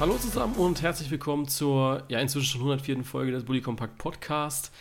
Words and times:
Hallo 0.00 0.18
zusammen 0.18 0.56
und 0.56 0.82
herzlich 0.82 1.08
willkommen 1.12 1.46
zur 1.46 2.02
ja 2.08 2.18
inzwischen 2.18 2.46
schon 2.46 2.60
104. 2.62 3.04
Folge 3.04 3.30
des 3.30 3.44
Bully 3.44 3.60
Compact 3.60 3.96
Podcast. 3.96 4.72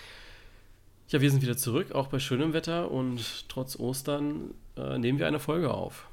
Ja, 1.10 1.22
wir 1.22 1.30
sind 1.30 1.44
wieder 1.44 1.56
zurück, 1.56 1.92
auch 1.92 2.08
bei 2.08 2.18
schönem 2.18 2.54
Wetter 2.54 2.90
und 2.90 3.48
trotz 3.48 3.78
Ostern 3.80 4.56
äh, 4.76 4.98
nehmen 4.98 5.20
wir 5.20 5.28
eine 5.28 5.40
Folge 5.40 5.72
auf. 5.72 6.08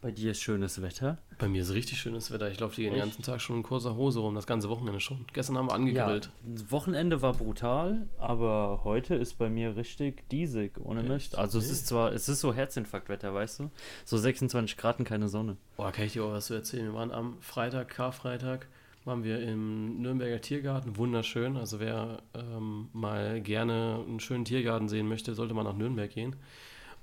Bei 0.00 0.12
dir 0.12 0.30
ist 0.30 0.40
schönes 0.42 0.80
Wetter. 0.80 1.18
Bei 1.38 1.48
mir 1.48 1.62
ist 1.62 1.72
richtig 1.74 1.98
schönes 1.98 2.30
Wetter. 2.30 2.48
Ich 2.52 2.60
laufe 2.60 2.80
den 2.80 2.94
ganzen 2.94 3.22
Tag 3.22 3.40
schon 3.40 3.56
in 3.56 3.62
kurzer 3.64 3.96
Hose 3.96 4.20
rum, 4.20 4.36
das 4.36 4.46
ganze 4.46 4.68
Wochenende 4.68 5.00
schon. 5.00 5.24
Gestern 5.32 5.58
haben 5.58 5.66
wir 5.68 5.74
angegrillt. 5.74 6.26
Ja, 6.26 6.52
das 6.54 6.70
Wochenende 6.70 7.20
war 7.20 7.32
brutal, 7.32 8.06
aber 8.16 8.82
heute 8.84 9.16
ist 9.16 9.38
bei 9.38 9.50
mir 9.50 9.76
richtig 9.76 10.28
diesig, 10.30 10.78
ohne 10.80 11.00
Echt? 11.00 11.08
Mist. 11.08 11.38
Also 11.38 11.58
es 11.58 11.66
Nee. 11.66 11.72
ist 11.72 11.86
zwar, 11.88 12.12
es 12.12 12.28
ist 12.28 12.38
so 12.40 12.54
Herzinfarktwetter, 12.54 13.34
weißt 13.34 13.58
du? 13.58 13.70
So 14.04 14.16
26 14.18 14.76
Grad 14.76 15.00
und 15.00 15.04
keine 15.04 15.28
Sonne. 15.28 15.56
Boah, 15.76 15.90
kann 15.90 16.04
ich 16.04 16.12
dir 16.12 16.22
auch 16.24 16.30
was 16.32 16.46
zu 16.46 16.54
erzählen? 16.54 16.86
Wir 16.86 16.94
waren 16.94 17.10
am 17.10 17.36
Freitag, 17.40 17.88
Karfreitag, 17.88 18.68
waren 19.04 19.24
wir 19.24 19.40
im 19.42 20.00
Nürnberger 20.00 20.40
Tiergarten. 20.40 20.96
Wunderschön. 20.96 21.56
Also 21.56 21.80
wer 21.80 22.22
ähm, 22.34 22.88
mal 22.92 23.40
gerne 23.40 24.04
einen 24.06 24.20
schönen 24.20 24.44
Tiergarten 24.44 24.88
sehen 24.88 25.08
möchte, 25.08 25.34
sollte 25.34 25.54
mal 25.54 25.64
nach 25.64 25.74
Nürnberg 25.76 26.10
gehen. 26.10 26.36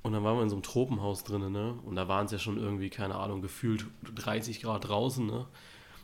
Und 0.06 0.12
dann 0.12 0.24
waren 0.24 0.38
wir 0.38 0.44
in 0.44 0.50
so 0.50 0.56
einem 0.56 0.62
Tropenhaus 0.62 1.24
drinnen, 1.24 1.52
ne? 1.52 1.80
Und 1.84 1.96
da 1.96 2.08
waren 2.08 2.28
es 2.28 2.32
ja 2.32 2.38
schon 2.38 2.60
irgendwie, 2.60 2.92
keine 2.92 3.16
Ahnung, 3.16 3.42
gefühlt 3.42 3.88
30 4.14 4.62
Grad 4.62 4.88
draußen, 4.88 5.26
ne? 5.26 5.48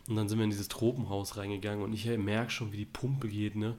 Und 0.10 0.16
dann 0.16 0.28
sind 0.28 0.40
wir 0.40 0.44
in 0.44 0.50
dieses 0.50 0.70
Tropenhaus 0.70 1.38
reingegangen 1.38 1.84
und 1.84 1.94
ich 1.94 2.08
merke 2.18 2.50
schon, 2.50 2.72
wie 2.72 2.78
die 2.78 2.86
Pumpe 2.86 3.28
geht, 3.28 3.56
ne? 3.56 3.76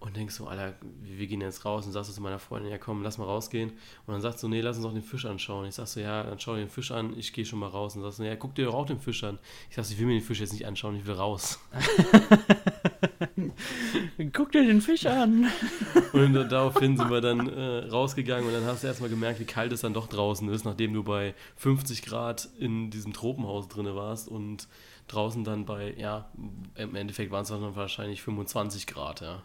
Und 0.00 0.16
denk 0.16 0.30
so, 0.30 0.46
Alter, 0.46 0.74
wir 1.02 1.26
gehen 1.26 1.42
jetzt 1.42 1.66
raus 1.66 1.84
und 1.84 1.92
sagst 1.92 2.08
du 2.08 2.14
zu 2.14 2.22
meiner 2.22 2.38
Freundin, 2.38 2.70
ja 2.70 2.78
komm, 2.78 3.02
lass 3.02 3.18
mal 3.18 3.26
rausgehen. 3.26 3.68
Und 4.06 4.14
dann 4.14 4.22
sagt 4.22 4.38
so, 4.38 4.48
nee, 4.48 4.62
lass 4.62 4.78
uns 4.78 4.86
doch 4.86 4.94
den 4.94 5.02
Fisch 5.02 5.26
anschauen. 5.26 5.66
Ich 5.66 5.74
sag 5.74 5.86
so, 5.86 6.00
ja, 6.00 6.22
dann 6.22 6.40
schau 6.40 6.54
dir 6.54 6.60
den 6.60 6.70
Fisch 6.70 6.90
an, 6.90 7.12
ich 7.18 7.34
gehe 7.34 7.44
schon 7.44 7.58
mal 7.58 7.68
raus. 7.68 7.94
Und 7.94 8.00
sagst 8.00 8.16
so, 8.16 8.24
ja, 8.24 8.36
guck 8.36 8.54
dir 8.54 8.64
doch 8.64 8.74
auch 8.74 8.86
den 8.86 9.00
Fisch 9.00 9.22
an. 9.22 9.38
Ich 9.68 9.76
sag 9.76 9.84
so, 9.84 9.92
ich 9.92 10.00
will 10.00 10.06
mir 10.06 10.14
den 10.14 10.24
Fisch 10.24 10.40
jetzt 10.40 10.54
nicht 10.54 10.66
anschauen, 10.66 10.96
ich 10.96 11.04
will 11.04 11.12
raus. 11.12 11.58
Guck 14.32 14.52
dir 14.52 14.64
den 14.64 14.80
Fisch 14.80 15.06
an. 15.06 15.50
Und 16.12 16.34
daraufhin 16.34 16.96
sind 16.96 17.10
wir 17.10 17.20
dann 17.20 17.48
äh, 17.48 17.86
rausgegangen 17.88 18.46
und 18.46 18.52
dann 18.52 18.64
hast 18.64 18.82
du 18.82 18.86
erstmal 18.86 19.10
gemerkt, 19.10 19.40
wie 19.40 19.44
kalt 19.44 19.72
es 19.72 19.82
dann 19.82 19.94
doch 19.94 20.06
draußen 20.06 20.48
ist, 20.48 20.64
nachdem 20.64 20.94
du 20.94 21.02
bei 21.02 21.34
50 21.56 22.02
Grad 22.02 22.48
in 22.58 22.90
diesem 22.90 23.12
Tropenhaus 23.12 23.68
drinne 23.68 23.94
warst 23.94 24.28
und 24.28 24.68
draußen 25.06 25.44
dann 25.44 25.64
bei, 25.64 25.94
ja, 25.96 26.30
im 26.74 26.94
Endeffekt 26.94 27.30
waren 27.30 27.42
es 27.42 27.48
dann 27.48 27.76
wahrscheinlich 27.76 28.22
25 28.22 28.86
Grad, 28.86 29.20
ja. 29.20 29.42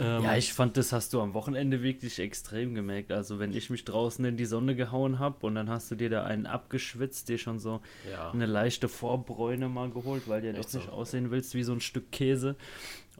Ähm, 0.00 0.24
Ja, 0.24 0.36
ich 0.36 0.52
fand, 0.52 0.76
das 0.76 0.92
hast 0.92 1.12
du 1.12 1.20
am 1.20 1.34
Wochenende 1.34 1.82
wirklich 1.82 2.18
extrem 2.18 2.74
gemerkt. 2.74 3.12
Also 3.12 3.38
wenn 3.38 3.52
ich 3.52 3.70
mich 3.70 3.84
draußen 3.84 4.24
in 4.24 4.36
die 4.36 4.46
Sonne 4.46 4.74
gehauen 4.74 5.18
habe 5.18 5.46
und 5.46 5.54
dann 5.54 5.68
hast 5.68 5.90
du 5.90 5.94
dir 5.94 6.10
da 6.10 6.24
einen 6.24 6.46
abgeschwitzt, 6.46 7.28
dir 7.28 7.38
schon 7.38 7.58
so 7.58 7.80
ja. 8.10 8.30
eine 8.30 8.46
leichte 8.46 8.88
Vorbräune 8.88 9.68
mal 9.68 9.90
geholt, 9.90 10.28
weil 10.28 10.40
du 10.40 10.48
ja 10.48 10.52
doch 10.52 10.60
nicht 10.60 10.86
so. 10.86 10.90
aussehen 10.90 11.30
willst 11.30 11.54
wie 11.54 11.62
so 11.62 11.72
ein 11.72 11.80
Stück 11.80 12.10
Käse. 12.12 12.56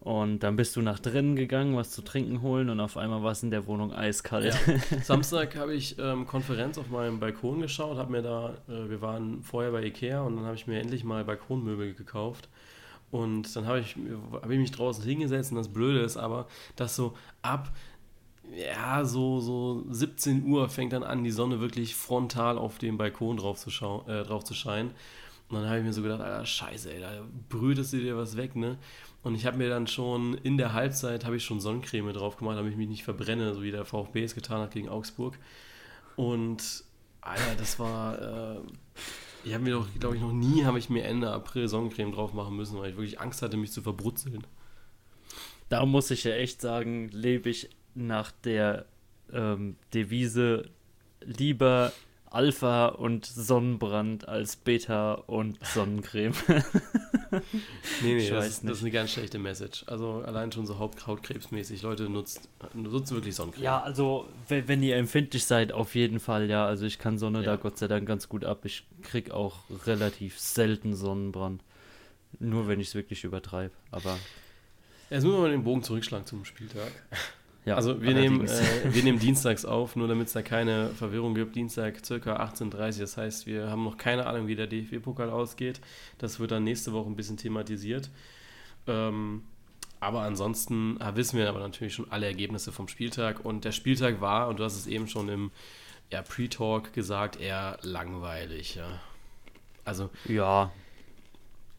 Und 0.00 0.40
dann 0.40 0.56
bist 0.56 0.74
du 0.74 0.82
nach 0.82 0.98
drinnen 0.98 1.36
gegangen, 1.36 1.76
was 1.76 1.92
zu 1.92 2.02
trinken 2.02 2.42
holen 2.42 2.70
und 2.70 2.80
auf 2.80 2.96
einmal 2.96 3.22
war 3.22 3.30
es 3.30 3.44
in 3.44 3.52
der 3.52 3.68
Wohnung 3.68 3.92
eiskalt. 3.92 4.52
Ja. 4.66 4.98
Samstag 5.04 5.54
habe 5.54 5.74
ich 5.74 5.96
ähm, 5.96 6.26
Konferenz 6.26 6.76
auf 6.76 6.88
meinem 6.88 7.20
Balkon 7.20 7.60
geschaut, 7.60 7.98
habe 7.98 8.10
mir 8.10 8.22
da, 8.22 8.56
äh, 8.68 8.90
wir 8.90 9.00
waren 9.00 9.42
vorher 9.42 9.70
bei 9.70 9.84
Ikea 9.84 10.22
und 10.22 10.34
dann 10.34 10.44
habe 10.44 10.56
ich 10.56 10.66
mir 10.66 10.80
endlich 10.80 11.04
mal 11.04 11.24
Balkonmöbel 11.24 11.94
gekauft. 11.94 12.48
Und 13.12 13.54
dann 13.54 13.66
habe 13.66 13.80
ich, 13.80 13.94
hab 14.32 14.50
ich 14.50 14.58
mich 14.58 14.70
draußen 14.70 15.04
hingesetzt 15.04 15.52
und 15.52 15.58
das 15.58 15.68
Blöde 15.68 16.00
ist 16.00 16.16
aber, 16.16 16.48
dass 16.76 16.96
so 16.96 17.14
ab, 17.42 17.70
ja, 18.56 19.04
so, 19.04 19.38
so 19.38 19.84
17 19.90 20.46
Uhr 20.46 20.70
fängt 20.70 20.94
dann 20.94 21.02
an, 21.02 21.22
die 21.22 21.30
Sonne 21.30 21.60
wirklich 21.60 21.94
frontal 21.94 22.56
auf 22.56 22.78
dem 22.78 22.96
Balkon 22.96 23.36
drauf 23.36 23.58
zu, 23.58 23.68
schau 23.68 24.06
äh, 24.08 24.24
drauf 24.24 24.44
zu 24.44 24.54
scheinen. 24.54 24.92
Und 25.50 25.56
dann 25.56 25.68
habe 25.68 25.80
ich 25.80 25.84
mir 25.84 25.92
so 25.92 26.00
gedacht, 26.00 26.22
Alter, 26.22 26.46
scheiße, 26.46 26.90
ey, 26.90 27.00
da 27.00 27.10
brütest 27.50 27.92
du 27.92 27.98
dir 27.98 28.16
was 28.16 28.38
weg, 28.38 28.56
ne? 28.56 28.78
Und 29.22 29.34
ich 29.34 29.44
habe 29.44 29.58
mir 29.58 29.68
dann 29.68 29.86
schon 29.86 30.32
in 30.38 30.56
der 30.56 30.72
Halbzeit, 30.72 31.26
habe 31.26 31.36
ich 31.36 31.44
schon 31.44 31.60
Sonnencreme 31.60 32.14
drauf 32.14 32.38
gemacht, 32.38 32.56
damit 32.56 32.72
ich 32.72 32.78
mich 32.78 32.88
nicht 32.88 33.04
verbrenne, 33.04 33.52
so 33.52 33.62
wie 33.62 33.70
der 33.70 33.84
VfB 33.84 34.24
es 34.24 34.34
getan 34.34 34.62
hat 34.62 34.70
gegen 34.70 34.88
Augsburg. 34.88 35.38
Und, 36.16 36.84
Alter, 37.20 37.56
das 37.58 37.78
war, 37.78 38.56
äh, 38.56 38.60
ich 39.44 39.54
habe 39.54 39.64
mir 39.64 39.74
doch, 39.74 39.86
glaube 39.98 40.16
ich, 40.16 40.22
noch 40.22 40.32
nie, 40.32 40.64
habe 40.64 40.78
ich 40.78 40.88
mir 40.90 41.04
Ende 41.04 41.30
April 41.30 41.68
Sonnencreme 41.68 42.12
drauf 42.12 42.32
machen 42.32 42.56
müssen, 42.56 42.78
weil 42.78 42.90
ich 42.90 42.96
wirklich 42.96 43.20
Angst 43.20 43.42
hatte, 43.42 43.56
mich 43.56 43.72
zu 43.72 43.82
verbrutzeln. 43.82 44.46
Da 45.68 45.86
muss 45.86 46.10
ich 46.10 46.24
ja 46.24 46.32
echt 46.32 46.60
sagen, 46.60 47.08
lebe 47.08 47.50
ich 47.50 47.70
nach 47.94 48.30
der 48.44 48.86
ähm, 49.32 49.76
Devise 49.94 50.70
lieber 51.20 51.92
Alpha 52.34 52.86
und 52.88 53.26
Sonnenbrand 53.26 54.28
als 54.28 54.56
Beta 54.56 55.14
und 55.14 55.58
Sonnencreme. 55.64 56.32
Nee, 57.32 57.40
nee, 58.02 58.16
Ich 58.18 58.28
das, 58.28 58.38
weiß 58.38 58.46
ist, 58.46 58.56
das 58.58 58.62
nicht. 58.64 58.72
ist 58.72 58.80
eine 58.82 58.90
ganz 58.90 59.10
schlechte 59.12 59.38
Message. 59.38 59.84
Also 59.86 60.22
allein 60.26 60.52
schon 60.52 60.66
so 60.66 60.78
Hautkrebsmäßig. 60.78 61.80
Leute, 61.80 62.10
nutzt, 62.10 62.46
nutzt 62.74 63.10
wirklich 63.12 63.34
Sonnencreme. 63.34 63.64
ja, 63.64 63.80
also 63.80 64.28
wenn, 64.48 64.68
wenn 64.68 64.82
ihr 64.82 64.96
empfindlich 64.96 65.46
seid, 65.46 65.72
auf 65.72 65.94
jeden 65.94 66.20
Fall, 66.20 66.50
ja. 66.50 66.66
Also 66.66 66.84
ich 66.84 66.98
kann 66.98 67.16
Sonne 67.18 67.38
Ja. 67.38 67.44
da 67.52 67.56
Gott 67.56 67.78
sei 67.78 67.88
Dank 67.88 68.06
ganz 68.06 68.28
gut 68.28 68.44
ab. 68.44 68.66
Ich 68.66 68.84
krieg 69.02 69.30
auch 69.30 69.60
relativ 69.86 70.38
selten 70.38 70.94
Sonnenbrand. 70.94 71.62
Nur 72.38 72.68
wenn 72.68 72.80
ich 72.80 72.88
es 72.88 72.94
wirklich 72.94 73.24
übertreibe. 73.24 73.72
Aber 73.90 74.18
Jetzt 75.08 75.24
müssen 75.24 75.36
wir 75.36 75.42
mal 75.42 75.50
den 75.50 75.64
Bogen 75.64 75.82
zurückschlagen 75.82 76.26
zum 76.26 76.44
Spieltag. 76.44 76.92
Ja. 77.64 77.76
also 77.76 78.00
wir 78.02 78.14
nehmen, 78.14 78.46
äh, 78.46 78.94
wir 78.94 79.02
nehmen 79.02 79.18
dienstags 79.18 79.64
auf, 79.64 79.96
nur 79.96 80.08
damit 80.08 80.28
es 80.28 80.32
da 80.32 80.42
keine 80.42 80.88
Verwirrung 80.90 81.34
gibt. 81.34 81.54
Dienstag 81.54 82.04
circa 82.04 82.36
18.30 82.36 82.94
Uhr. 82.94 83.00
Das 83.00 83.16
heißt, 83.16 83.46
wir 83.46 83.70
haben 83.70 83.84
noch 83.84 83.96
keine 83.96 84.26
Ahnung, 84.26 84.48
wie 84.48 84.56
der 84.56 84.66
DFB-Pokal 84.66 85.30
ausgeht. 85.30 85.80
Das 86.18 86.40
wird 86.40 86.50
dann 86.50 86.64
nächste 86.64 86.92
Woche 86.92 87.08
ein 87.08 87.16
bisschen 87.16 87.36
thematisiert. 87.36 88.10
Ähm, 88.86 89.42
aber 90.00 90.22
ansonsten 90.22 90.96
ah, 91.00 91.14
wissen 91.14 91.38
wir 91.38 91.48
aber 91.48 91.60
natürlich 91.60 91.94
schon 91.94 92.10
alle 92.10 92.26
Ergebnisse 92.26 92.72
vom 92.72 92.88
Spieltag. 92.88 93.44
Und 93.44 93.64
der 93.64 93.72
Spieltag 93.72 94.20
war, 94.20 94.48
und 94.48 94.58
du 94.58 94.64
hast 94.64 94.76
es 94.76 94.88
eben 94.88 95.06
schon 95.06 95.28
im 95.28 95.52
ja, 96.10 96.22
Pre-Talk 96.22 96.92
gesagt, 96.92 97.40
eher 97.40 97.78
langweilig. 97.82 98.74
Ja. 98.74 99.00
Also 99.84 100.10
ja, 100.26 100.72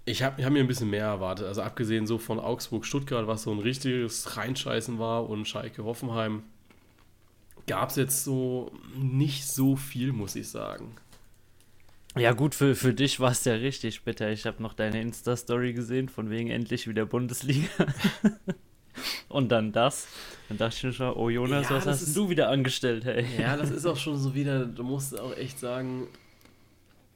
ich 0.05 0.21
habe 0.23 0.43
hab 0.43 0.51
mir 0.51 0.59
ein 0.59 0.67
bisschen 0.67 0.89
mehr 0.89 1.05
erwartet. 1.05 1.47
Also 1.47 1.61
abgesehen 1.61 2.05
so 2.07 2.17
von 2.17 2.39
Augsburg-Stuttgart, 2.39 3.27
was 3.27 3.43
so 3.43 3.51
ein 3.51 3.59
richtiges 3.59 4.35
Reinscheißen 4.37 4.99
war 4.99 5.29
und 5.29 5.47
Schalke-Hoffenheim, 5.47 6.43
gab 7.67 7.89
es 7.89 7.95
jetzt 7.95 8.23
so 8.23 8.71
nicht 8.97 9.45
so 9.47 9.75
viel, 9.75 10.11
muss 10.11 10.35
ich 10.35 10.49
sagen. 10.49 10.95
Ja, 12.15 12.33
gut, 12.33 12.53
für, 12.53 12.75
für 12.75 12.93
dich 12.93 13.19
war 13.19 13.31
es 13.31 13.43
ja 13.45 13.53
richtig 13.53 14.03
bitter. 14.03 14.29
Ich 14.29 14.45
habe 14.45 14.61
noch 14.61 14.73
deine 14.73 15.01
Insta-Story 15.01 15.73
gesehen, 15.73 16.09
von 16.09 16.29
wegen 16.29 16.49
endlich 16.51 16.87
wieder 16.87 17.05
Bundesliga. 17.05 17.67
Und 19.29 19.51
dann 19.51 19.71
das. 19.71 20.07
Dann 20.49 20.59
dachte 20.59 20.75
ich 20.77 20.83
mir 20.83 20.93
schon, 20.93 21.13
oh 21.15 21.29
Jonas, 21.29 21.69
Ja, 21.69 21.77
was 21.77 21.87
hast 21.87 22.01
ist- 22.03 22.15
du 22.15 22.29
wieder 22.29 22.49
angestellt, 22.49 23.05
hey? 23.05 23.25
Ja, 23.39 23.57
das 23.57 23.71
ist 23.71 23.85
auch 23.87 23.97
schon 23.97 24.17
so 24.19 24.35
wieder, 24.35 24.65
du 24.65 24.83
musst 24.83 25.19
auch 25.19 25.35
echt 25.35 25.57
sagen, 25.57 26.07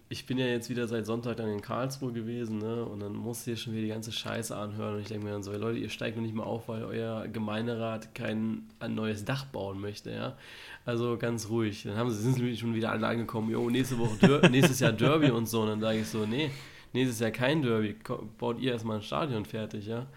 ich 0.10 0.26
bin 0.26 0.38
ja 0.38 0.46
jetzt 0.46 0.70
wieder 0.70 0.88
seit 0.88 1.06
Sonntag 1.06 1.36
dann 1.38 1.50
in 1.50 1.62
Karlsruhe 1.62 2.14
gewesen, 2.14 2.60
ne? 2.60 2.86
Und 2.86 3.02
dann 3.02 3.14
musst 3.14 3.46
du 3.46 3.52
dir 3.52 3.58
schon 3.58 3.74
wieder 3.74 3.84
die 3.84 3.90
ganze 3.90 4.14
Scheiße 4.14 4.56
anhören. 4.56 4.96
Und 4.96 5.02
ich 5.02 5.08
denke 5.08 5.26
mir 5.26 5.32
dann 5.34 5.44
so, 5.44 5.52
Leute, 5.52 5.80
ihr 5.80 5.90
steigt 5.90 6.16
noch 6.16 6.24
nicht 6.24 6.34
mal 6.34 6.44
auf, 6.44 6.70
weil 6.70 6.84
euer 6.86 7.28
Gemeinderat 7.28 8.16
kein 8.16 8.64
ein 8.80 8.96
neues 8.96 9.26
Dach 9.26 9.46
bauen 9.46 9.82
möchte, 9.82 10.12
ja. 10.12 10.38
Also 10.86 11.18
ganz 11.18 11.50
ruhig. 11.50 11.84
Dann 11.84 11.98
haben 11.98 12.10
sie, 12.10 12.22
sind 12.22 12.36
sie 12.36 12.56
schon 12.56 12.74
wieder 12.74 12.92
alle 12.92 13.06
angekommen, 13.06 13.50
jo, 13.52 13.70
nächste 13.70 14.00
Woche 14.00 14.16
Der 14.22 14.50
nächstes 14.50 14.80
Jahr 14.80 14.94
Derby 14.94 15.30
und 15.30 15.50
so. 15.50 15.62
Und 15.62 15.68
dann 15.68 15.82
sage 15.82 16.00
ich 16.00 16.08
so, 16.08 16.26
nee, 16.26 16.52
nächstes 16.94 17.20
Jahr 17.20 17.32
kein 17.32 17.62
Derby. 17.62 17.98
Baut 18.38 18.62
ihr 18.62 18.72
erstmal 18.72 18.98
ein 18.98 19.04
Stadion 19.04 19.44
fertig, 19.44 19.88
ja. 19.88 20.08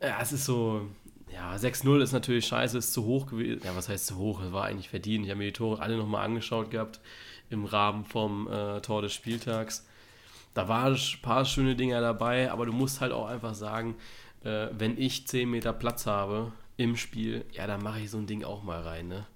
Ja, 0.00 0.18
es 0.22 0.32
ist 0.32 0.46
so, 0.46 0.88
ja, 1.30 1.54
6-0 1.54 2.00
ist 2.00 2.12
natürlich 2.12 2.46
scheiße, 2.46 2.78
ist 2.78 2.94
zu 2.94 3.04
hoch 3.04 3.26
gewesen. 3.26 3.60
Ja, 3.62 3.76
was 3.76 3.90
heißt 3.90 4.06
zu 4.06 4.16
hoch? 4.16 4.42
Es 4.42 4.52
war 4.52 4.64
eigentlich 4.64 4.88
verdient. 4.88 5.26
Ich 5.26 5.30
habe 5.30 5.38
mir 5.38 5.46
die 5.46 5.52
Tore 5.52 5.82
alle 5.82 5.98
nochmal 5.98 6.24
angeschaut 6.24 6.70
gehabt 6.70 7.00
im 7.50 7.64
Rahmen 7.64 8.04
vom 8.04 8.48
äh, 8.48 8.80
Tor 8.80 9.02
des 9.02 9.12
Spieltags. 9.14 9.86
Da 10.54 10.68
waren 10.68 10.94
ein 10.94 11.22
paar 11.22 11.44
schöne 11.44 11.76
Dinger 11.76 12.00
dabei, 12.00 12.50
aber 12.50 12.66
du 12.66 12.72
musst 12.72 13.00
halt 13.00 13.12
auch 13.12 13.26
einfach 13.26 13.54
sagen, 13.54 13.96
äh, 14.44 14.68
wenn 14.72 14.98
ich 14.98 15.26
10 15.26 15.50
Meter 15.50 15.72
Platz 15.72 16.06
habe 16.06 16.52
im 16.76 16.96
Spiel, 16.96 17.44
ja, 17.52 17.66
dann 17.66 17.82
mache 17.82 18.00
ich 18.00 18.10
so 18.10 18.18
ein 18.18 18.26
Ding 18.26 18.44
auch 18.44 18.62
mal 18.62 18.80
rein, 18.82 19.08
ne? 19.08 19.26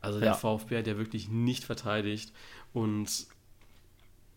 Also 0.00 0.20
der 0.20 0.28
Ja. 0.28 0.34
VfB 0.34 0.78
hat 0.78 0.86
ja 0.86 0.96
wirklich 0.98 1.28
nicht 1.28 1.64
verteidigt 1.64 2.32
und 2.72 3.26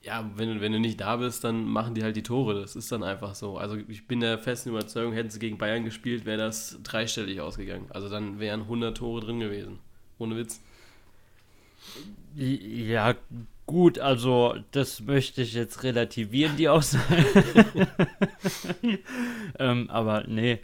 ja, 0.04 0.28
wenn, 0.36 0.50
du- 0.56 0.62
wenn 0.62 0.72
du 0.72 0.80
nicht 0.80 1.00
da 1.00 1.18
bist, 1.18 1.44
dann 1.44 1.66
machen 1.66 1.94
die 1.94 2.04
halt 2.04 2.16
die 2.16 2.24
Tore. 2.24 2.60
Das 2.60 2.76
ist 2.76 2.92
dann 2.92 3.04
einfach 3.04 3.36
so. 3.36 3.58
Also 3.58 3.76
ich 3.88 4.08
bin 4.08 4.20
der 4.20 4.40
festen 4.40 4.70
Überzeugung, 4.70 5.14
hätten 5.14 5.30
sie 5.30 5.38
gegen 5.40 5.60
Bayern 5.60 5.86
gespielt, 5.86 6.26
wäre 6.26 6.40
das 6.40 6.80
dreistellig 6.82 7.40
ausgegangen. 7.42 7.86
Also 7.92 8.10
dann 8.10 8.40
wären 8.40 8.62
100 8.62 8.98
Tore 8.98 9.22
drin 9.22 9.40
gewesen. 9.40 9.78
Ohne 10.18 10.36
Witz. 10.38 10.60
Ja, 12.36 13.16
gut, 13.66 14.00
also 14.00 14.56
das 14.72 15.01
möchte 15.01 15.42
ich 15.42 15.54
jetzt 15.54 15.83
relativieren, 15.83 16.57
die 16.57 16.69
Aussage. 16.69 17.25
ähm, 19.60 19.89
aber 19.89 20.24
nee, 20.28 20.60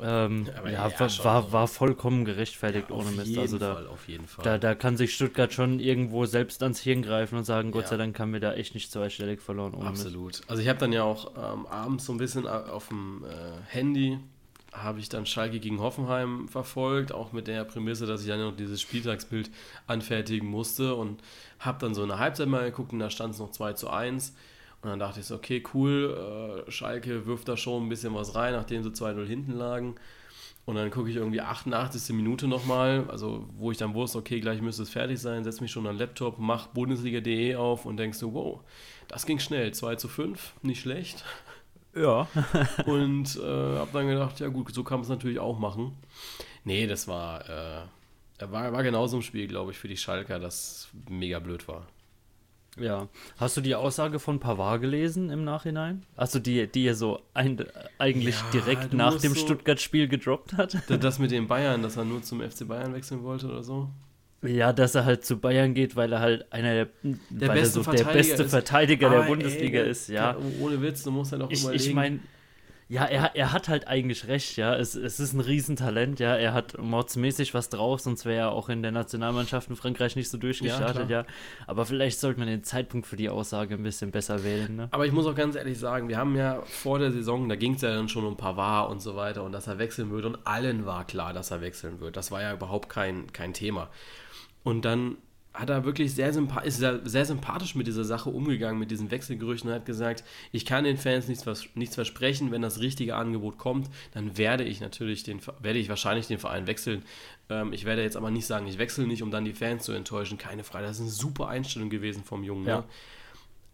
Ähm, 0.00 0.46
ja, 0.64 0.88
ja 0.88 1.00
war, 1.00 1.24
war, 1.24 1.52
war, 1.52 1.68
vollkommen 1.68 2.24
gerechtfertigt 2.24 2.90
ja, 2.90 2.96
ohne 2.96 3.10
Mist. 3.12 3.38
Also 3.38 3.58
da, 3.58 3.74
Fall, 3.74 3.86
auf 3.86 4.08
jeden 4.08 4.26
Fall. 4.26 4.44
Da, 4.44 4.58
da 4.58 4.74
kann 4.74 4.96
sich 4.96 5.14
Stuttgart 5.14 5.52
schon 5.52 5.78
irgendwo 5.78 6.26
selbst 6.26 6.62
ans 6.62 6.80
Hirn 6.80 7.02
greifen 7.02 7.38
und 7.38 7.44
sagen, 7.44 7.70
Gott 7.70 7.88
sei 7.88 7.96
Dank 7.96 8.18
haben 8.18 8.32
wir 8.32 8.40
da 8.40 8.54
echt 8.54 8.74
nicht 8.74 8.90
zweistellig 8.90 9.40
verloren. 9.40 9.74
Absolut. 9.82 10.26
Mist. 10.26 10.50
Also 10.50 10.62
ich 10.62 10.68
habe 10.68 10.78
dann 10.78 10.92
ja 10.92 11.04
auch 11.04 11.32
ähm, 11.36 11.66
abends 11.66 12.06
so 12.06 12.12
ein 12.12 12.18
bisschen 12.18 12.46
auf 12.46 12.88
dem 12.88 13.24
äh, 13.24 13.28
Handy 13.66 14.18
habe 14.74 14.98
ich 14.98 15.08
dann 15.08 15.24
Schalke 15.24 15.60
gegen 15.60 15.80
Hoffenheim 15.80 16.48
verfolgt, 16.48 17.12
auch 17.12 17.32
mit 17.32 17.46
der 17.46 17.64
Prämisse, 17.64 18.06
dass 18.06 18.22
ich 18.22 18.28
dann 18.28 18.40
noch 18.40 18.56
dieses 18.56 18.80
Spieltagsbild 18.80 19.50
anfertigen 19.86 20.48
musste 20.48 20.94
und 20.94 21.22
habe 21.60 21.78
dann 21.78 21.94
so 21.94 22.02
eine 22.02 22.18
Halbzeit 22.18 22.48
mal 22.48 22.64
geguckt 22.64 22.92
und 22.92 22.98
da 22.98 23.08
stand 23.08 23.34
es 23.34 23.40
noch 23.40 23.50
2 23.50 23.74
zu 23.74 23.88
1 23.88 24.34
und 24.84 24.90
dann 24.90 24.98
dachte 24.98 25.20
ich 25.20 25.26
so, 25.26 25.36
okay, 25.36 25.62
cool, 25.72 26.64
äh, 26.66 26.70
Schalke 26.70 27.24
wirft 27.24 27.48
da 27.48 27.56
schon 27.56 27.86
ein 27.86 27.88
bisschen 27.88 28.14
was 28.14 28.34
rein, 28.34 28.52
nachdem 28.52 28.82
sie 28.82 28.90
2-0 28.90 29.24
hinten 29.24 29.52
lagen. 29.52 29.94
Und 30.66 30.76
dann 30.76 30.90
gucke 30.90 31.10
ich 31.10 31.16
irgendwie 31.16 31.40
88. 31.40 32.14
Minute 32.14 32.48
nochmal, 32.48 33.06
also 33.08 33.46
wo 33.56 33.70
ich 33.70 33.78
dann 33.78 33.94
wusste, 33.94 34.18
okay, 34.18 34.40
gleich 34.40 34.60
müsste 34.60 34.82
es 34.82 34.90
fertig 34.90 35.18
sein, 35.20 35.44
setze 35.44 35.62
mich 35.62 35.70
schon 35.70 35.86
an 35.86 35.94
den 35.94 36.00
Laptop, 36.00 36.38
mach 36.38 36.68
Bundesliga.de 36.68 37.54
auf 37.56 37.86
und 37.86 37.98
denkst 37.98 38.18
so, 38.18 38.32
wow, 38.34 38.60
das 39.08 39.26
ging 39.26 39.38
schnell, 39.38 39.72
2 39.72 39.96
zu 39.96 40.08
5, 40.08 40.54
nicht 40.62 40.80
schlecht. 40.80 41.24
Ja. 41.94 42.28
und 42.86 43.36
äh, 43.36 43.78
habe 43.78 43.90
dann 43.92 44.08
gedacht, 44.08 44.40
ja 44.40 44.48
gut, 44.48 44.74
so 44.74 44.84
kann 44.84 44.98
man 44.98 45.02
es 45.04 45.08
natürlich 45.08 45.38
auch 45.38 45.58
machen. 45.58 45.92
Nee, 46.64 46.86
das 46.86 47.06
war, 47.08 47.48
äh, 47.48 48.50
war, 48.50 48.72
war 48.72 48.82
genauso 48.82 49.16
ein 49.16 49.22
Spiel, 49.22 49.46
glaube 49.46 49.72
ich, 49.72 49.78
für 49.78 49.88
die 49.88 49.96
Schalker, 49.96 50.38
das 50.38 50.88
mega 51.08 51.38
blöd 51.38 51.68
war. 51.68 51.86
Ja. 52.78 53.08
Hast 53.36 53.56
du 53.56 53.60
die 53.60 53.74
Aussage 53.74 54.18
von 54.18 54.40
Pavard 54.40 54.80
gelesen 54.80 55.30
im 55.30 55.44
Nachhinein? 55.44 56.04
Also 56.16 56.40
die, 56.40 56.66
die 56.66 56.86
er 56.86 56.96
so 56.96 57.20
ein, 57.32 57.64
eigentlich 57.98 58.34
ja, 58.34 58.50
direkt 58.52 58.92
nach 58.92 59.18
dem 59.18 59.34
so 59.34 59.40
Stuttgart-Spiel 59.40 60.08
gedroppt 60.08 60.54
hat? 60.54 60.76
Das 60.88 61.18
mit 61.18 61.30
den 61.30 61.46
Bayern, 61.46 61.82
dass 61.82 61.96
er 61.96 62.04
nur 62.04 62.22
zum 62.22 62.40
FC 62.40 62.66
Bayern 62.66 62.92
wechseln 62.94 63.22
wollte 63.22 63.46
oder 63.46 63.62
so? 63.62 63.90
Ja, 64.44 64.72
dass 64.72 64.94
er 64.94 65.04
halt 65.04 65.24
zu 65.24 65.38
Bayern 65.38 65.74
geht, 65.74 65.96
weil 65.96 66.12
er 66.12 66.20
halt 66.20 66.52
einer 66.52 66.74
der, 66.74 66.88
der, 67.30 67.48
beste, 67.48 67.82
so 67.82 67.90
der 67.90 68.04
beste 68.04 68.48
Verteidiger 68.48 69.10
der 69.10 69.22
Bundesliga 69.22 69.80
ey, 69.80 69.90
ist. 69.90 70.08
Ja. 70.08 70.36
Ohne 70.60 70.82
Witz, 70.82 71.02
du 71.02 71.10
musst 71.10 71.32
halt 71.32 71.42
auch 71.42 71.50
ich, 71.50 71.62
überlegen. 71.62 71.84
Ich 71.84 71.94
meine, 71.94 72.20
ja, 72.86 73.06
er, 73.06 73.34
er 73.34 73.52
hat 73.52 73.68
halt 73.68 73.88
eigentlich 73.88 74.28
recht, 74.28 74.56
ja. 74.56 74.76
Es, 74.76 74.94
es 74.94 75.18
ist 75.18 75.32
ein 75.32 75.40
Riesentalent, 75.40 76.20
ja. 76.20 76.36
Er 76.36 76.52
hat 76.52 76.76
mordsmäßig 76.78 77.54
was 77.54 77.70
drauf, 77.70 78.00
sonst 78.00 78.26
wäre 78.26 78.40
er 78.40 78.52
auch 78.52 78.68
in 78.68 78.82
der 78.82 78.92
Nationalmannschaft 78.92 79.70
in 79.70 79.76
Frankreich 79.76 80.16
nicht 80.16 80.28
so 80.28 80.36
durchgestartet, 80.36 81.08
ja, 81.08 81.22
ja. 81.22 81.26
Aber 81.66 81.86
vielleicht 81.86 82.20
sollte 82.20 82.40
man 82.40 82.48
den 82.48 82.62
Zeitpunkt 82.62 83.06
für 83.06 83.16
die 83.16 83.30
Aussage 83.30 83.74
ein 83.74 83.82
bisschen 83.82 84.10
besser 84.10 84.44
wählen, 84.44 84.76
ne? 84.76 84.88
Aber 84.90 85.06
ich 85.06 85.12
muss 85.12 85.26
auch 85.26 85.34
ganz 85.34 85.56
ehrlich 85.56 85.78
sagen, 85.78 86.08
wir 86.08 86.18
haben 86.18 86.36
ja 86.36 86.62
vor 86.66 86.98
der 86.98 87.10
Saison, 87.10 87.48
da 87.48 87.56
ging 87.56 87.74
es 87.74 87.80
ja 87.80 87.94
dann 87.94 88.08
schon 88.08 88.26
um 88.26 88.36
Pavard 88.36 88.90
und 88.90 89.00
so 89.00 89.16
weiter 89.16 89.44
und 89.44 89.52
dass 89.52 89.66
er 89.66 89.78
wechseln 89.78 90.10
würde 90.10 90.28
und 90.28 90.38
allen 90.44 90.84
war 90.84 91.06
klar, 91.06 91.32
dass 91.32 91.50
er 91.50 91.62
wechseln 91.62 92.00
wird. 92.00 92.18
Das 92.18 92.30
war 92.30 92.42
ja 92.42 92.52
überhaupt 92.52 92.90
kein, 92.90 93.32
kein 93.32 93.54
Thema. 93.54 93.88
Und 94.64 94.84
dann 94.84 95.18
hat 95.54 95.70
er 95.70 95.84
wirklich 95.84 96.12
sehr, 96.12 96.32
sympa 96.32 96.60
ist 96.60 96.78
sehr, 96.78 97.24
sympathisch 97.24 97.76
mit 97.76 97.86
dieser 97.86 98.02
Sache 98.02 98.28
umgegangen, 98.28 98.76
mit 98.76 98.90
diesen 98.90 99.12
Wechselgerüchten 99.12 99.70
und 99.70 99.76
hat 99.76 99.86
gesagt, 99.86 100.24
ich 100.50 100.66
kann 100.66 100.82
den 100.82 100.96
Fans 100.96 101.28
nichts, 101.28 101.46
nichts 101.76 101.94
versprechen, 101.94 102.50
wenn 102.50 102.60
das 102.60 102.80
richtige 102.80 103.14
Angebot 103.14 103.56
kommt, 103.56 103.88
dann 104.12 104.36
werde 104.36 104.64
ich 104.64 104.80
natürlich 104.80 105.22
den, 105.22 105.40
werde 105.60 105.78
ich 105.78 105.88
wahrscheinlich 105.88 106.26
den 106.26 106.40
Verein 106.40 106.66
wechseln. 106.66 107.04
Ähm, 107.48 107.72
ich 107.72 107.84
werde 107.84 108.02
jetzt 108.02 108.16
aber 108.16 108.32
nicht 108.32 108.46
sagen, 108.46 108.66
ich 108.66 108.78
wechsle 108.78 109.06
nicht, 109.06 109.22
um 109.22 109.30
dann 109.30 109.44
die 109.44 109.52
Fans 109.52 109.84
zu 109.84 109.92
enttäuschen. 109.92 110.38
Keine 110.38 110.64
Frage, 110.64 110.86
das 110.86 110.96
ist 110.96 111.02
eine 111.02 111.10
super 111.10 111.46
Einstellung 111.46 111.88
gewesen 111.88 112.24
vom 112.24 112.42
Jungen. 112.42 112.66
Ja. 112.66 112.78
Ne? 112.78 112.84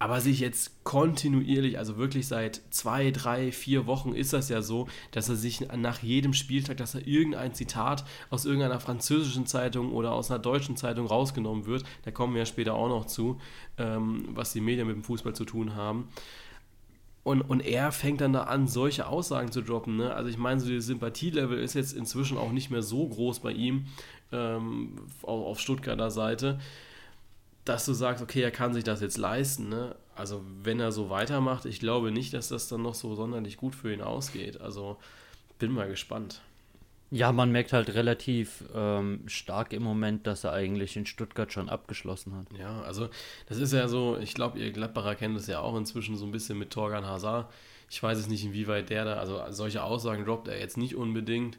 Aber 0.03 0.23
sich 0.23 0.41
jetzt 0.41 0.83
kontinuierlich, 0.83 1.77
also 1.77 1.99
wirklich 1.99 2.27
seit 2.27 2.63
zwei, 2.71 3.11
drei, 3.11 3.53
vier 3.53 3.87
Wochen 3.87 4.15
ist 4.15 4.33
das 4.33 4.49
ja 4.49 4.63
so, 4.63 4.89
dass 5.11 5.29
er 5.29 5.37
sich 5.37 5.61
nach 5.77 6.03
jedem 6.03 6.33
Spieltag, 6.33 6.79
dass 6.79 6.95
er 6.95 7.07
irgendein 7.07 7.53
Zitat 7.53 8.07
aus 8.31 8.47
irgendeiner 8.47 8.81
französischen 8.81 9.45
Zeitung 9.45 9.93
oder 9.93 10.13
aus 10.13 10.31
einer 10.31 10.41
deutschen 10.41 10.79
Zeitung 10.79 11.07
rausgenommen 11.07 11.67
wird. 11.67 11.85
Da 12.05 12.13
kommen 12.13 12.33
wir 12.33 12.41
ja 12.41 12.47
später 12.47 12.73
auch 12.75 12.89
noch 12.89 13.05
zu, 13.05 13.39
ähm, 13.77 14.27
was 14.31 14.55
die 14.55 14.63
Medien 14.63 14.87
mit 14.87 14.97
dem 14.97 15.05
Fußball 15.05 15.35
zu 15.35 15.45
tun 15.45 15.75
haben. 15.75 16.09
Und, 17.23 17.43
und 17.43 17.61
er 17.61 17.93
fängt 17.93 18.23
dann 18.23 18.33
da 18.33 18.45
an, 18.45 18.69
solche 18.69 19.07
Aussagen 19.07 19.53
zu 19.53 19.61
droppen. 19.61 19.97
Ne? 19.97 20.15
Also 20.15 20.31
ich 20.31 20.39
meine, 20.39 20.61
so 20.61 20.73
das 20.73 20.87
Sympathielevel 20.87 21.59
ist 21.59 21.75
jetzt 21.75 21.93
inzwischen 21.93 22.39
auch 22.39 22.53
nicht 22.53 22.71
mehr 22.71 22.83
so 22.83 23.07
groß 23.07 23.41
bei 23.41 23.53
ihm 23.53 23.85
ähm, 24.33 24.97
auf 25.21 25.61
Stuttgarter 25.61 26.11
Seite 26.11 26.59
dass 27.65 27.85
du 27.85 27.93
sagst, 27.93 28.23
okay, 28.23 28.43
er 28.43 28.51
kann 28.51 28.75
sich 28.75 28.85
das 28.85 29.01
jetzt 29.01 29.19
leisten. 29.19 29.69
Ne? 29.69 29.95
Also 30.15 30.43
wenn 30.63 30.81
er 30.81 30.93
so 30.93 31.11
weitermacht, 31.11 31.65
ich 31.67 31.81
glaube 31.81 32.11
nicht, 32.11 32.35
dass 32.35 32.49
das 32.49 32.69
dann 32.69 32.83
noch 32.83 32.95
so 32.95 33.15
sonderlich 33.15 33.57
gut 33.57 33.75
für 33.75 33.93
ihn 33.93 34.03
ausgeht. 34.03 34.61
Also 34.61 34.99
bin 35.59 35.73
mal 35.73 35.89
gespannt. 35.89 36.41
Ja, 37.13 37.33
man 37.33 37.51
merkt 37.51 37.73
halt 37.73 37.93
relativ 37.95 38.65
ähm, 38.73 39.25
stark 39.27 39.73
im 39.73 39.83
Moment, 39.83 40.29
dass 40.29 40.45
er 40.45 40.53
eigentlich 40.53 40.97
in 40.97 41.07
Stuttgart 41.07 41.53
schon 41.53 41.69
abgeschlossen 41.69 42.37
hat. 42.37 42.47
Ja, 42.57 42.83
also 42.83 43.09
das 43.47 43.59
ist 43.59 43.73
ja 43.73 43.89
so, 43.89 44.17
ich 44.17 44.33
glaube, 44.33 44.61
ihr 44.61 44.71
Gladbacher 44.71 45.17
kennt 45.17 45.37
das 45.37 45.49
ja 45.49 45.59
auch 45.59 45.77
inzwischen 45.77 46.17
so 46.17 46.25
ein 46.25 46.31
bisschen 46.31 46.57
mit 46.57 46.71
Torgan 46.71 47.05
Hazard. 47.05 47.53
Ich 47.91 48.01
weiß 48.01 48.17
es 48.17 48.29
nicht, 48.29 48.45
inwieweit 48.45 48.91
der 48.91 49.05
da, 49.05 49.15
also 49.15 49.43
solche 49.51 49.83
Aussagen 49.83 50.25
droppt 50.25 50.47
er 50.47 50.61
jetzt 50.61 50.77
nicht 50.77 50.95
unbedingt, 50.95 51.59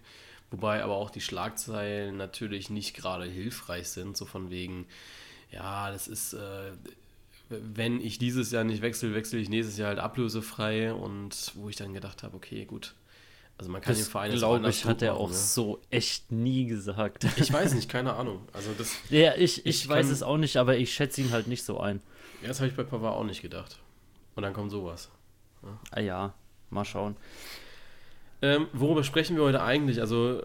wobei 0.51 0.81
aber 0.81 0.95
auch 0.95 1.09
die 1.09 1.19
Schlagzeilen 1.19 2.15
natürlich 2.15 2.69
nicht 2.69 2.95
gerade 2.95 3.25
hilfreich 3.25 3.89
sind, 3.89 4.15
so 4.15 4.25
von 4.25 4.51
wegen, 4.51 4.85
ja, 5.51 5.91
das 5.91 6.07
ist, 6.07 6.33
äh, 6.33 6.71
wenn 7.49 7.99
ich 8.01 8.17
dieses 8.17 8.51
Jahr 8.51 8.63
nicht 8.63 8.81
wechsle, 8.81 9.13
wechsle 9.13 9.39
ich 9.39 9.49
nächstes 9.49 9.77
Jahr 9.77 9.89
halt 9.89 9.99
ablösefrei 9.99 10.93
und 10.93 11.51
wo 11.55 11.69
ich 11.69 11.75
dann 11.75 11.93
gedacht 11.93 12.23
habe, 12.23 12.35
okay, 12.35 12.65
gut. 12.65 12.95
Also 13.57 13.71
man 13.71 13.81
kann 13.81 13.93
das 13.93 14.05
den 14.05 14.11
Verein 14.11 14.31
glaube 14.31 14.69
ich, 14.69 14.85
hat 14.85 15.03
er 15.03 15.15
auch 15.15 15.29
ne? 15.29 15.35
so 15.35 15.79
echt 15.91 16.31
nie 16.31 16.65
gesagt. 16.65 17.27
Ich 17.37 17.53
weiß 17.53 17.73
nicht, 17.75 17.89
keine 17.89 18.13
Ahnung. 18.13 18.41
Also 18.53 18.71
das, 18.75 18.95
ja, 19.09 19.35
ich, 19.35 19.59
ich, 19.59 19.83
ich 19.83 19.87
weiß 19.87 20.09
es 20.09 20.23
auch 20.23 20.37
nicht, 20.37 20.57
aber 20.57 20.77
ich 20.77 20.91
schätze 20.93 21.21
ihn 21.21 21.31
halt 21.31 21.47
nicht 21.47 21.63
so 21.63 21.79
ein. 21.79 22.01
Ja, 22.41 22.47
das 22.47 22.59
habe 22.59 22.69
ich 22.69 22.75
bei 22.75 22.83
Pavard 22.83 23.15
auch 23.15 23.23
nicht 23.23 23.43
gedacht. 23.43 23.77
Und 24.35 24.43
dann 24.43 24.53
kommt 24.53 24.71
sowas. 24.71 25.09
Ja. 25.61 25.79
Ah 25.91 25.99
ja, 25.99 26.33
mal 26.71 26.85
schauen. 26.85 27.15
Ähm, 28.41 28.67
worüber 28.73 29.03
sprechen 29.03 29.35
wir 29.35 29.43
heute 29.43 29.61
eigentlich? 29.61 30.01
Also, 30.01 30.41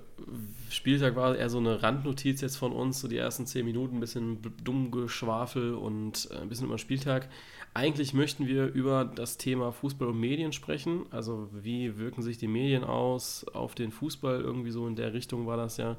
Spieltag 0.71 1.17
war 1.17 1.37
eher 1.37 1.49
so 1.49 1.59
eine 1.59 1.83
Randnotiz 1.83 2.41
jetzt 2.41 2.57
von 2.57 2.73
uns, 2.73 3.01
so 3.01 3.09
die 3.09 3.17
ersten 3.17 3.47
zehn 3.47 3.65
Minuten, 3.65 3.97
ein 3.97 4.01
bisschen 4.01 4.39
dumm 4.63 4.91
Geschwafel 4.91 5.75
und 5.75 6.29
äh, 6.31 6.39
ein 6.39 6.49
bisschen 6.49 6.67
über 6.67 6.79
Spieltag. 6.79 7.29
Eigentlich 7.75 8.15
möchten 8.15 8.47
wir 8.47 8.73
über 8.73 9.05
das 9.05 9.37
Thema 9.37 9.71
Fußball 9.71 10.09
und 10.09 10.19
Medien 10.19 10.53
sprechen. 10.53 11.05
Also, 11.11 11.51
wie 11.53 11.99
wirken 11.99 12.23
sich 12.23 12.39
die 12.39 12.49
Medien 12.49 12.85
aus 12.85 13.45
auf 13.53 13.75
den 13.75 13.93
Fußball? 13.93 14.41
Irgendwie 14.41 14.71
so 14.71 14.87
in 14.87 14.97
der 14.97 15.13
Richtung 15.13 15.47
war 15.47 15.59
das 15.59 15.77
ja. 15.77 15.99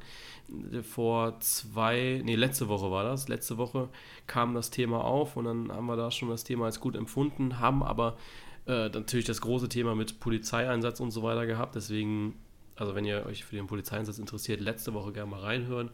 Vor 0.81 1.39
zwei, 1.39 2.21
nee, 2.25 2.35
letzte 2.35 2.67
Woche 2.67 2.89
war 2.89 3.03
das. 3.03 3.27
Letzte 3.27 3.57
Woche 3.57 3.89
kam 4.25 4.55
das 4.55 4.71
Thema 4.71 5.03
auf 5.03 5.37
und 5.37 5.45
dann 5.45 5.71
haben 5.71 5.85
wir 5.85 5.97
da 5.97 6.09
schon 6.09 6.29
das 6.29 6.43
Thema 6.43 6.65
als 6.65 6.79
gut 6.79 6.95
empfunden, 6.95 7.59
haben 7.59 7.83
aber 7.83 8.17
äh, 8.65 8.89
natürlich 8.89 9.25
das 9.25 9.41
große 9.41 9.69
Thema 9.69 9.95
mit 9.95 10.19
Polizeieinsatz 10.19 10.99
und 10.99 11.11
so 11.11 11.23
weiter 11.23 11.45
gehabt. 11.45 11.75
Deswegen, 11.75 12.33
also 12.77 12.95
wenn 12.95 13.05
ihr 13.05 13.25
euch 13.25 13.43
für 13.43 13.55
den 13.55 13.67
Polizeieinsatz 13.67 14.19
interessiert, 14.19 14.61
letzte 14.61 14.93
Woche 14.93 15.11
gerne 15.11 15.31
mal 15.31 15.41
reinhören. 15.41 15.89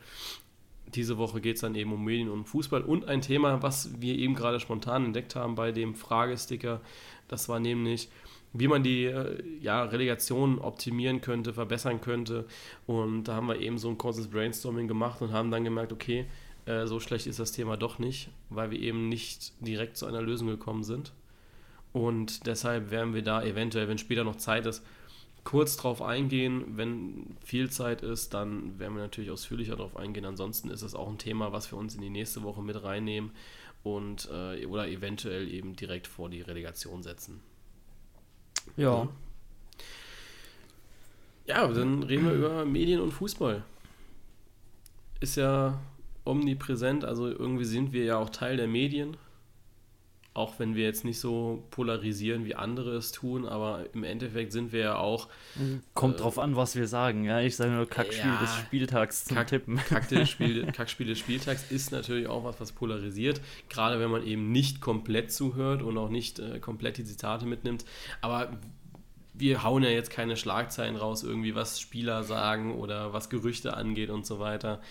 Diese 0.94 1.18
Woche 1.18 1.42
geht 1.42 1.56
es 1.56 1.62
dann 1.62 1.76
eben 1.76 1.94
um 1.94 2.04
Medien 2.04 2.30
und 2.30 2.46
Fußball 2.46 2.82
und 2.82 3.08
ein 3.08 3.22
Thema, 3.22 3.64
was 3.64 4.02
wir 4.02 4.16
eben 4.16 4.36
gerade 4.36 4.60
spontan 4.60 5.06
entdeckt 5.06 5.36
haben 5.36 5.56
bei 5.56 5.72
dem 5.72 5.96
Fragesticker. 5.96 6.82
Das 7.28 7.50
war 7.50 7.60
nämlich, 7.60 8.10
wie 8.52 8.68
man 8.68 8.84
die 8.84 9.06
äh, 9.06 9.42
ja, 9.62 9.84
Relegation 9.84 10.60
optimieren 10.60 11.22
könnte, 11.22 11.54
verbessern 11.54 12.02
könnte. 12.02 12.46
Und 12.86 13.24
da 13.24 13.36
haben 13.36 13.48
wir 13.48 13.60
eben 13.60 13.78
so 13.78 13.90
ein 13.90 13.98
kurzes 13.98 14.28
Brainstorming 14.28 14.88
gemacht 14.88 15.22
und 15.22 15.32
haben 15.32 15.52
dann 15.52 15.64
gemerkt, 15.64 15.94
okay, 15.94 16.26
äh, 16.66 16.86
so 16.86 17.00
schlecht 17.00 17.28
ist 17.28 17.40
das 17.40 17.54
Thema 17.54 17.78
doch 17.78 17.98
nicht, 17.98 18.30
weil 18.50 18.72
wir 18.72 18.80
eben 18.80 19.10
nicht 19.10 19.54
direkt 19.66 19.98
zu 19.98 20.06
einer 20.06 20.22
Lösung 20.22 20.48
gekommen 20.48 20.84
sind. 20.84 21.14
Und 21.94 22.46
deshalb 22.48 22.92
werden 22.92 23.14
wir 23.14 23.22
da 23.22 23.44
eventuell, 23.44 23.88
wenn 23.88 23.98
später 23.98 24.24
noch 24.24 24.36
Zeit 24.36 24.66
ist, 24.66 24.84
kurz 25.44 25.78
drauf 25.78 26.02
eingehen. 26.02 26.78
Wenn 26.78 27.38
viel 27.44 27.70
Zeit 27.70 28.02
ist, 28.02 28.34
dann 28.34 28.80
werden 28.80 28.96
wir 28.96 29.04
natürlich 29.04 29.32
ausführlicher 29.32 29.76
darauf 29.76 29.98
eingehen. 29.98 30.26
Ansonsten 30.26 30.70
ist 30.70 30.82
es 30.82 30.96
auch 30.96 31.10
ein 31.10 31.18
Thema, 31.18 31.52
was 31.52 31.72
wir 31.72 31.78
uns 31.78 31.96
in 31.96 32.02
die 32.02 32.10
nächste 32.10 32.44
Woche 32.44 32.62
mit 32.62 32.82
reinnehmen 32.82 33.32
und 33.84 34.30
äh, 34.32 34.66
oder 34.66 34.88
eventuell 34.88 35.50
eben 35.50 35.76
direkt 35.76 36.08
vor 36.08 36.30
die 36.30 36.42
Relegation 36.42 37.04
setzen. 37.04 37.42
Ja. 38.78 39.08
Ja, 41.46 41.68
dann 41.68 42.04
reden 42.04 42.26
wir 42.26 42.34
über 42.34 42.66
Medien 42.66 43.02
und 43.02 43.12
Fußball. 43.12 43.64
Ist 45.20 45.36
ja 45.36 45.80
omnipräsent, 46.24 47.04
also 47.04 47.28
irgendwie 47.28 47.66
sind 47.66 47.92
wir 47.92 48.06
ja 48.06 48.18
auch 48.18 48.30
Teil 48.30 48.56
der 48.56 48.68
Medien 48.68 49.18
auch 50.34 50.58
wenn 50.58 50.76
wir 50.76 50.84
jetzt 50.84 51.06
nicht 51.06 51.20
so 51.20 51.64
polarisieren, 51.70 52.46
wie 52.46 52.56
andere 52.56 52.96
es 52.96 53.12
tun, 53.12 53.46
aber 53.46 53.86
im 53.94 54.04
Endeffekt 54.04 54.52
sind 54.52 54.72
wir 54.72 54.80
ja 54.80 54.96
auch. 54.96 55.28
Kommt 55.94 56.16
äh, 56.16 56.18
drauf 56.20 56.40
an, 56.40 56.56
was 56.56 56.76
wir 56.76 56.88
sagen. 56.88 57.24
Ja, 57.24 57.40
ich 57.40 57.56
sage 57.56 57.72
nur 57.72 57.88
Kackspiel 57.88 58.32
ja, 58.32 58.40
des 58.40 58.56
Spieltags 58.56 59.26
zum 59.26 59.38
Kack, 59.38 59.48
Tippen. 59.48 59.78
Kackspiel, 59.78 60.66
Kackspiel 60.74 61.08
des 61.08 61.20
Spieltags 61.20 61.72
ist 61.72 61.92
natürlich 61.92 62.28
auch 62.28 62.44
was, 62.44 62.60
was 62.60 62.72
polarisiert. 62.72 63.42
Gerade 63.70 64.00
wenn 64.00 64.10
man 64.10 64.26
eben 64.26 64.52
nicht 64.52 64.82
komplett 64.82 65.32
zuhört 65.32 65.84
und 65.84 65.98
auch 66.00 66.10
nicht 66.10 66.40
äh, 66.40 66.60
komplett 66.60 66.98
die 66.98 67.06
Zitate 67.06 67.46
mitnimmt. 67.46 67.86
Aber 68.22 68.58
wir 69.36 69.64
hauen 69.64 69.84
ja 69.84 69.90
jetzt 69.90 70.10
keine 70.10 70.36
Schlagzeilen 70.36 70.96
raus, 70.96 71.24
irgendwie 71.24 71.54
was 71.54 71.80
Spieler 71.80 72.24
sagen 72.24 72.74
oder 72.76 73.14
was 73.14 73.30
Gerüchte 73.30 73.76
angeht 73.76 74.10
und 74.10 74.26
so 74.26 74.40
weiter. 74.40 74.82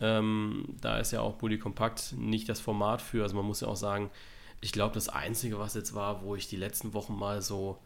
Ähm, 0.00 0.64
da 0.80 0.98
ist 0.98 1.12
ja 1.12 1.20
auch 1.20 1.34
Bully 1.34 1.58
Kompakt 1.58 2.14
nicht 2.16 2.48
das 2.48 2.60
Format 2.60 3.02
für. 3.02 3.22
Also 3.22 3.36
man 3.36 3.44
muss 3.44 3.60
ja 3.60 3.68
auch 3.68 3.76
sagen, 3.76 4.10
ich 4.60 4.72
glaube, 4.72 4.94
das 4.94 5.08
Einzige, 5.08 5.58
was 5.58 5.74
jetzt 5.74 5.94
war, 5.94 6.22
wo 6.22 6.36
ich 6.36 6.48
die 6.48 6.56
letzten 6.56 6.92
Wochen 6.92 7.14
mal 7.14 7.40
so 7.42 7.78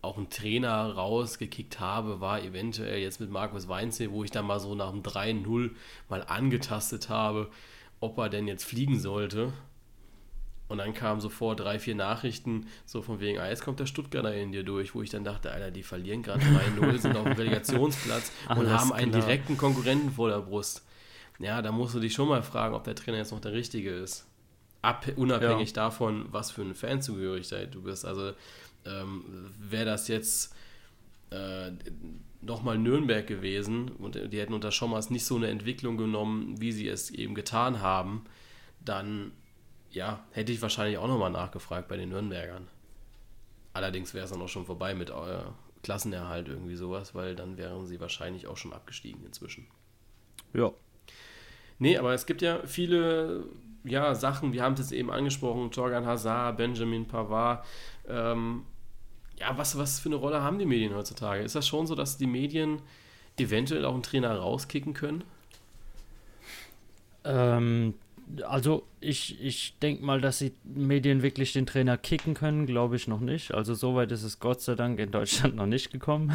auch 0.00 0.16
einen 0.16 0.30
Trainer 0.30 0.92
rausgekickt 0.94 1.80
habe, 1.80 2.20
war 2.20 2.40
eventuell 2.42 3.00
jetzt 3.00 3.20
mit 3.20 3.30
Markus 3.30 3.68
Weinzel, 3.68 4.12
wo 4.12 4.22
ich 4.22 4.30
dann 4.30 4.46
mal 4.46 4.60
so 4.60 4.74
nach 4.74 4.92
dem 4.92 5.02
3-0 5.02 5.70
mal 6.08 6.22
angetastet 6.22 7.08
habe, 7.08 7.50
ob 7.98 8.16
er 8.18 8.28
denn 8.28 8.46
jetzt 8.46 8.64
fliegen 8.64 9.00
sollte. 9.00 9.52
Und 10.68 10.78
dann 10.78 10.92
kamen 10.92 11.20
sofort 11.20 11.60
drei, 11.60 11.78
vier 11.78 11.94
Nachrichten, 11.94 12.66
so 12.84 13.00
von 13.00 13.20
wegen, 13.20 13.38
ah, 13.38 13.48
jetzt 13.48 13.64
kommt 13.64 13.80
der 13.80 13.86
Stuttgarter 13.86 14.34
in 14.34 14.52
dir 14.52 14.64
durch, 14.64 14.94
wo 14.94 15.02
ich 15.02 15.08
dann 15.10 15.24
dachte, 15.24 15.50
Alter, 15.50 15.70
die 15.70 15.82
verlieren 15.82 16.22
gerade 16.22 16.42
3-0, 16.42 16.98
sind 16.98 17.16
auf 17.16 17.24
dem 17.24 17.32
Relegationsplatz 17.32 18.30
und 18.50 18.70
haben 18.70 18.92
einen 18.92 19.10
klar. 19.10 19.22
direkten 19.22 19.56
Konkurrenten 19.56 20.12
vor 20.12 20.28
der 20.28 20.40
Brust. 20.40 20.84
Ja, 21.38 21.62
da 21.62 21.72
musst 21.72 21.94
du 21.94 22.00
dich 22.00 22.12
schon 22.12 22.28
mal 22.28 22.42
fragen, 22.42 22.74
ob 22.74 22.84
der 22.84 22.94
Trainer 22.94 23.16
jetzt 23.18 23.32
noch 23.32 23.40
der 23.40 23.52
Richtige 23.52 23.90
ist. 23.90 24.26
Ab, 24.80 25.06
unabhängig 25.16 25.70
ja. 25.70 25.74
davon, 25.74 26.26
was 26.30 26.50
für 26.50 26.62
eine 26.62 26.74
Fanzugehörigkeit 26.74 27.74
du 27.74 27.82
bist. 27.82 28.04
Also 28.04 28.32
ähm, 28.84 29.24
wäre 29.58 29.84
das 29.84 30.08
jetzt 30.08 30.54
äh, 31.30 31.72
nochmal 32.40 32.78
Nürnberg 32.78 33.26
gewesen 33.26 33.90
und 33.90 34.14
die 34.14 34.38
hätten 34.38 34.54
unter 34.54 34.70
Schommers 34.70 35.10
nicht 35.10 35.24
so 35.24 35.36
eine 35.36 35.48
Entwicklung 35.48 35.96
genommen, 35.96 36.60
wie 36.60 36.72
sie 36.72 36.88
es 36.88 37.10
eben 37.10 37.34
getan 37.34 37.82
haben, 37.82 38.24
dann 38.84 39.32
ja, 39.90 40.24
hätte 40.30 40.52
ich 40.52 40.62
wahrscheinlich 40.62 40.98
auch 40.98 41.08
nochmal 41.08 41.30
nachgefragt 41.30 41.88
bei 41.88 41.96
den 41.96 42.10
Nürnbergern. 42.10 42.68
Allerdings 43.72 44.14
wäre 44.14 44.24
es 44.24 44.30
dann 44.30 44.42
auch 44.42 44.48
schon 44.48 44.66
vorbei 44.66 44.94
mit 44.94 45.10
euer 45.10 45.40
äh, 45.40 45.80
Klassenerhalt 45.82 46.48
irgendwie 46.48 46.74
sowas, 46.74 47.14
weil 47.14 47.34
dann 47.34 47.56
wären 47.56 47.86
sie 47.86 48.00
wahrscheinlich 48.00 48.46
auch 48.46 48.56
schon 48.56 48.72
abgestiegen 48.72 49.24
inzwischen. 49.24 49.66
Ja. 50.52 50.72
Nee, 51.78 51.96
aber 51.96 52.12
es 52.12 52.26
gibt 52.26 52.42
ja 52.42 52.66
viele 52.66 53.44
ja, 53.90 54.14
Sachen, 54.14 54.52
wir 54.52 54.62
haben 54.62 54.74
es 54.74 54.80
jetzt 54.80 54.92
eben 54.92 55.10
angesprochen, 55.10 55.70
Torgan 55.70 56.06
Hazard, 56.06 56.56
Benjamin 56.56 57.06
Pavard. 57.06 57.64
Ähm, 58.08 58.64
ja, 59.38 59.56
was, 59.56 59.78
was 59.78 60.00
für 60.00 60.08
eine 60.08 60.16
Rolle 60.16 60.42
haben 60.42 60.58
die 60.58 60.66
Medien 60.66 60.94
heutzutage? 60.94 61.42
Ist 61.42 61.54
das 61.54 61.66
schon 61.66 61.86
so, 61.86 61.94
dass 61.94 62.16
die 62.16 62.26
Medien 62.26 62.80
eventuell 63.38 63.84
auch 63.84 63.94
einen 63.94 64.02
Trainer 64.02 64.36
rauskicken 64.36 64.94
können? 64.94 65.24
Ähm, 67.24 67.94
also 68.46 68.84
ich, 69.00 69.42
ich 69.42 69.78
denke 69.80 70.04
mal, 70.04 70.20
dass 70.20 70.38
die 70.38 70.52
Medien 70.64 71.22
wirklich 71.22 71.52
den 71.52 71.66
Trainer 71.66 71.96
kicken 71.96 72.34
können, 72.34 72.66
glaube 72.66 72.96
ich 72.96 73.08
noch 73.08 73.20
nicht. 73.20 73.54
Also 73.54 73.74
soweit 73.74 74.12
ist 74.12 74.22
es 74.22 74.40
Gott 74.40 74.60
sei 74.60 74.74
Dank 74.74 74.98
in 74.98 75.10
Deutschland 75.10 75.56
noch 75.56 75.66
nicht 75.66 75.90
gekommen. 75.90 76.32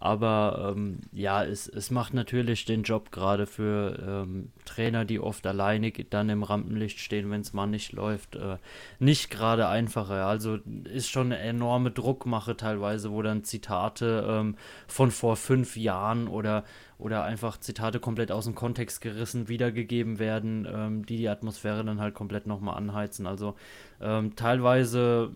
Aber 0.00 0.74
ähm, 0.76 1.00
ja, 1.10 1.42
es, 1.42 1.66
es 1.66 1.90
macht 1.90 2.14
natürlich 2.14 2.64
den 2.64 2.84
Job 2.84 3.10
gerade 3.10 3.46
für 3.46 3.98
ähm, 4.06 4.52
Trainer, 4.64 5.04
die 5.04 5.18
oft 5.18 5.44
alleine 5.44 5.90
dann 5.90 6.28
im 6.28 6.44
Rampenlicht 6.44 7.00
stehen, 7.00 7.32
wenn 7.32 7.40
es 7.40 7.52
mal 7.52 7.66
nicht 7.66 7.92
läuft, 7.92 8.36
äh, 8.36 8.58
nicht 9.00 9.28
gerade 9.28 9.66
einfacher. 9.66 10.24
Also 10.24 10.60
ist 10.84 11.10
schon 11.10 11.32
eine 11.32 11.38
enorme 11.38 11.90
Druckmache 11.90 12.56
teilweise, 12.56 13.10
wo 13.10 13.22
dann 13.22 13.42
Zitate 13.42 14.24
ähm, 14.28 14.54
von 14.86 15.10
vor 15.10 15.34
fünf 15.34 15.76
Jahren 15.76 16.28
oder, 16.28 16.62
oder 16.98 17.24
einfach 17.24 17.58
Zitate 17.58 17.98
komplett 17.98 18.30
aus 18.30 18.44
dem 18.44 18.54
Kontext 18.54 19.00
gerissen 19.00 19.48
wiedergegeben 19.48 20.20
werden, 20.20 20.68
ähm, 20.72 21.06
die 21.06 21.16
die 21.16 21.28
Atmosphäre 21.28 21.84
dann 21.84 22.00
halt 22.00 22.14
komplett 22.14 22.46
nochmal 22.46 22.76
anheizen. 22.76 23.26
Also 23.26 23.56
ähm, 24.00 24.36
teilweise 24.36 25.32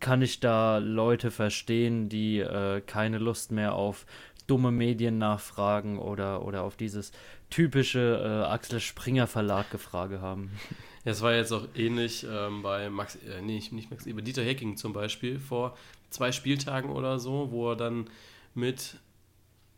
kann 0.00 0.22
ich 0.22 0.40
da 0.40 0.78
Leute 0.78 1.30
verstehen, 1.30 2.08
die 2.08 2.38
äh, 2.38 2.80
keine 2.80 3.18
Lust 3.18 3.52
mehr 3.52 3.74
auf 3.74 4.06
dumme 4.46 4.72
Medien 4.72 5.18
nachfragen 5.18 5.98
oder, 5.98 6.44
oder 6.44 6.62
auf 6.62 6.76
dieses 6.76 7.12
typische 7.50 8.44
äh, 8.44 8.50
Axel 8.50 8.80
Springer 8.80 9.26
Verlag 9.26 9.70
Gefrage 9.70 10.20
haben. 10.20 10.50
Es 11.04 11.20
war 11.20 11.34
jetzt 11.34 11.52
auch 11.52 11.66
ähnlich 11.74 12.26
ähm, 12.30 12.62
bei 12.62 12.88
Max, 12.88 13.16
äh, 13.16 13.42
nee, 13.42 13.62
nicht 13.70 13.90
Max 13.90 14.06
Eber, 14.06 14.22
Dieter 14.22 14.42
Hecking 14.42 14.76
zum 14.76 14.92
Beispiel 14.92 15.38
vor 15.38 15.76
zwei 16.10 16.32
Spieltagen 16.32 16.90
oder 16.90 17.18
so, 17.18 17.50
wo 17.50 17.70
er 17.70 17.76
dann 17.76 18.08
mit, 18.54 18.96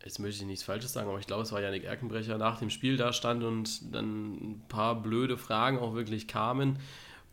jetzt 0.03 0.19
möchte 0.19 0.41
ich 0.41 0.47
nichts 0.47 0.63
Falsches 0.63 0.93
sagen, 0.93 1.09
aber 1.09 1.19
ich 1.19 1.27
glaube, 1.27 1.43
es 1.43 1.51
war 1.51 1.61
Janik 1.61 1.83
Erkenbrecher, 1.83 2.37
nach 2.37 2.59
dem 2.59 2.69
Spiel 2.69 2.97
da 2.97 3.11
stand 3.11 3.43
und 3.43 3.93
dann 3.95 4.33
ein 4.33 4.63
paar 4.67 5.01
blöde 5.01 5.37
Fragen 5.37 5.79
auch 5.79 5.95
wirklich 5.95 6.27
kamen 6.27 6.79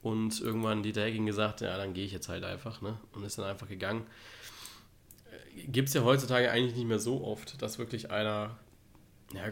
und 0.03 0.41
irgendwann 0.41 0.83
Dieter 0.83 1.03
Hecking 1.03 1.27
gesagt, 1.27 1.61
ja, 1.61 1.77
dann 1.77 1.95
gehe 1.95 2.05
ich 2.05 2.13
jetzt 2.13 2.29
halt 2.29 2.45
einfach, 2.45 2.83
ne? 2.83 2.99
Und 3.13 3.25
ist 3.25 3.39
dann 3.39 3.47
einfach 3.47 3.69
gegangen. 3.69 4.07
Gibt 5.67 5.89
es 5.89 5.95
ja 5.95 6.03
heutzutage 6.03 6.51
eigentlich 6.51 6.75
nicht 6.75 6.87
mehr 6.87 6.99
so 6.99 7.25
oft, 7.25 7.63
dass 7.63 7.79
wirklich 7.79 8.11
einer 8.11 8.59
ja, 9.33 9.43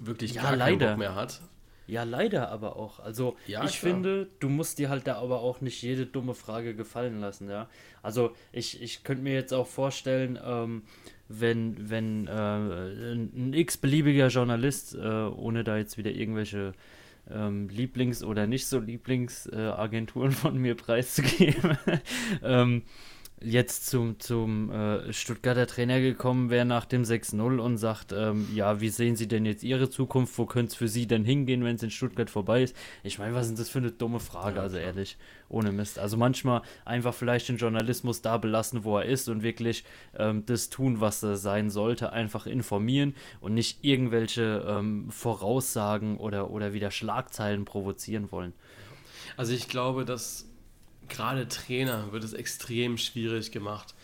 wirklich 0.00 0.34
ja, 0.34 0.42
gar 0.42 0.56
leider. 0.56 0.78
keinen 0.78 0.88
Bock 0.90 0.98
mehr 0.98 1.14
hat. 1.14 1.40
Ja, 1.86 2.04
leider 2.04 2.50
aber 2.50 2.76
auch. 2.76 3.00
Also 3.00 3.36
ja, 3.46 3.64
ich 3.64 3.78
klar. 3.78 3.92
finde, 3.92 4.28
du 4.40 4.48
musst 4.48 4.78
dir 4.78 4.88
halt 4.88 5.06
da 5.06 5.16
aber 5.16 5.40
auch 5.40 5.60
nicht 5.60 5.82
jede 5.82 6.06
dumme 6.06 6.34
Frage 6.34 6.74
gefallen 6.74 7.20
lassen, 7.20 7.50
ja. 7.50 7.68
Also 8.02 8.34
ich, 8.52 8.80
ich 8.82 9.04
könnte 9.04 9.22
mir 9.22 9.34
jetzt 9.34 9.52
auch 9.52 9.66
vorstellen, 9.66 10.38
ähm, 10.44 10.82
wenn, 11.28 11.90
wenn 11.90 12.26
äh, 12.28 12.32
ein 12.32 13.52
x-beliebiger 13.52 14.28
Journalist, 14.28 14.94
äh, 14.94 14.98
ohne 14.98 15.64
da 15.64 15.76
jetzt 15.76 15.98
wieder 15.98 16.10
irgendwelche 16.10 16.72
ähm, 17.30 17.68
Lieblings- 17.68 18.24
oder 18.24 18.46
nicht 18.46 18.66
so 18.66 18.78
Lieblingsagenturen 18.78 20.32
äh, 20.32 20.34
von 20.34 20.58
mir 20.58 20.74
preiszugeben, 20.74 21.78
ähm, 22.42 22.82
jetzt 23.44 23.86
zum, 23.86 24.18
zum 24.20 24.70
äh, 24.70 25.12
Stuttgarter 25.12 25.66
Trainer 25.66 26.00
gekommen 26.00 26.50
wäre 26.50 26.64
nach 26.64 26.84
dem 26.84 27.02
6-0 27.02 27.58
und 27.58 27.78
sagt, 27.78 28.12
ähm, 28.12 28.48
ja, 28.54 28.80
wie 28.80 28.88
sehen 28.88 29.16
Sie 29.16 29.28
denn 29.28 29.44
jetzt 29.44 29.62
Ihre 29.62 29.90
Zukunft? 29.90 30.36
Wo 30.38 30.46
könnte 30.46 30.70
es 30.70 30.74
für 30.74 30.88
Sie 30.88 31.06
denn 31.06 31.24
hingehen, 31.24 31.64
wenn 31.64 31.76
es 31.76 31.82
in 31.82 31.90
Stuttgart 31.90 32.30
vorbei 32.30 32.62
ist? 32.62 32.76
Ich 33.02 33.18
meine, 33.18 33.34
was 33.34 33.48
ist 33.48 33.58
das 33.58 33.68
für 33.68 33.78
eine 33.78 33.90
dumme 33.90 34.20
Frage, 34.20 34.56
ja, 34.56 34.62
also 34.62 34.76
klar. 34.76 34.88
ehrlich, 34.88 35.18
ohne 35.48 35.72
Mist. 35.72 35.98
Also 35.98 36.16
manchmal 36.16 36.62
einfach 36.84 37.14
vielleicht 37.14 37.48
den 37.48 37.56
Journalismus 37.56 38.22
da 38.22 38.38
belassen, 38.38 38.84
wo 38.84 38.98
er 38.98 39.04
ist 39.04 39.28
und 39.28 39.42
wirklich 39.42 39.84
ähm, 40.16 40.44
das 40.46 40.70
tun, 40.70 41.00
was 41.00 41.22
er 41.22 41.36
sein 41.36 41.70
sollte, 41.70 42.12
einfach 42.12 42.46
informieren 42.46 43.14
und 43.40 43.54
nicht 43.54 43.84
irgendwelche 43.84 44.64
ähm, 44.66 45.10
Voraussagen 45.10 46.16
oder, 46.18 46.50
oder 46.50 46.72
wieder 46.72 46.90
Schlagzeilen 46.90 47.64
provozieren 47.64 48.30
wollen. 48.32 48.52
Also 49.36 49.52
ich 49.52 49.68
glaube, 49.68 50.04
dass 50.04 50.51
gerade 51.12 51.46
Trainer 51.48 52.10
wird 52.12 52.24
es 52.24 52.32
extrem 52.32 52.98
schwierig 52.98 53.52
gemacht. 53.52 53.94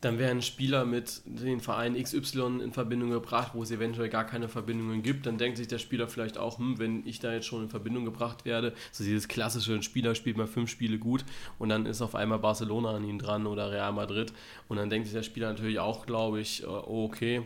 Dann 0.00 0.18
werden 0.18 0.40
Spieler 0.40 0.86
mit 0.86 1.20
den 1.26 1.60
Verein 1.60 2.02
XY 2.02 2.60
in 2.64 2.72
Verbindung 2.72 3.10
gebracht, 3.10 3.52
wo 3.52 3.62
es 3.62 3.70
eventuell 3.70 4.08
gar 4.08 4.24
keine 4.24 4.48
Verbindungen 4.48 5.02
gibt. 5.02 5.26
Dann 5.26 5.36
denkt 5.36 5.58
sich 5.58 5.68
der 5.68 5.78
Spieler 5.78 6.08
vielleicht 6.08 6.38
auch, 6.38 6.58
hm, 6.58 6.78
wenn 6.78 7.06
ich 7.06 7.20
da 7.20 7.34
jetzt 7.34 7.46
schon 7.46 7.64
in 7.64 7.68
Verbindung 7.68 8.06
gebracht 8.06 8.46
werde, 8.46 8.72
so 8.92 9.04
dieses 9.04 9.28
klassische, 9.28 9.74
ein 9.74 9.82
Spieler 9.82 10.14
spielt 10.14 10.38
mal 10.38 10.46
fünf 10.46 10.70
Spiele 10.70 10.98
gut 10.98 11.26
und 11.58 11.68
dann 11.68 11.84
ist 11.84 12.00
auf 12.00 12.14
einmal 12.14 12.38
Barcelona 12.38 12.96
an 12.96 13.04
ihm 13.04 13.18
dran 13.18 13.46
oder 13.46 13.70
Real 13.70 13.92
Madrid. 13.92 14.32
Und 14.68 14.78
dann 14.78 14.88
denkt 14.88 15.06
sich 15.06 15.14
der 15.14 15.22
Spieler 15.22 15.50
natürlich 15.50 15.80
auch, 15.80 16.06
glaube 16.06 16.40
ich, 16.40 16.66
oh, 16.66 17.04
okay, 17.04 17.42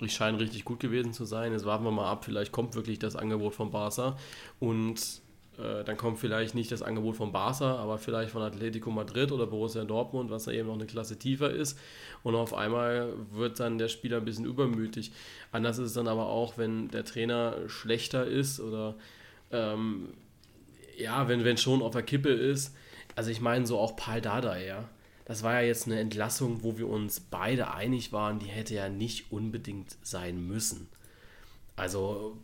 ich 0.00 0.14
scheine 0.14 0.40
richtig 0.40 0.64
gut 0.64 0.80
gewesen 0.80 1.12
zu 1.12 1.26
sein. 1.26 1.52
Jetzt 1.52 1.66
warten 1.66 1.84
wir 1.84 1.90
mal 1.90 2.10
ab, 2.10 2.24
vielleicht 2.24 2.52
kommt 2.52 2.74
wirklich 2.74 2.98
das 2.98 3.16
Angebot 3.16 3.54
von 3.54 3.70
Barca. 3.70 4.16
Und 4.60 5.20
äh, 5.58 5.82
dann 5.84 5.96
kommt 5.96 6.18
vielleicht 6.18 6.54
nicht 6.54 6.70
das 6.70 6.82
Angebot 6.82 7.16
von 7.16 7.32
Barca, 7.32 7.76
aber 7.76 7.98
vielleicht 7.98 8.30
von 8.30 8.42
Atletico 8.42 8.90
Madrid 8.90 9.32
oder 9.32 9.46
Borussia 9.46 9.84
Dortmund, 9.84 10.30
was 10.30 10.44
da 10.44 10.52
eben 10.52 10.68
noch 10.68 10.74
eine 10.74 10.86
Klasse 10.86 11.18
tiefer 11.18 11.50
ist. 11.50 11.78
Und 12.22 12.34
auf 12.34 12.54
einmal 12.54 13.12
wird 13.32 13.58
dann 13.58 13.78
der 13.78 13.88
Spieler 13.88 14.18
ein 14.18 14.24
bisschen 14.24 14.44
übermütig. 14.44 15.12
Anders 15.50 15.78
ist 15.78 15.86
es 15.86 15.92
dann 15.94 16.08
aber 16.08 16.26
auch, 16.26 16.58
wenn 16.58 16.88
der 16.88 17.04
Trainer 17.04 17.56
schlechter 17.66 18.24
ist 18.26 18.60
oder 18.60 18.94
ähm, 19.50 20.14
ja, 20.96 21.28
wenn, 21.28 21.44
wenn 21.44 21.56
schon 21.56 21.82
auf 21.82 21.92
der 21.92 22.02
Kippe 22.02 22.30
ist. 22.30 22.74
Also 23.16 23.30
ich 23.30 23.40
meine 23.40 23.66
so 23.66 23.78
auch 23.78 23.96
Paul 23.96 24.20
Dada, 24.20 24.56
ja. 24.58 24.88
Das 25.24 25.42
war 25.42 25.54
ja 25.54 25.66
jetzt 25.66 25.86
eine 25.86 25.98
Entlassung, 25.98 26.62
wo 26.62 26.78
wir 26.78 26.88
uns 26.88 27.20
beide 27.20 27.72
einig 27.72 28.12
waren, 28.12 28.38
die 28.38 28.46
hätte 28.46 28.74
ja 28.74 28.88
nicht 28.88 29.30
unbedingt 29.30 29.96
sein 30.02 30.46
müssen. 30.46 30.88
Also 31.76 32.38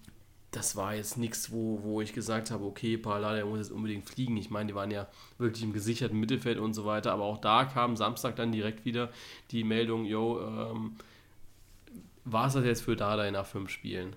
das 0.54 0.76
war 0.76 0.94
jetzt 0.94 1.18
nichts, 1.18 1.50
wo, 1.50 1.80
wo 1.82 2.00
ich 2.00 2.12
gesagt 2.12 2.52
habe, 2.52 2.64
okay, 2.64 2.96
Pallada, 2.96 3.34
der 3.34 3.44
muss 3.44 3.58
jetzt 3.58 3.72
unbedingt 3.72 4.08
fliegen. 4.08 4.36
Ich 4.36 4.50
meine, 4.50 4.68
die 4.68 4.74
waren 4.74 4.92
ja 4.92 5.08
wirklich 5.36 5.64
im 5.64 5.72
gesicherten 5.72 6.18
Mittelfeld 6.20 6.58
und 6.58 6.74
so 6.74 6.84
weiter. 6.84 7.12
Aber 7.12 7.24
auch 7.24 7.38
da 7.38 7.64
kam 7.64 7.96
Samstag 7.96 8.36
dann 8.36 8.52
direkt 8.52 8.84
wieder 8.84 9.10
die 9.50 9.64
Meldung, 9.64 10.04
yo, 10.04 10.40
ähm, 10.40 10.96
war 12.24 12.46
es 12.46 12.54
das 12.54 12.64
jetzt 12.64 12.82
für 12.82 12.94
Dada 12.94 13.28
nach 13.32 13.46
fünf 13.46 13.68
Spielen? 13.70 14.14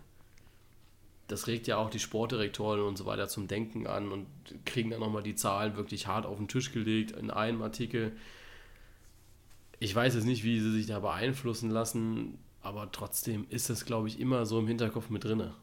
Das 1.28 1.48
regt 1.48 1.66
ja 1.66 1.78
auch 1.78 1.90
die 1.90 2.00
Sportdirektoren 2.00 2.82
und 2.82 2.98
so 2.98 3.06
weiter 3.08 3.28
zum 3.28 3.48
Denken 3.48 3.88
an 3.88 4.12
und 4.12 4.28
kriegen 4.66 4.92
dann 4.92 5.00
nochmal 5.00 5.24
die 5.24 5.36
Zahlen 5.36 5.76
wirklich 5.76 6.06
hart 6.06 6.26
auf 6.28 6.38
den 6.38 6.48
Tisch 6.48 6.72
gelegt 6.72 7.12
in 7.12 7.32
einem 7.32 7.64
Artikel. 7.64 8.16
Ich 9.80 9.94
weiß 9.94 10.14
jetzt 10.14 10.26
nicht, 10.26 10.44
wie 10.44 10.60
sie 10.60 10.72
sich 10.72 10.86
da 10.86 11.00
beeinflussen 11.00 11.72
lassen, 11.72 12.38
aber 12.62 12.92
trotzdem 12.92 13.48
ist 13.50 13.72
das, 13.72 13.86
glaube 13.86 14.08
ich, 14.08 14.20
immer 14.20 14.46
so 14.46 14.60
im 14.60 14.68
Hinterkopf 14.68 15.10
mit 15.10 15.24
drinne. 15.24 15.54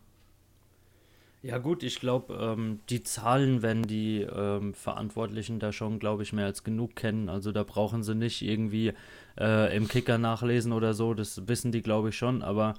Ja 1.45 1.59
gut, 1.59 1.83
ich 1.83 2.01
glaube, 2.01 2.39
ähm, 2.41 2.81
die 2.89 3.03
Zahlen 3.03 3.61
werden 3.61 3.83
die 3.87 4.23
ähm, 4.23 4.73
Verantwortlichen 4.73 5.59
da 5.59 5.73
schon, 5.73 5.99
glaube 5.99 6.23
ich, 6.23 6.33
mehr 6.33 6.47
als 6.47 6.65
genug 6.65 6.97
kennen. 6.97 7.29
Also 7.29 7.53
da 7.53 7.65
brauchen 7.65 8.03
sie 8.03 8.15
nicht 8.15 8.41
irgendwie 8.41 8.95
äh, 9.39 9.77
im 9.77 9.87
Kicker 9.87 10.17
nachlesen 10.17 10.73
oder 10.73 10.95
so, 10.95 11.13
das 11.13 11.47
wissen 11.47 11.71
die, 11.71 11.83
glaube 11.83 12.09
ich, 12.09 12.17
schon. 12.17 12.41
Aber 12.41 12.77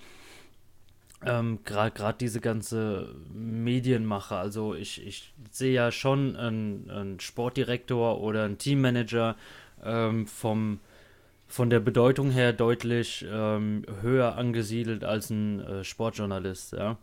ähm, 1.24 1.60
gerade 1.64 2.18
diese 2.20 2.42
ganze 2.42 3.14
Medienmache, 3.32 4.36
also 4.36 4.74
ich, 4.74 5.06
ich 5.06 5.32
sehe 5.52 5.74
ja 5.76 5.92
schon 5.92 6.36
einen, 6.36 6.90
einen, 6.90 7.20
Sportdirektor 7.20 8.20
oder 8.20 8.46
einen 8.46 8.58
Teammanager 8.58 9.36
ähm, 9.84 10.26
vom 10.26 10.80
von 11.48 11.70
der 11.70 11.80
Bedeutung 11.80 12.32
her 12.32 12.52
deutlich 12.54 13.24
ähm, 13.32 13.84
höher 14.02 14.36
angesiedelt 14.36 15.04
als 15.04 15.30
ein 15.30 15.60
äh, 15.60 15.84
Sportjournalist, 15.84 16.74
ja. 16.74 16.98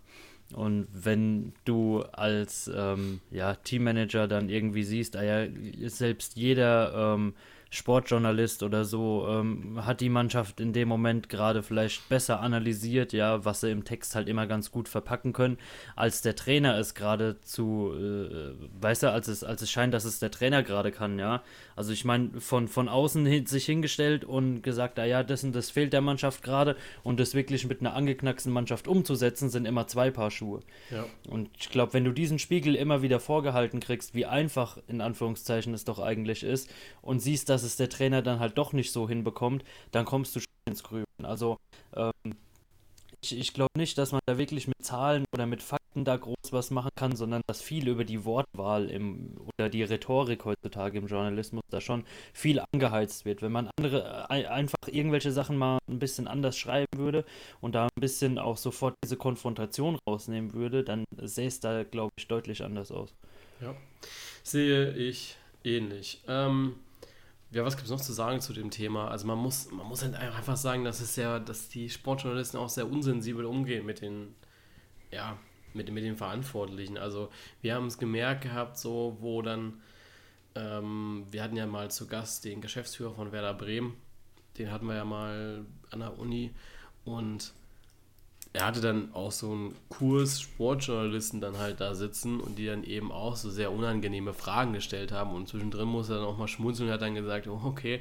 Und 0.54 0.86
wenn 0.92 1.52
du 1.64 2.02
als 2.12 2.70
ähm, 2.74 3.20
ja, 3.30 3.54
Teammanager 3.54 4.28
dann 4.28 4.48
irgendwie 4.48 4.84
siehst, 4.84 5.16
ah 5.16 5.22
ja, 5.22 5.46
selbst 5.88 6.36
jeder 6.36 7.14
ähm, 7.14 7.34
Sportjournalist 7.72 8.62
oder 8.62 8.84
so 8.84 9.26
ähm, 9.30 9.84
hat 9.86 10.02
die 10.02 10.10
Mannschaft 10.10 10.60
in 10.60 10.74
dem 10.74 10.88
Moment 10.88 11.30
gerade 11.30 11.62
vielleicht 11.62 12.06
besser 12.10 12.40
analysiert, 12.40 13.14
ja, 13.14 13.46
was 13.46 13.62
sie 13.62 13.70
im 13.70 13.84
Text 13.84 14.14
halt 14.14 14.28
immer 14.28 14.46
ganz 14.46 14.70
gut 14.70 14.90
verpacken 14.90 15.32
können, 15.32 15.56
als 15.96 16.20
der 16.20 16.36
Trainer 16.36 16.76
es 16.76 16.94
gerade 16.94 17.40
zu, 17.40 17.94
äh, 17.94 18.52
weißt 18.82 19.04
du, 19.04 19.10
als 19.10 19.26
es, 19.26 19.42
als 19.42 19.62
es 19.62 19.70
scheint, 19.70 19.94
dass 19.94 20.04
es 20.04 20.18
der 20.18 20.30
Trainer 20.30 20.62
gerade 20.62 20.92
kann, 20.92 21.18
ja. 21.18 21.42
Also 21.74 21.94
ich 21.94 22.04
meine, 22.04 22.42
von, 22.42 22.68
von 22.68 22.90
außen 22.90 23.24
hin, 23.24 23.46
sich 23.46 23.64
hingestellt 23.64 24.26
und 24.26 24.60
gesagt, 24.60 24.98
ah 24.98 25.06
ja, 25.06 25.22
das 25.22 25.42
und 25.42 25.54
das 25.54 25.70
fehlt 25.70 25.94
der 25.94 26.02
Mannschaft 26.02 26.42
gerade 26.42 26.76
und 27.02 27.18
das 27.18 27.34
wirklich 27.34 27.66
mit 27.66 27.80
einer 27.80 27.94
angeknacksten 27.94 28.52
Mannschaft 28.52 28.86
umzusetzen, 28.86 29.48
sind 29.48 29.64
immer 29.64 29.86
zwei 29.86 30.10
Paar 30.10 30.30
Schuhe. 30.30 30.60
Ja. 30.90 31.06
Und 31.26 31.48
ich 31.58 31.70
glaube, 31.70 31.94
wenn 31.94 32.04
du 32.04 32.12
diesen 32.12 32.38
Spiegel 32.38 32.74
immer 32.74 33.00
wieder 33.00 33.18
vorgehalten 33.18 33.80
kriegst, 33.80 34.14
wie 34.14 34.26
einfach 34.26 34.76
in 34.88 35.00
Anführungszeichen 35.00 35.72
es 35.72 35.86
doch 35.86 36.00
eigentlich 36.00 36.42
ist 36.42 36.70
und 37.00 37.20
siehst, 37.20 37.48
dass 37.48 37.61
dass 37.62 37.70
es 37.70 37.76
der 37.76 37.88
Trainer 37.88 38.22
dann 38.22 38.40
halt 38.40 38.58
doch 38.58 38.72
nicht 38.72 38.92
so 38.92 39.08
hinbekommt, 39.08 39.64
dann 39.92 40.04
kommst 40.04 40.34
du 40.34 40.40
ins 40.68 40.82
Grübeln. 40.82 41.06
Also 41.22 41.58
ähm, 41.94 42.34
ich, 43.22 43.38
ich 43.38 43.54
glaube 43.54 43.78
nicht, 43.78 43.96
dass 43.98 44.10
man 44.10 44.20
da 44.26 44.36
wirklich 44.36 44.66
mit 44.66 44.82
Zahlen 44.82 45.24
oder 45.32 45.46
mit 45.46 45.62
Fakten 45.62 46.04
da 46.04 46.16
groß 46.16 46.50
was 46.50 46.72
machen 46.72 46.90
kann, 46.96 47.14
sondern 47.14 47.42
dass 47.46 47.62
viel 47.62 47.86
über 47.86 48.04
die 48.04 48.24
Wortwahl 48.24 48.90
im, 48.90 49.36
oder 49.38 49.68
die 49.68 49.84
Rhetorik 49.84 50.44
heutzutage 50.44 50.98
im 50.98 51.06
Journalismus 51.06 51.62
da 51.70 51.80
schon 51.80 52.04
viel 52.32 52.60
angeheizt 52.72 53.24
wird. 53.24 53.42
Wenn 53.42 53.52
man 53.52 53.70
andere 53.78 54.26
äh, 54.28 54.46
einfach 54.46 54.88
irgendwelche 54.88 55.30
Sachen 55.30 55.56
mal 55.56 55.78
ein 55.88 56.00
bisschen 56.00 56.26
anders 56.26 56.58
schreiben 56.58 56.98
würde 56.98 57.24
und 57.60 57.76
da 57.76 57.84
ein 57.84 58.00
bisschen 58.00 58.38
auch 58.40 58.56
sofort 58.56 58.96
diese 59.04 59.16
Konfrontation 59.16 59.98
rausnehmen 60.08 60.52
würde, 60.52 60.82
dann 60.82 61.04
sähe 61.20 61.46
es 61.46 61.60
da, 61.60 61.84
glaube 61.84 62.10
ich, 62.16 62.26
deutlich 62.26 62.64
anders 62.64 62.90
aus. 62.90 63.14
Ja, 63.60 63.74
sehe 64.42 64.92
ich 64.94 65.36
ähnlich. 65.62 66.22
Ähm, 66.26 66.74
ja, 67.52 67.64
was 67.64 67.76
gibt 67.76 67.84
es 67.84 67.90
noch 67.90 68.00
zu 68.00 68.12
sagen 68.12 68.40
zu 68.40 68.52
dem 68.52 68.70
Thema? 68.70 69.08
Also 69.08 69.26
man 69.26 69.38
muss, 69.38 69.70
man 69.70 69.86
muss 69.86 70.02
halt 70.02 70.14
einfach 70.14 70.56
sagen, 70.56 70.84
dass 70.84 71.00
es 71.00 71.16
ja, 71.16 71.38
dass 71.38 71.68
die 71.68 71.90
Sportjournalisten 71.90 72.58
auch 72.58 72.70
sehr 72.70 72.90
unsensibel 72.90 73.44
umgehen 73.44 73.84
mit 73.84 74.00
den, 74.00 74.34
ja, 75.10 75.36
mit, 75.74 75.90
mit 75.90 76.04
den 76.04 76.16
Verantwortlichen. 76.16 76.96
Also 76.96 77.30
wir 77.60 77.74
haben 77.74 77.86
es 77.86 77.98
gemerkt 77.98 78.42
gehabt, 78.42 78.78
so, 78.78 79.18
wo 79.20 79.42
dann, 79.42 79.82
ähm, 80.54 81.26
wir 81.30 81.42
hatten 81.42 81.56
ja 81.56 81.66
mal 81.66 81.90
zu 81.90 82.06
Gast 82.06 82.44
den 82.46 82.62
Geschäftsführer 82.62 83.14
von 83.14 83.32
Werder 83.32 83.54
Bremen, 83.54 83.96
den 84.58 84.70
hatten 84.70 84.86
wir 84.86 84.96
ja 84.96 85.04
mal 85.04 85.66
an 85.90 86.00
der 86.00 86.18
Uni 86.18 86.54
und 87.04 87.52
er 88.54 88.66
hatte 88.66 88.80
dann 88.80 89.14
auch 89.14 89.32
so 89.32 89.50
einen 89.50 89.74
Kurs 89.88 90.40
Sportjournalisten 90.40 91.40
dann 91.40 91.58
halt 91.58 91.80
da 91.80 91.94
sitzen 91.94 92.40
und 92.40 92.58
die 92.58 92.66
dann 92.66 92.84
eben 92.84 93.10
auch 93.10 93.36
so 93.36 93.50
sehr 93.50 93.72
unangenehme 93.72 94.34
Fragen 94.34 94.74
gestellt 94.74 95.10
haben 95.10 95.34
und 95.34 95.48
zwischendrin 95.48 95.88
muss 95.88 96.10
er 96.10 96.16
dann 96.16 96.26
auch 96.26 96.36
mal 96.36 96.48
schmunzeln 96.48 96.88
und 96.88 96.94
hat 96.94 97.02
dann 97.02 97.14
gesagt, 97.14 97.48
oh, 97.48 97.60
okay, 97.64 98.00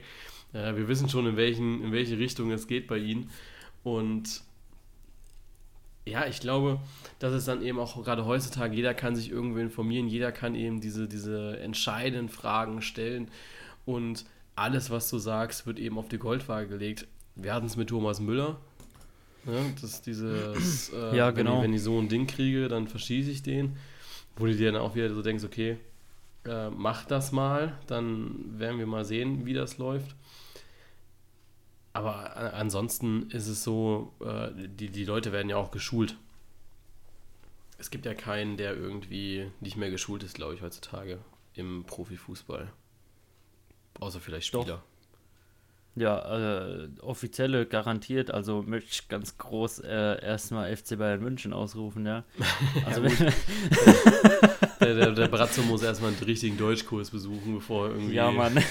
äh, 0.54 0.76
wir 0.76 0.88
wissen 0.88 1.08
schon, 1.08 1.26
in, 1.26 1.38
welchen, 1.38 1.82
in 1.82 1.92
welche 1.94 2.18
Richtung 2.18 2.52
es 2.52 2.68
geht 2.68 2.88
bei 2.88 2.98
ihnen 2.98 3.30
und 3.84 4.44
ja, 6.04 6.26
ich 6.26 6.40
glaube, 6.40 6.80
dass 7.20 7.32
es 7.32 7.46
dann 7.46 7.62
eben 7.62 7.80
auch 7.80 8.04
gerade 8.04 8.26
heutzutage, 8.26 8.76
jeder 8.76 8.94
kann 8.94 9.16
sich 9.16 9.30
irgendwo 9.30 9.60
informieren, 9.60 10.08
jeder 10.08 10.32
kann 10.32 10.56
eben 10.56 10.82
diese, 10.82 11.08
diese 11.08 11.60
entscheidenden 11.60 12.28
Fragen 12.28 12.82
stellen 12.82 13.30
und 13.86 14.26
alles, 14.56 14.90
was 14.90 15.10
du 15.10 15.18
sagst, 15.18 15.66
wird 15.66 15.80
eben 15.80 15.98
auf 15.98 16.10
die 16.10 16.18
Goldwaage 16.18 16.68
gelegt. 16.68 17.08
Wir 17.36 17.54
hatten 17.54 17.68
es 17.68 17.78
mit 17.78 17.90
Thomas 17.90 18.20
Müller, 18.20 18.60
Ne? 19.46 19.74
Das 19.82 20.02
dieses, 20.02 20.90
äh, 20.94 21.18
ja, 21.18 21.28
wenn 21.28 21.36
genau. 21.36 21.58
Ich, 21.58 21.64
wenn 21.64 21.74
ich 21.74 21.84
so 21.84 22.00
ein 22.00 22.10
Ding 22.10 22.28
kriege, 22.28 22.68
dann 22.68 22.88
verschieße 22.88 23.32
ich 23.32 23.44
den. 23.44 23.78
Wo 24.36 24.46
du 24.46 24.56
dir 24.56 24.72
dann 24.72 24.82
auch 24.82 24.96
wieder 24.96 25.14
so 25.14 25.22
denkst, 25.22 25.44
okay, 25.44 25.78
äh, 26.46 26.70
mach 26.70 27.06
das 27.06 27.32
mal, 27.32 27.78
dann 27.88 28.60
werden 28.60 28.80
wir 28.80 28.88
mal 28.88 29.06
sehen, 29.06 29.46
wie 29.46 29.54
das 29.54 29.78
läuft. 29.78 30.16
Aber 31.94 32.54
ansonsten 32.54 33.30
ist 33.32 33.48
es 33.48 33.64
so, 33.64 34.14
äh, 34.22 34.50
die, 34.56 34.90
die 34.90 35.06
Leute 35.06 35.32
werden 35.32 35.50
ja 35.50 35.58
auch 35.58 35.72
geschult. 35.72 36.18
Es 37.78 37.92
gibt 37.92 38.06
ja 38.06 38.14
keinen, 38.14 38.58
der 38.58 38.76
irgendwie 38.76 39.52
nicht 39.60 39.76
mehr 39.76 39.90
geschult 39.90 40.24
ist, 40.24 40.36
glaube 40.36 40.56
ich, 40.56 40.62
heutzutage 40.62 41.20
im 41.54 41.84
Profifußball. 41.84 42.72
Außer 44.00 44.20
vielleicht 44.22 44.48
Spieler. 44.48 44.82
Ja, 45.96 46.38
äh, 46.38 46.88
offizielle 47.02 47.66
garantiert, 47.66 48.32
also 48.32 48.64
möchte 48.64 48.90
ich 48.92 49.10
ganz 49.10 49.38
groß 49.38 49.80
äh, 49.80 50.24
erstmal 50.24 50.74
FC 50.76 50.98
Bayern 50.98 51.22
München 51.22 51.52
ausrufen, 51.52 52.06
ja. 52.06 52.24
Also 52.86 53.04
ja, 53.04 53.10
der, 54.80 54.96
der, 54.96 55.12
der 55.12 55.28
Brazzo 55.28 55.62
muss 55.64 55.84
erstmal 55.84 56.12
einen 56.12 56.24
richtigen 56.24 56.58
Deutschkurs 56.58 57.10
besuchen, 57.10 57.56
bevor 57.56 57.88
er 57.88 57.96
irgendwie. 57.96 58.14
Ja, 58.14 58.32
Mann. 58.32 58.58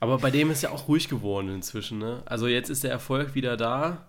Aber 0.00 0.18
bei 0.18 0.32
dem 0.32 0.50
ist 0.50 0.62
ja 0.62 0.70
auch 0.70 0.88
ruhig 0.88 1.08
geworden 1.08 1.48
inzwischen, 1.48 1.98
ne? 1.98 2.22
Also 2.26 2.48
jetzt 2.48 2.68
ist 2.68 2.82
der 2.82 2.90
Erfolg 2.90 3.36
wieder 3.36 3.56
da. 3.56 4.08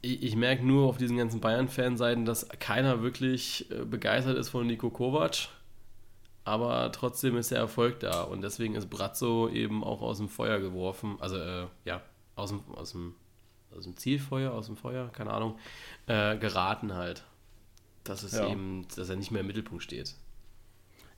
Ich, 0.00 0.22
ich 0.22 0.34
merke 0.34 0.64
nur 0.64 0.88
auf 0.88 0.96
diesen 0.96 1.18
ganzen 1.18 1.40
Bayern-Fanseiten, 1.40 2.24
dass 2.24 2.48
keiner 2.58 3.02
wirklich 3.02 3.70
äh, 3.70 3.84
begeistert 3.84 4.38
ist 4.38 4.48
von 4.48 4.66
Nico 4.66 4.88
Kovac 4.88 5.48
aber 6.44 6.90
trotzdem 6.92 7.36
ist 7.36 7.50
der 7.50 7.58
Erfolg 7.58 8.00
da 8.00 8.22
und 8.22 8.42
deswegen 8.42 8.74
ist 8.74 8.88
Brazzo 8.88 9.48
eben 9.48 9.84
auch 9.84 10.02
aus 10.02 10.18
dem 10.18 10.28
Feuer 10.28 10.58
geworfen, 10.58 11.16
also 11.20 11.36
äh, 11.36 11.66
ja, 11.84 12.02
aus 12.36 12.50
dem, 12.50 12.62
aus, 12.74 12.92
dem, 12.92 13.14
aus 13.76 13.84
dem 13.84 13.96
Zielfeuer, 13.96 14.52
aus 14.52 14.66
dem 14.66 14.76
Feuer, 14.76 15.08
keine 15.10 15.32
Ahnung, 15.32 15.58
äh, 16.06 16.36
geraten 16.38 16.94
halt. 16.94 17.24
Dass 18.04 18.22
es 18.22 18.32
ja. 18.32 18.48
eben, 18.48 18.86
dass 18.96 19.10
er 19.10 19.16
nicht 19.16 19.30
mehr 19.30 19.42
im 19.42 19.46
Mittelpunkt 19.46 19.84
steht. 19.84 20.14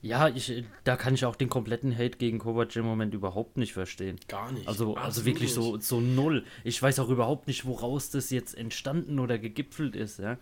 Ja, 0.03 0.27
ich, 0.27 0.65
da 0.83 0.97
kann 0.97 1.13
ich 1.13 1.23
auch 1.23 1.37
den 1.37 1.47
kompletten 1.47 1.97
Hate 1.97 2.17
gegen 2.17 2.37
Kovac 2.37 2.75
im 2.75 2.83
Moment 2.83 3.13
überhaupt 3.13 3.55
nicht 3.55 3.71
verstehen. 3.71 4.19
Gar 4.27 4.51
nicht. 4.51 4.67
Also, 4.67 4.95
also 4.95 5.23
wirklich 5.23 5.53
so, 5.53 5.79
so 5.79 6.01
null. 6.01 6.43
Ich 6.65 6.81
weiß 6.81 6.99
auch 6.99 7.07
überhaupt 7.07 7.47
nicht, 7.47 7.65
woraus 7.65 8.09
das 8.09 8.29
jetzt 8.29 8.53
entstanden 8.57 9.17
oder 9.17 9.39
gegipfelt 9.39 9.95
ist, 9.95 10.19
ja. 10.19 10.37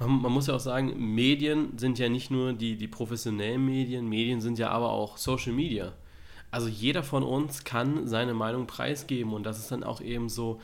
Man, 0.00 0.10
man, 0.22 0.32
muss 0.32 0.48
ja 0.48 0.56
auch 0.56 0.60
sagen, 0.60 1.14
Medien 1.14 1.78
sind 1.78 2.00
ja 2.00 2.08
nicht 2.08 2.32
nur 2.32 2.52
die, 2.52 2.76
die 2.76 2.88
professionellen 2.88 3.64
Medien, 3.64 4.08
Medien 4.08 4.40
sind 4.40 4.58
ja 4.58 4.70
aber 4.70 4.90
auch 4.90 5.18
Social 5.18 5.52
Media. 5.52 5.92
Also 6.50 6.66
jeder 6.66 7.04
von 7.04 7.22
uns 7.22 7.62
kann 7.62 8.08
seine 8.08 8.34
Meinung 8.34 8.66
preisgeben 8.66 9.34
und 9.34 9.44
das 9.44 9.60
ist 9.60 9.70
dann 9.70 9.84
auch 9.84 10.00
eben 10.00 10.28
so, 10.28 10.60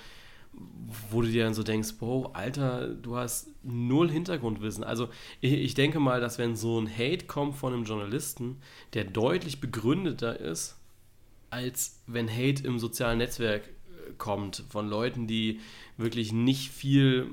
wo 1.10 1.22
du 1.22 1.28
dir 1.28 1.44
dann 1.44 1.54
so 1.54 1.62
denkst, 1.62 1.94
wow, 2.00 2.30
Alter, 2.34 2.88
du 2.88 3.16
hast 3.16 3.48
null 3.62 4.10
Hintergrundwissen. 4.10 4.84
Also 4.84 5.08
ich, 5.40 5.52
ich 5.52 5.74
denke 5.74 6.00
mal, 6.00 6.20
dass 6.20 6.38
wenn 6.38 6.56
so 6.56 6.78
ein 6.78 6.90
Hate 6.90 7.26
kommt 7.26 7.56
von 7.56 7.72
einem 7.72 7.84
Journalisten, 7.84 8.58
der 8.92 9.04
deutlich 9.04 9.60
begründeter 9.60 10.38
ist, 10.38 10.76
als 11.50 12.00
wenn 12.06 12.30
Hate 12.30 12.66
im 12.66 12.78
sozialen 12.78 13.18
Netzwerk 13.18 13.66
äh, 13.66 14.12
kommt 14.18 14.64
von 14.68 14.88
Leuten, 14.88 15.26
die 15.26 15.60
wirklich 15.96 16.32
nicht 16.32 16.70
viel 16.70 17.30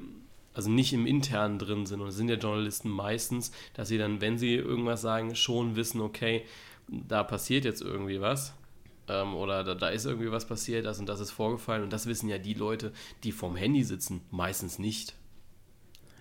also 0.53 0.69
nicht 0.69 0.91
im 0.91 1.05
Internen 1.05 1.58
drin 1.58 1.86
sind. 1.86 2.01
Und 2.01 2.10
es 2.10 2.15
sind 2.15 2.27
ja 2.27 2.36
Journalisten 2.36 2.89
meistens, 2.89 3.51
dass 3.75 3.88
sie 3.88 3.97
dann, 3.97 4.19
wenn 4.19 4.38
sie 4.38 4.55
irgendwas 4.55 5.01
sagen, 5.01 5.34
schon 5.36 5.77
wissen, 5.77 6.01
okay, 6.01 6.43
da 6.88 7.23
passiert 7.23 7.63
jetzt 7.63 7.82
irgendwie 7.82 8.19
was. 8.19 8.53
Ähm, 9.10 9.36
oder 9.36 9.63
da, 9.63 9.76
da 9.76 9.89
ist 9.89 10.06
irgendwie 10.06 10.32
was 10.32 10.45
passiert, 10.45 10.86
das 10.86 11.00
und 11.00 11.10
das 11.10 11.19
ist 11.19 11.32
vorgefallen. 11.32 11.84
Und 11.84 11.91
das 11.93 12.06
wissen 12.06 12.30
ja 12.30 12.38
die 12.38 12.54
Leute, 12.54 12.91
die 13.24 13.32
vorm 13.32 13.56
Handy 13.56 13.84
sitzen, 13.84 14.22
meistens 14.32 14.80
nicht. 14.80 15.15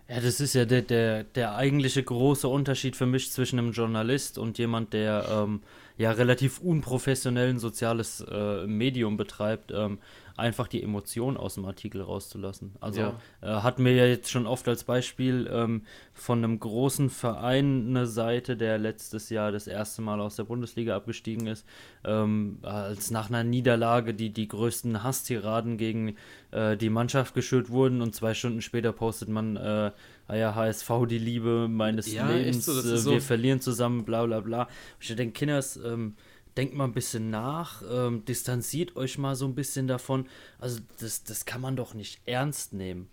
Ja, 0.09 0.21
das 0.21 0.41
ist 0.41 0.55
ja 0.55 0.65
der, 0.65 0.81
der, 0.81 1.25
der 1.25 1.55
eigentliche 1.55 2.03
große 2.03 2.49
Unterschied 2.49 2.97
für 2.97 3.05
mich 3.05 3.31
zwischen 3.31 3.59
einem 3.59 3.73
Journalist 3.73 4.39
und 4.39 4.57
jemand, 4.57 4.95
der 4.95 5.27
ähm, 5.31 5.61
ja 5.99 6.13
relativ 6.13 6.61
unprofessionell 6.61 7.51
ein 7.51 7.59
soziales 7.59 8.23
äh, 8.23 8.67
Medium 8.67 9.19
betreibt. 9.19 9.71
Ähm, 9.71 9.99
einfach 10.39 10.69
die 10.69 10.83
Emotion 10.83 11.37
aus 11.37 11.55
dem 11.55 11.65
Artikel 11.65 12.01
rauszulassen. 12.01 12.73
Also 12.81 13.01
ja. 13.01 13.21
äh, 13.41 13.47
hatten 13.47 13.85
wir 13.85 13.93
ja 13.93 14.07
jetzt 14.07 14.31
schon 14.31 14.47
oft 14.47 14.69
als 14.69 14.85
Beispiel 14.85 15.51
ähm, 15.53 15.83
von 16.15 16.39
einem 16.39 16.61
großen 16.61 17.11
Verein 17.11 17.89
eine 17.89 18.07
Seite, 18.07 18.57
der 18.57 18.79
letztes 18.79 19.31
Jahr 19.31 19.51
das 19.51 19.67
erste 19.67 20.01
Mal 20.01 20.21
aus 20.21 20.37
der 20.37 20.45
Bundesliga 20.45 20.97
abgestiegen 20.97 21.47
ist, 21.47 21.67
ähm, 22.05 22.59
als 22.63 23.11
nach 23.11 23.29
einer 23.29 23.43
Niederlage 23.43 24.15
die, 24.15 24.31
die 24.31 24.49
größten 24.49 25.03
Hasstiraden 25.03 25.77
gegen 25.77 26.17
äh, 26.53 26.77
die 26.77 26.91
Mannschaft 26.91 27.35
geschürt 27.35 27.71
wurden 27.71 28.01
und 28.01 28.15
zwei 28.15 28.35
Stunden 28.35 28.63
später 28.63 28.93
postet 28.93 29.29
man, 29.29 29.57
äh, 29.57 29.91
ah 30.29 30.35
ja, 30.35 30.55
HSV, 30.55 30.91
die 31.09 31.19
Liebe 31.19 31.67
meines 31.69 32.13
ja, 32.13 32.31
Lebens, 32.31 32.65
so, 32.67 32.81
äh, 32.81 33.15
wir 33.15 33.21
verlieren 33.21 33.61
zusammen, 33.61 34.05
bla 34.05 34.25
bla 34.25 34.41
bla. 34.41 34.69
Ich 35.01 35.15
denke, 35.15 35.33
Kinders, 35.33 35.77
ähm, 35.77 36.15
denkt 36.59 36.75
mal 36.75 36.85
ein 36.85 36.93
bisschen 36.93 37.31
nach, 37.31 37.83
ähm, 37.89 38.25
distanziert 38.25 38.97
euch 38.97 39.17
mal 39.17 39.37
so 39.37 39.47
ein 39.47 39.55
bisschen 39.55 39.87
davon. 39.87 40.27
Also 40.59 40.81
das, 40.99 41.23
das 41.23 41.47
kann 41.47 41.61
man 41.61 41.77
doch 41.77 41.95
nicht 41.95 42.21
ernst 42.27 42.73
nehmen. 42.73 43.09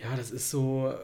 Ja, 0.00 0.16
das 0.16 0.30
ist 0.30 0.50
so. 0.50 0.88
Äh, 0.88 0.94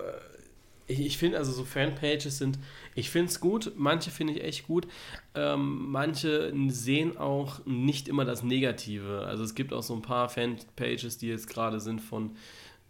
ich, 0.87 1.01
ich 1.01 1.19
finde, 1.19 1.37
also 1.37 1.53
so 1.53 1.65
Fanpages 1.65 2.39
sind, 2.39 2.59
ich 2.95 3.11
finde 3.11 3.29
es 3.29 3.41
gut, 3.41 3.73
manche 3.77 4.11
finde 4.11 4.33
ich 4.33 4.43
echt 4.43 4.67
gut. 4.67 4.87
Ähm, 5.35 5.91
manche 5.91 6.53
sehen 6.69 7.19
auch 7.19 7.61
nicht 7.67 8.09
immer 8.09 8.25
das 8.25 8.43
Negative. 8.43 9.27
Also 9.27 9.45
es 9.45 9.55
gibt 9.55 9.75
auch 9.75 9.83
so 9.83 9.95
ein 9.95 10.01
paar 10.01 10.31
Fanpages, 10.31 11.19
die 11.19 11.29
jetzt 11.29 11.49
gerade 11.49 11.81
sind 11.81 12.01
von 12.01 12.37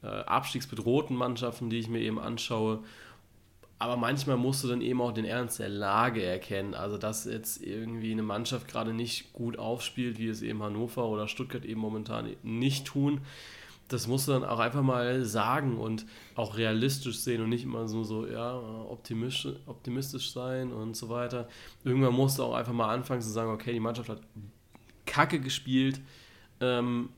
äh, 0.02 0.06
abstiegsbedrohten 0.06 1.16
Mannschaften, 1.16 1.70
die 1.70 1.78
ich 1.78 1.88
mir 1.88 2.00
eben 2.00 2.20
anschaue 2.20 2.84
aber 3.78 3.96
manchmal 3.96 4.36
musst 4.36 4.64
du 4.64 4.68
dann 4.68 4.80
eben 4.80 5.00
auch 5.00 5.12
den 5.12 5.24
Ernst 5.24 5.60
der 5.60 5.68
Lage 5.68 6.22
erkennen. 6.22 6.74
Also, 6.74 6.98
dass 6.98 7.24
jetzt 7.24 7.62
irgendwie 7.62 8.12
eine 8.12 8.22
Mannschaft 8.22 8.66
gerade 8.66 8.92
nicht 8.92 9.32
gut 9.32 9.58
aufspielt, 9.58 10.18
wie 10.18 10.28
es 10.28 10.42
eben 10.42 10.62
Hannover 10.62 11.08
oder 11.08 11.28
Stuttgart 11.28 11.64
eben 11.64 11.80
momentan 11.80 12.34
nicht 12.42 12.86
tun, 12.86 13.20
das 13.88 14.06
musst 14.06 14.28
du 14.28 14.32
dann 14.32 14.44
auch 14.44 14.58
einfach 14.58 14.82
mal 14.82 15.24
sagen 15.24 15.78
und 15.78 16.04
auch 16.34 16.56
realistisch 16.56 17.18
sehen 17.20 17.42
und 17.42 17.48
nicht 17.48 17.64
immer 17.64 17.88
so, 17.88 18.04
so 18.04 18.26
ja, 18.26 18.54
optimistisch, 18.54 19.54
optimistisch 19.66 20.30
sein 20.32 20.72
und 20.72 20.94
so 20.94 21.08
weiter. 21.08 21.48
Irgendwann 21.84 22.12
musst 22.12 22.38
du 22.38 22.44
auch 22.44 22.54
einfach 22.54 22.74
mal 22.74 22.92
anfangen 22.92 23.22
zu 23.22 23.30
sagen, 23.30 23.50
okay, 23.50 23.72
die 23.72 23.80
Mannschaft 23.80 24.10
hat 24.10 24.20
Kacke 25.06 25.40
gespielt. 25.40 26.00
Ähm, 26.60 27.08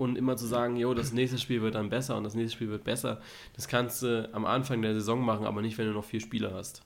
und 0.00 0.16
immer 0.16 0.36
zu 0.36 0.46
sagen, 0.46 0.76
jo, 0.76 0.94
das 0.94 1.12
nächste 1.12 1.38
Spiel 1.38 1.60
wird 1.60 1.74
dann 1.74 1.90
besser 1.90 2.16
und 2.16 2.24
das 2.24 2.34
nächste 2.34 2.56
Spiel 2.56 2.70
wird 2.70 2.84
besser, 2.84 3.20
das 3.54 3.68
kannst 3.68 4.02
du 4.02 4.28
am 4.32 4.46
Anfang 4.46 4.80
der 4.80 4.94
Saison 4.94 5.20
machen, 5.20 5.44
aber 5.44 5.60
nicht, 5.60 5.76
wenn 5.76 5.86
du 5.86 5.92
noch 5.92 6.04
vier 6.04 6.20
Spieler 6.20 6.54
hast. 6.54 6.82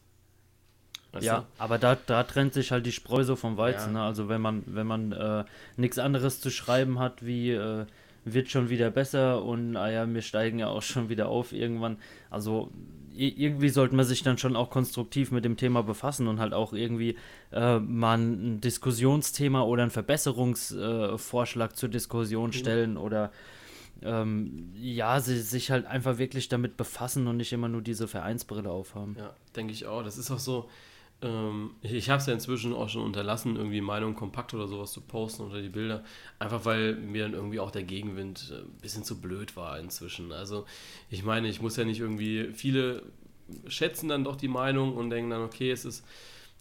Weißt 1.13 1.25
ja, 1.25 1.39
du? 1.39 1.47
aber 1.59 1.79
da, 1.79 1.97
da 2.07 2.25
trennt 2.25 2.55
sich 2.55 2.73
halt 2.73 2.85
die 2.87 2.93
Spreu 2.93 3.23
so 3.23 3.37
vom 3.37 3.57
Weizen. 3.57 3.95
Ja. 3.95 4.01
Ne? 4.01 4.03
Also 4.03 4.29
wenn 4.29 4.41
man, 4.41 4.65
wenn 4.67 4.89
man 4.89 5.13
äh, 5.13 5.45
nichts 5.77 6.01
anderes 6.01 6.41
zu 6.41 6.51
schreiben 6.51 6.99
hat, 6.99 7.25
wie 7.25 7.53
äh, 7.53 7.87
wird 8.25 8.49
schon 8.49 8.71
wieder 8.71 8.91
besser 8.91 9.43
und 9.43 9.77
ah 9.77 9.91
ja, 9.91 10.13
wir 10.13 10.23
steigen 10.23 10.59
ja 10.59 10.69
auch 10.69 10.83
schon 10.83 11.09
wieder 11.09 11.29
auf 11.29 11.53
irgendwann. 11.53 11.99
Also 12.31 12.71
irgendwie 13.17 13.69
sollte 13.69 13.95
man 13.95 14.05
sich 14.05 14.23
dann 14.23 14.39
schon 14.39 14.57
auch 14.57 14.71
konstruktiv 14.71 15.31
mit 15.31 15.45
dem 15.45 15.57
Thema 15.57 15.83
befassen 15.83 16.27
und 16.27 16.41
halt 16.41 16.53
auch 16.53 16.73
irgendwie 16.73 17.17
äh, 17.53 17.79
mal 17.79 18.19
ein 18.19 18.61
Diskussionsthema 18.61 19.63
oder 19.63 19.83
einen 19.83 19.93
Verbesserungsvorschlag 19.93 21.71
äh, 21.71 21.75
zur 21.75 21.89
Diskussion 21.89 22.49
mhm. 22.49 22.53
stellen 22.53 22.91
mhm. 22.93 22.99
oder 22.99 23.31
ähm, 24.03 24.73
ja, 24.75 25.21
sie, 25.21 25.41
sich 25.41 25.71
halt 25.71 25.87
einfach 25.87 26.19
wirklich 26.19 26.49
damit 26.49 26.77
befassen 26.77 27.27
und 27.29 27.37
nicht 27.37 27.53
immer 27.53 27.69
nur 27.69 27.83
diese 27.83 28.09
Vereinsbrille 28.09 28.71
aufhaben. 28.71 29.15
Ja, 29.19 29.35
denke 29.55 29.73
ich 29.73 29.87
auch. 29.87 30.03
Das 30.03 30.19
ist 30.19 30.31
auch 30.31 30.41
so, 30.41 30.69
ähm, 31.25 31.71
ich, 31.81 31.93
ich 31.93 32.11
habe 32.11 32.21
es 32.21 32.27
ja 32.27 32.35
inzwischen 32.35 32.75
auch 32.75 32.89
schon 32.89 33.03
unterlassen, 33.03 33.57
irgendwie 33.57 33.81
Meinung 33.81 34.15
kompakt 34.15 34.53
oder 34.53 34.69
sowas 34.69 34.93
zu 34.93 35.01
posten 35.01 35.45
unter 35.45 35.63
die 35.63 35.71
Bilder. 35.71 36.05
Einfach 36.39 36.65
weil 36.67 36.95
mir 36.97 37.25
dann 37.25 37.33
irgendwie 37.33 37.61
auch 37.61 37.71
der 37.71 37.83
Gegenwind 37.83 38.53
äh, 38.53 38.61
ein 38.61 38.79
bisschen 38.83 39.05
zu 39.05 39.21
blöd 39.21 39.57
war 39.57 39.79
inzwischen. 39.79 40.31
Also 40.33 40.67
ich 41.11 41.25
meine, 41.25 41.49
ich 41.49 41.63
muss 41.63 41.77
ja 41.77 41.85
nicht 41.85 42.01
irgendwie, 42.01 42.51
viele 42.53 43.03
schätzen 43.67 44.09
dann 44.09 44.25
doch 44.25 44.37
die 44.37 44.49
Meinung 44.49 44.95
und 44.97 45.11
denken 45.11 45.31
dann, 45.31 45.43
okay, 45.43 45.71
es 45.71 45.85
ist, 45.85 46.05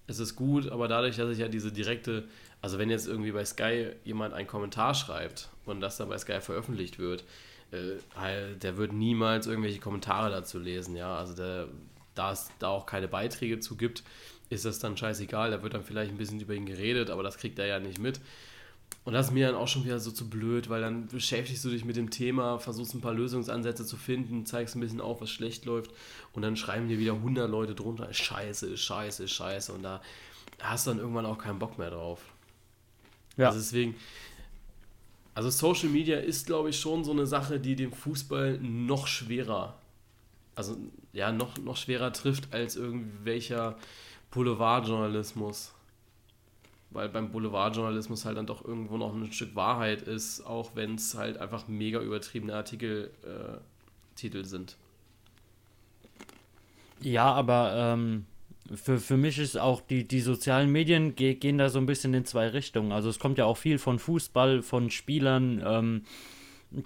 es 0.07 0.19
ist 0.19 0.35
gut, 0.35 0.69
aber 0.69 0.87
dadurch, 0.87 1.17
dass 1.17 1.31
ich 1.31 1.39
ja 1.39 1.47
diese 1.47 1.71
direkte, 1.71 2.27
also 2.61 2.77
wenn 2.77 2.89
jetzt 2.89 3.07
irgendwie 3.07 3.31
bei 3.31 3.45
Sky 3.45 3.91
jemand 4.05 4.33
einen 4.33 4.47
Kommentar 4.47 4.93
schreibt 4.93 5.49
und 5.65 5.81
das 5.81 5.97
dann 5.97 6.09
bei 6.09 6.17
Sky 6.17 6.39
veröffentlicht 6.39 6.99
wird, 6.99 7.25
äh, 7.71 8.55
der 8.55 8.77
wird 8.77 8.93
niemals 8.93 9.47
irgendwelche 9.47 9.79
Kommentare 9.79 10.29
dazu 10.29 10.59
lesen, 10.59 10.95
ja. 10.95 11.17
Also 11.17 11.35
der, 11.35 11.67
da 12.15 12.31
es 12.31 12.49
da 12.59 12.69
auch 12.69 12.85
keine 12.85 13.07
Beiträge 13.07 13.59
zu 13.59 13.75
gibt, 13.75 14.03
ist 14.49 14.65
das 14.65 14.79
dann 14.79 14.97
scheißegal. 14.97 15.51
Da 15.51 15.63
wird 15.63 15.73
dann 15.73 15.83
vielleicht 15.83 16.11
ein 16.11 16.17
bisschen 16.17 16.39
über 16.39 16.53
ihn 16.53 16.65
geredet, 16.65 17.09
aber 17.09 17.23
das 17.23 17.37
kriegt 17.37 17.59
er 17.59 17.65
ja 17.65 17.79
nicht 17.79 17.99
mit. 17.99 18.19
Und 19.05 19.13
das 19.13 19.27
ist 19.27 19.31
mir 19.33 19.47
dann 19.47 19.55
auch 19.55 19.67
schon 19.67 19.83
wieder 19.83 19.99
so 19.99 20.11
zu 20.11 20.29
blöd, 20.29 20.69
weil 20.69 20.81
dann 20.81 21.07
beschäftigst 21.07 21.65
du 21.65 21.69
dich 21.69 21.83
mit 21.83 21.97
dem 21.97 22.09
Thema, 22.09 22.57
versuchst 22.57 22.93
ein 22.93 23.01
paar 23.01 23.13
Lösungsansätze 23.13 23.85
zu 23.85 23.97
finden, 23.97 24.45
zeigst 24.45 24.75
ein 24.75 24.79
bisschen 24.79 25.01
auf, 25.01 25.19
was 25.19 25.29
schlecht 25.29 25.65
läuft 25.65 25.91
und 26.31 26.41
dann 26.41 26.55
schreiben 26.55 26.87
dir 26.87 26.99
wieder 26.99 27.13
100 27.13 27.49
Leute 27.49 27.75
drunter, 27.75 28.13
scheiße, 28.13 28.77
scheiße, 28.77 29.27
scheiße 29.27 29.73
und 29.73 29.83
da 29.83 30.01
hast 30.61 30.87
du 30.87 30.91
dann 30.91 30.99
irgendwann 30.99 31.25
auch 31.25 31.37
keinen 31.37 31.59
Bock 31.59 31.77
mehr 31.77 31.89
drauf. 31.89 32.21
Ja. 33.35 33.47
Also 33.47 33.59
deswegen, 33.59 33.95
also 35.35 35.49
Social 35.49 35.89
Media 35.89 36.19
ist, 36.19 36.45
glaube 36.45 36.69
ich, 36.69 36.79
schon 36.79 37.03
so 37.03 37.11
eine 37.11 37.27
Sache, 37.27 37.59
die 37.59 37.75
dem 37.75 37.91
Fußball 37.91 38.59
noch 38.59 39.07
schwerer, 39.07 39.77
also 40.55 40.77
ja, 41.11 41.33
noch, 41.33 41.57
noch 41.57 41.75
schwerer 41.75 42.13
trifft 42.13 42.53
als 42.53 42.77
irgendwelcher 42.77 43.77
Boulevardjournalismus. 44.33 45.73
Weil 46.89 47.09
beim 47.09 47.31
Boulevardjournalismus 47.31 48.25
halt 48.25 48.37
dann 48.37 48.45
doch 48.45 48.63
irgendwo 48.63 48.97
noch 48.97 49.13
ein 49.13 49.31
Stück 49.31 49.55
Wahrheit 49.55 50.01
ist, 50.01 50.45
auch 50.45 50.71
wenn 50.75 50.95
es 50.95 51.15
halt 51.15 51.37
einfach 51.37 51.67
mega 51.67 51.99
übertriebene 51.99 52.53
Artikeltitel 52.55 53.11
äh, 54.37 54.43
sind. 54.43 54.77
Ja, 56.99 57.33
aber 57.33 57.73
ähm, 57.75 58.25
für, 58.73 58.99
für 58.99 59.17
mich 59.17 59.39
ist 59.39 59.57
auch 59.57 59.81
die, 59.81 60.07
die 60.07 60.21
sozialen 60.21 60.71
Medien 60.71 61.15
ge 61.15 61.33
gehen 61.33 61.57
da 61.57 61.69
so 61.69 61.79
ein 61.79 61.85
bisschen 61.85 62.13
in 62.13 62.25
zwei 62.25 62.47
Richtungen. 62.47 62.91
Also 62.91 63.09
es 63.09 63.19
kommt 63.19 63.37
ja 63.37 63.45
auch 63.45 63.57
viel 63.57 63.77
von 63.77 63.99
Fußball, 63.99 64.61
von 64.61 64.89
Spielern, 64.89 65.61
ähm, 65.65 66.03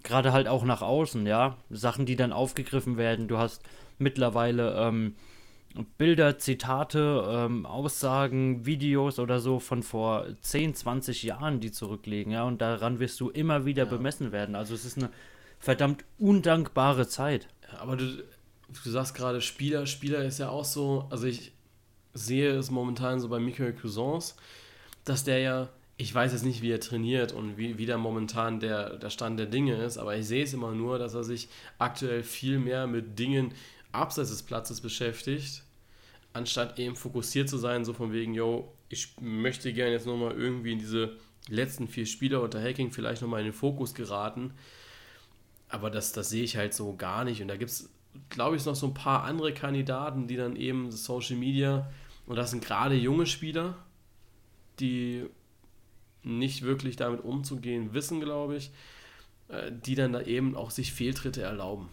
gerade 0.03 0.33
halt 0.33 0.47
auch 0.47 0.63
nach 0.63 0.81
außen, 0.81 1.25
ja. 1.27 1.57
Sachen, 1.69 2.05
die 2.05 2.15
dann 2.15 2.33
aufgegriffen 2.33 2.97
werden. 2.97 3.27
Du 3.27 3.37
hast 3.37 3.61
mittlerweile 3.99 4.75
ähm, 4.79 5.15
Bilder, 5.97 6.37
Zitate, 6.39 7.25
ähm, 7.29 7.65
Aussagen, 7.65 8.65
Videos 8.65 9.19
oder 9.19 9.39
so 9.39 9.59
von 9.59 9.83
vor 9.83 10.25
10, 10.41 10.75
20 10.75 11.23
Jahren, 11.23 11.59
die 11.59 11.71
zurückliegen, 11.71 12.31
ja, 12.31 12.43
und 12.43 12.61
daran 12.61 12.99
wirst 12.99 13.19
du 13.19 13.29
immer 13.29 13.65
wieder 13.65 13.83
ja. 13.83 13.89
bemessen 13.89 14.31
werden. 14.31 14.55
Also 14.55 14.73
es 14.73 14.85
ist 14.85 14.97
eine 14.97 15.09
verdammt 15.59 16.03
undankbare 16.17 17.07
Zeit. 17.07 17.47
Ja, 17.71 17.79
aber 17.79 17.97
du, 17.97 18.23
du 18.83 18.89
sagst 18.89 19.15
gerade 19.15 19.41
Spieler, 19.41 19.85
Spieler 19.85 20.23
ist 20.23 20.39
ja 20.39 20.49
auch 20.49 20.65
so, 20.65 21.07
also 21.09 21.27
ich 21.27 21.51
sehe 22.13 22.51
es 22.51 22.71
momentan 22.71 23.19
so 23.19 23.29
bei 23.29 23.39
Michael 23.39 23.73
Cousins, 23.73 24.35
dass 25.03 25.23
der 25.23 25.39
ja, 25.39 25.69
ich 25.97 26.13
weiß 26.13 26.31
jetzt 26.31 26.45
nicht, 26.45 26.61
wie 26.61 26.71
er 26.71 26.79
trainiert 26.79 27.31
und 27.31 27.57
wie, 27.57 27.77
wie 27.77 27.85
da 27.85 27.97
momentan 27.97 28.59
der, 28.59 28.97
der 28.97 29.09
Stand 29.09 29.39
der 29.39 29.47
Dinge 29.47 29.75
ist, 29.75 29.97
aber 29.97 30.15
ich 30.15 30.27
sehe 30.27 30.43
es 30.43 30.53
immer 30.53 30.71
nur, 30.71 30.99
dass 30.99 31.13
er 31.13 31.23
sich 31.23 31.49
aktuell 31.77 32.23
viel 32.23 32.59
mehr 32.59 32.87
mit 32.87 33.17
Dingen 33.17 33.53
abseits 33.91 34.29
des 34.29 34.43
Platzes 34.43 34.81
beschäftigt 34.81 35.63
anstatt 36.33 36.77
eben 36.79 36.95
fokussiert 36.95 37.49
zu 37.49 37.57
sein, 37.57 37.85
so 37.85 37.93
von 37.93 38.11
wegen, 38.11 38.33
yo, 38.33 38.73
ich 38.89 39.15
möchte 39.19 39.73
gerne 39.73 39.91
jetzt 39.91 40.05
nochmal 40.05 40.33
irgendwie 40.33 40.73
in 40.73 40.79
diese 40.79 41.17
letzten 41.47 41.87
vier 41.87 42.05
Spieler 42.05 42.41
unter 42.41 42.61
Hacking 42.61 42.91
vielleicht 42.91 43.21
nochmal 43.21 43.41
in 43.41 43.47
den 43.47 43.53
Fokus 43.53 43.93
geraten. 43.93 44.53
Aber 45.69 45.89
das, 45.89 46.13
das 46.13 46.29
sehe 46.29 46.43
ich 46.43 46.57
halt 46.57 46.73
so 46.73 46.95
gar 46.95 47.23
nicht. 47.23 47.41
Und 47.41 47.47
da 47.47 47.57
gibt 47.57 47.71
es, 47.71 47.89
glaube 48.29 48.55
ich, 48.55 48.65
noch 48.65 48.75
so 48.75 48.87
ein 48.87 48.93
paar 48.93 49.23
andere 49.23 49.53
Kandidaten, 49.53 50.27
die 50.27 50.37
dann 50.37 50.55
eben 50.55 50.91
Social 50.91 51.35
Media, 51.35 51.89
und 52.25 52.35
das 52.35 52.51
sind 52.51 52.63
gerade 52.63 52.95
junge 52.95 53.25
Spieler, 53.25 53.75
die 54.79 55.25
nicht 56.23 56.61
wirklich 56.63 56.97
damit 56.97 57.23
umzugehen 57.23 57.93
wissen, 57.93 58.19
glaube 58.19 58.57
ich, 58.57 58.71
äh, 59.47 59.71
die 59.71 59.95
dann 59.95 60.13
da 60.13 60.21
eben 60.21 60.55
auch 60.55 60.71
sich 60.71 60.91
Fehltritte 60.91 61.41
erlauben. 61.41 61.89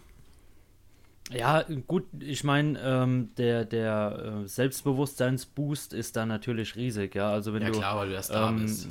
Ja, 1.31 1.65
gut, 1.87 2.03
ich 2.19 2.43
meine, 2.43 2.79
ähm, 2.79 3.29
der, 3.37 3.65
der 3.65 4.43
äh, 4.43 4.47
Selbstbewusstseinsboost 4.47 5.93
ist 5.93 6.15
da 6.15 6.27
natürlich 6.27 6.75
riesig, 6.75 7.15
ja. 7.15 7.31
Also 7.31 7.51
wenn 7.53 7.63
ja, 7.63 7.71
du, 7.71 7.79
klar, 7.79 7.97
weil 7.97 8.09
du 8.09 8.13
das 8.13 8.27
da 8.27 8.49
ähm, 8.49 8.61
bist. 8.61 8.87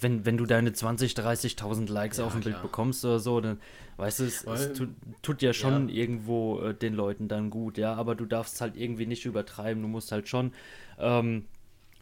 Wenn, 0.00 0.26
wenn 0.26 0.36
du 0.36 0.44
deine 0.44 0.74
20, 0.74 1.14
30.000 1.14 1.90
Likes 1.90 2.18
ja, 2.18 2.26
auf 2.26 2.32
dem 2.32 2.42
klar. 2.42 2.52
Bild 2.52 2.62
bekommst 2.62 3.02
oder 3.06 3.18
so, 3.18 3.40
dann 3.40 3.58
weißt 3.96 4.20
du, 4.20 4.24
es, 4.24 4.44
es 4.44 4.72
tut, 4.74 4.90
tut, 5.22 5.40
ja 5.40 5.54
schon 5.54 5.88
ja. 5.88 5.94
irgendwo 5.94 6.60
äh, 6.60 6.74
den 6.74 6.92
Leuten 6.92 7.28
dann 7.28 7.48
gut, 7.48 7.78
ja. 7.78 7.94
Aber 7.94 8.14
du 8.14 8.26
darfst 8.26 8.60
halt 8.60 8.76
irgendwie 8.76 9.06
nicht 9.06 9.24
übertreiben. 9.24 9.82
Du 9.82 9.88
musst 9.88 10.12
halt 10.12 10.28
schon 10.28 10.52
ähm, 10.98 11.46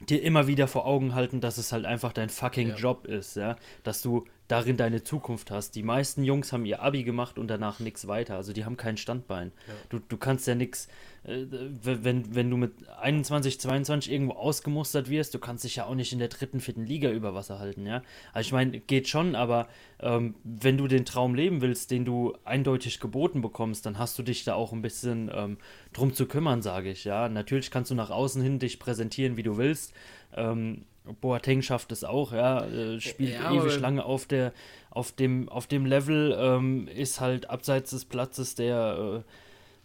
dir 0.09 0.23
immer 0.25 0.49
wieder 0.49 0.67
vor 0.67 0.87
Augen 0.87 1.15
halten, 1.15 1.41
dass 1.41 1.57
es 1.57 1.71
halt 1.71 1.85
einfach 1.85 2.13
dein 2.13 2.31
fucking. 2.31 2.75
Job 2.75 3.07
ist, 3.07 3.37
ja. 3.37 3.55
Dass 3.85 4.03
du 4.03 4.25
darin 4.49 4.79
deine 4.79 5.05
Zukunft 5.05 5.51
hast. 5.51 5.75
Die 5.77 5.83
meisten 5.83 6.25
Jungs 6.25 6.53
haben 6.53 6.65
ihr 6.65 6.83
Abi 6.83 7.05
gemacht 7.05 7.39
und 7.39 7.49
danach 7.49 7.81
nichts 7.81 8.09
weiter. 8.09 8.37
Also 8.37 8.55
die 8.55 8.65
haben 8.65 8.79
kein 8.79 8.97
Standbein. 8.97 9.53
Ja. 9.67 9.75
Du, 9.91 9.99
du 9.99 10.17
kannst 10.17 10.47
ja 10.47 10.55
nichts, 10.55 10.89
äh, 11.25 11.45
wenn, 11.83 12.35
wenn 12.35 12.49
du 12.49 12.57
mit 12.57 12.89
21, 12.99 13.61
22 13.61 14.11
irgendwo 14.11 14.33
ausgemustert 14.33 15.11
wirst, 15.11 15.35
du 15.35 15.39
kannst 15.39 15.65
dich 15.65 15.77
ja 15.77 15.85
auch 15.85 15.95
nicht 15.95 16.15
in 16.15 16.19
der 16.19 16.29
dritten, 16.29 16.61
vierten 16.61 16.87
Liga 16.87 17.11
über 17.11 17.35
Wasser 17.35 17.59
halten, 17.59 17.87
ja. 17.87 18.03
Also 18.33 18.49
ich 18.49 18.53
meine, 18.53 18.81
geht 18.81 19.07
schon, 19.07 19.35
aber 19.35 19.69
ähm, 20.01 20.35
wenn 20.45 20.79
du 20.79 20.89
den 20.89 21.05
Traum 21.05 21.35
leben 21.35 21.61
willst, 21.61 21.91
den 21.91 22.07
du 22.07 22.35
eindeutig 22.45 23.01
geboten 23.01 23.43
bekommst, 23.43 23.85
dann 23.85 23.99
hast 23.99 24.19
du 24.19 24.23
dich 24.23 24.45
da 24.45 24.55
auch 24.55 24.73
ein 24.73 24.81
bisschen 24.81 25.31
ähm, 25.35 25.59
drum 25.93 26.15
zu 26.15 26.25
kümmern, 26.25 26.63
sage 26.63 26.91
ich, 26.91 27.05
ja. 27.05 27.29
Natürlich 27.29 27.71
kannst 27.71 27.91
du 27.91 27.95
nach 27.95 28.11
außen 28.11 28.43
hin 28.43 28.59
dich 28.59 28.79
präsentieren, 28.79 29.37
wie 29.37 29.43
du 29.43 29.59
willst. 29.59 29.93
Ähm, 30.35 30.87
Boateng 31.21 31.63
schafft 31.63 31.93
es 31.93 32.05
auch, 32.05 32.33
ja, 32.33 32.65
äh, 32.65 33.01
spielt 33.01 33.35
ja, 33.35 33.53
ewig 33.53 33.79
lange 33.81 34.05
auf 34.05 34.27
der, 34.27 34.53
auf 34.91 35.13
dem, 35.13 35.49
auf 35.49 35.67
dem 35.67 35.87
Level, 35.87 36.37
ähm, 36.39 36.89
ist 36.89 37.21
halt 37.21 37.51
abseits 37.51 37.91
des 37.91 38.05
Platzes 38.05 38.55
der, 38.55 39.23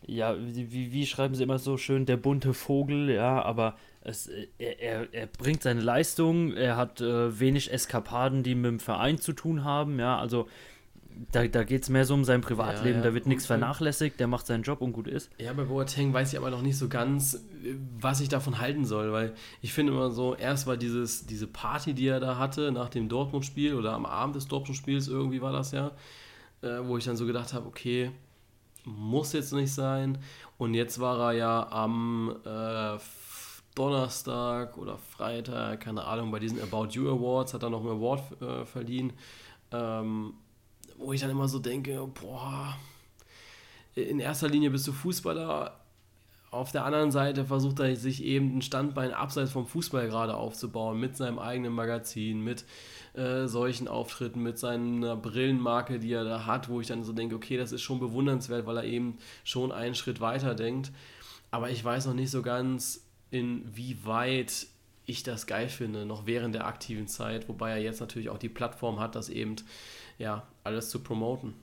äh, 0.08 0.12
ja, 0.12 0.36
wie, 0.38 0.92
wie 0.92 1.06
schreiben 1.06 1.36
sie 1.36 1.44
immer 1.44 1.60
so 1.60 1.78
schön, 1.78 2.06
der 2.06 2.18
bunte 2.18 2.54
Vogel, 2.54 3.10
ja, 3.10 3.42
aber 3.42 3.76
es, 4.02 4.30
er, 4.58 4.80
er, 4.82 5.14
er 5.14 5.28
bringt 5.28 5.64
seine 5.64 5.82
Leistung, 5.82 6.54
er 6.54 6.76
hat 6.76 7.00
äh, 7.00 7.40
wenig 7.40 7.72
Eskapaden, 7.72 8.44
die 8.44 8.56
mit 8.56 8.66
dem 8.66 8.80
Verein 8.80 9.18
zu 9.18 9.34
tun 9.34 9.64
haben, 9.64 10.00
ja, 10.00 10.18
also 10.18 10.48
da, 11.32 11.48
da 11.48 11.64
geht 11.64 11.84
es 11.84 11.90
mehr 11.90 12.06
so 12.06 12.14
um 12.14 12.24
sein 12.24 12.42
Privatleben, 12.42 13.00
ja, 13.00 13.04
ja, 13.04 13.10
da 13.10 13.14
wird 13.14 13.28
nichts 13.28 13.46
vernachlässigt, 13.46 14.20
der 14.20 14.28
macht 14.28 14.46
seinen 14.46 14.64
Job 14.64 14.82
und 14.82 14.94
gut 14.94 15.08
ist. 15.08 15.30
Ja, 15.38 15.54
bei 15.54 15.64
Boateng 15.64 16.14
weiß 16.14 16.34
ich 16.34 16.40
aber 16.40 16.50
noch 16.50 16.62
nicht 16.62 16.78
so 16.78 16.90
ganz, 16.90 17.44
was 18.00 18.20
ich 18.20 18.30
davon 18.30 18.60
halten 18.60 18.86
soll, 18.86 19.12
weil 19.12 19.34
ich 19.62 19.74
finde 19.74 19.94
immer 19.94 20.12
so, 20.12 20.36
erst 20.36 20.68
war 20.68 20.78
dieses, 20.78 21.26
diese 21.26 21.48
Party, 21.48 21.94
die 21.94 22.08
er 22.08 22.20
da 22.20 22.38
hatte 22.38 22.72
nach 22.72 22.90
dem 22.90 23.10
Dortmund-Spiel 23.10 23.76
oder 23.76 23.94
am 23.94 24.06
Abend 24.06 24.36
des 24.36 24.48
Dortmund-Spiels, 24.48 25.08
irgendwie 25.08 25.42
war 25.42 25.52
das 25.52 25.72
ja, 25.72 25.92
äh, 26.62 26.80
wo 26.84 26.98
ich 26.98 27.06
dann 27.06 27.18
so 27.18 27.26
gedacht 27.26 27.54
habe, 27.54 27.68
okay, 27.68 28.12
muss 28.86 29.34
jetzt 29.34 29.54
nicht 29.54 29.74
sein. 29.74 30.18
Und 30.58 30.74
jetzt 30.74 31.00
war 31.00 31.20
er 31.20 31.32
ja 31.34 31.68
am 31.72 32.36
äh, 32.46 32.98
Donnerstag 33.76 34.78
oder 34.78 34.98
Freitag, 34.98 35.82
keine 35.82 36.06
Ahnung, 36.06 36.32
bei 36.32 36.40
diesen 36.40 36.62
About 36.62 36.90
You 36.92 37.10
Awards 37.10 37.54
hat 37.54 37.64
er 37.64 37.70
noch 37.70 37.82
einen 37.82 37.98
Award 37.98 38.42
äh, 38.42 38.66
verliehen. 38.66 39.14
Ähm, 39.72 40.36
wo 40.98 41.14
ich 41.14 41.22
dann 41.22 41.30
immer 41.30 41.48
so 41.48 41.60
denke, 41.60 42.08
boah, 42.22 42.78
in 43.96 44.20
erster 44.20 44.50
Linie 44.50 44.72
bist 44.72 44.88
du 44.88 44.92
Fußballer, 44.92 45.80
auf 46.54 46.72
der 46.72 46.86
anderen 46.86 47.12
Seite 47.12 47.46
versucht 47.46 47.80
er 47.80 47.96
sich 47.96 48.24
eben 48.24 48.58
ein 48.58 48.62
Standbein 48.62 49.12
abseits 49.12 49.52
vom 49.52 49.66
Fußball 49.66 50.08
gerade 50.08 50.36
aufzubauen, 50.36 51.00
mit 51.00 51.18
seinem 51.18 51.40
eigenen 51.40 51.74
Magazin, 51.74 52.44
mit 52.44 52.64
äh, 53.16 53.48
solchen 53.48 53.88
Auftritten, 53.88 54.44
mit 54.44 54.60
seiner 54.60 55.16
Brillenmarke, 55.16 55.98
die 56.00 56.14
er 56.14 56.24
da 56.24 56.46
hat, 56.46 56.70
wo 56.70 56.80
ich 56.80 56.88
dann 56.88 57.04
so 57.04 57.12
denke, 57.12 57.36
okay, 57.36 57.58
das 57.58 57.72
ist 57.72 57.82
schon 57.82 58.00
bewundernswert, 58.00 58.68
weil 58.68 58.78
er 58.78 58.84
eben 58.84 59.18
schon 59.44 59.72
einen 59.72 59.96
Schritt 59.96 60.22
weiter 60.22 60.54
denkt. 60.54 60.92
Aber 61.50 61.72
ich 61.72 61.84
weiß 61.84 62.06
noch 62.06 62.14
nicht 62.14 62.30
so 62.30 62.44
ganz, 62.44 63.08
inwieweit 63.32 64.68
ich 65.06 65.24
das 65.24 65.48
geil 65.48 65.70
finde, 65.70 66.06
noch 66.06 66.28
während 66.28 66.54
der 66.54 66.68
aktiven 66.68 67.08
Zeit, 67.08 67.50
wobei 67.50 67.72
er 67.72 67.82
jetzt 67.82 68.00
natürlich 68.00 68.30
auch 68.30 68.38
die 68.38 68.50
Plattform 68.50 69.00
hat, 69.00 69.16
das 69.16 69.30
eben 69.30 69.56
ja, 70.20 70.44
alles 70.64 70.90
zu 70.90 71.00
promoten. 71.00 71.54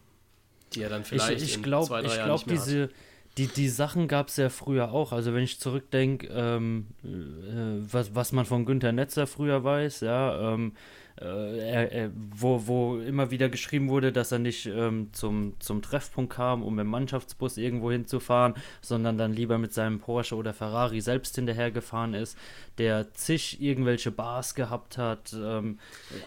Die 0.73 0.83
er 0.83 0.89
dann 0.89 1.05
vielleicht 1.05 1.43
ich, 1.43 1.57
ich 1.57 1.63
glaub, 1.63 1.83
in 1.83 1.89
zwei, 1.89 2.01
drei 2.03 2.07
ich 2.09 2.17
Jahren 2.17 2.27
glaub, 2.27 2.47
nicht 2.47 2.67
diese, 2.67 2.83
hat. 2.85 2.91
Die, 3.39 3.47
die 3.47 3.69
Sachen 3.69 4.09
gab 4.09 4.29
es 4.29 4.37
ja 4.37 4.49
früher 4.49 4.93
auch. 4.93 5.13
Also 5.13 5.35
wenn 5.35 5.43
ich 5.43 5.61
zurückdenke, 5.61 6.27
ähm, 6.29 6.87
äh, 7.05 7.93
was, 7.93 8.15
was 8.15 8.33
man 8.33 8.45
von 8.45 8.65
Günter 8.65 8.93
Netzer 8.93 9.27
früher 9.27 9.63
weiß, 9.65 10.01
ja, 10.01 10.53
ähm, 10.55 10.73
äh, 11.21 11.89
er, 11.89 12.11
wo, 12.15 12.67
wo 12.67 12.99
immer 12.99 13.31
wieder 13.31 13.49
geschrieben 13.49 13.89
wurde, 13.89 14.13
dass 14.13 14.33
er 14.33 14.39
nicht 14.39 14.67
ähm, 14.67 15.09
zum, 15.13 15.55
zum 15.61 15.83
Treffpunkt 15.83 16.35
kam, 16.35 16.63
um 16.63 16.79
im 16.79 16.87
Mannschaftsbus 16.87 17.57
irgendwo 17.57 17.91
hinzufahren, 17.91 18.55
sondern 18.81 19.19
dann 19.19 19.33
lieber 19.33 19.59
mit 19.59 19.73
seinem 19.73 20.01
Porsche 20.01 20.37
oder 20.37 20.53
Ferrari 20.53 21.01
selbst 21.01 21.35
hinterhergefahren 21.37 22.15
ist, 22.15 22.37
der 22.79 23.13
zig 23.15 23.61
irgendwelche 23.61 24.11
Bars 24.11 24.55
gehabt 24.55 24.99
hat, 24.99 25.35
ähm, 25.35 25.79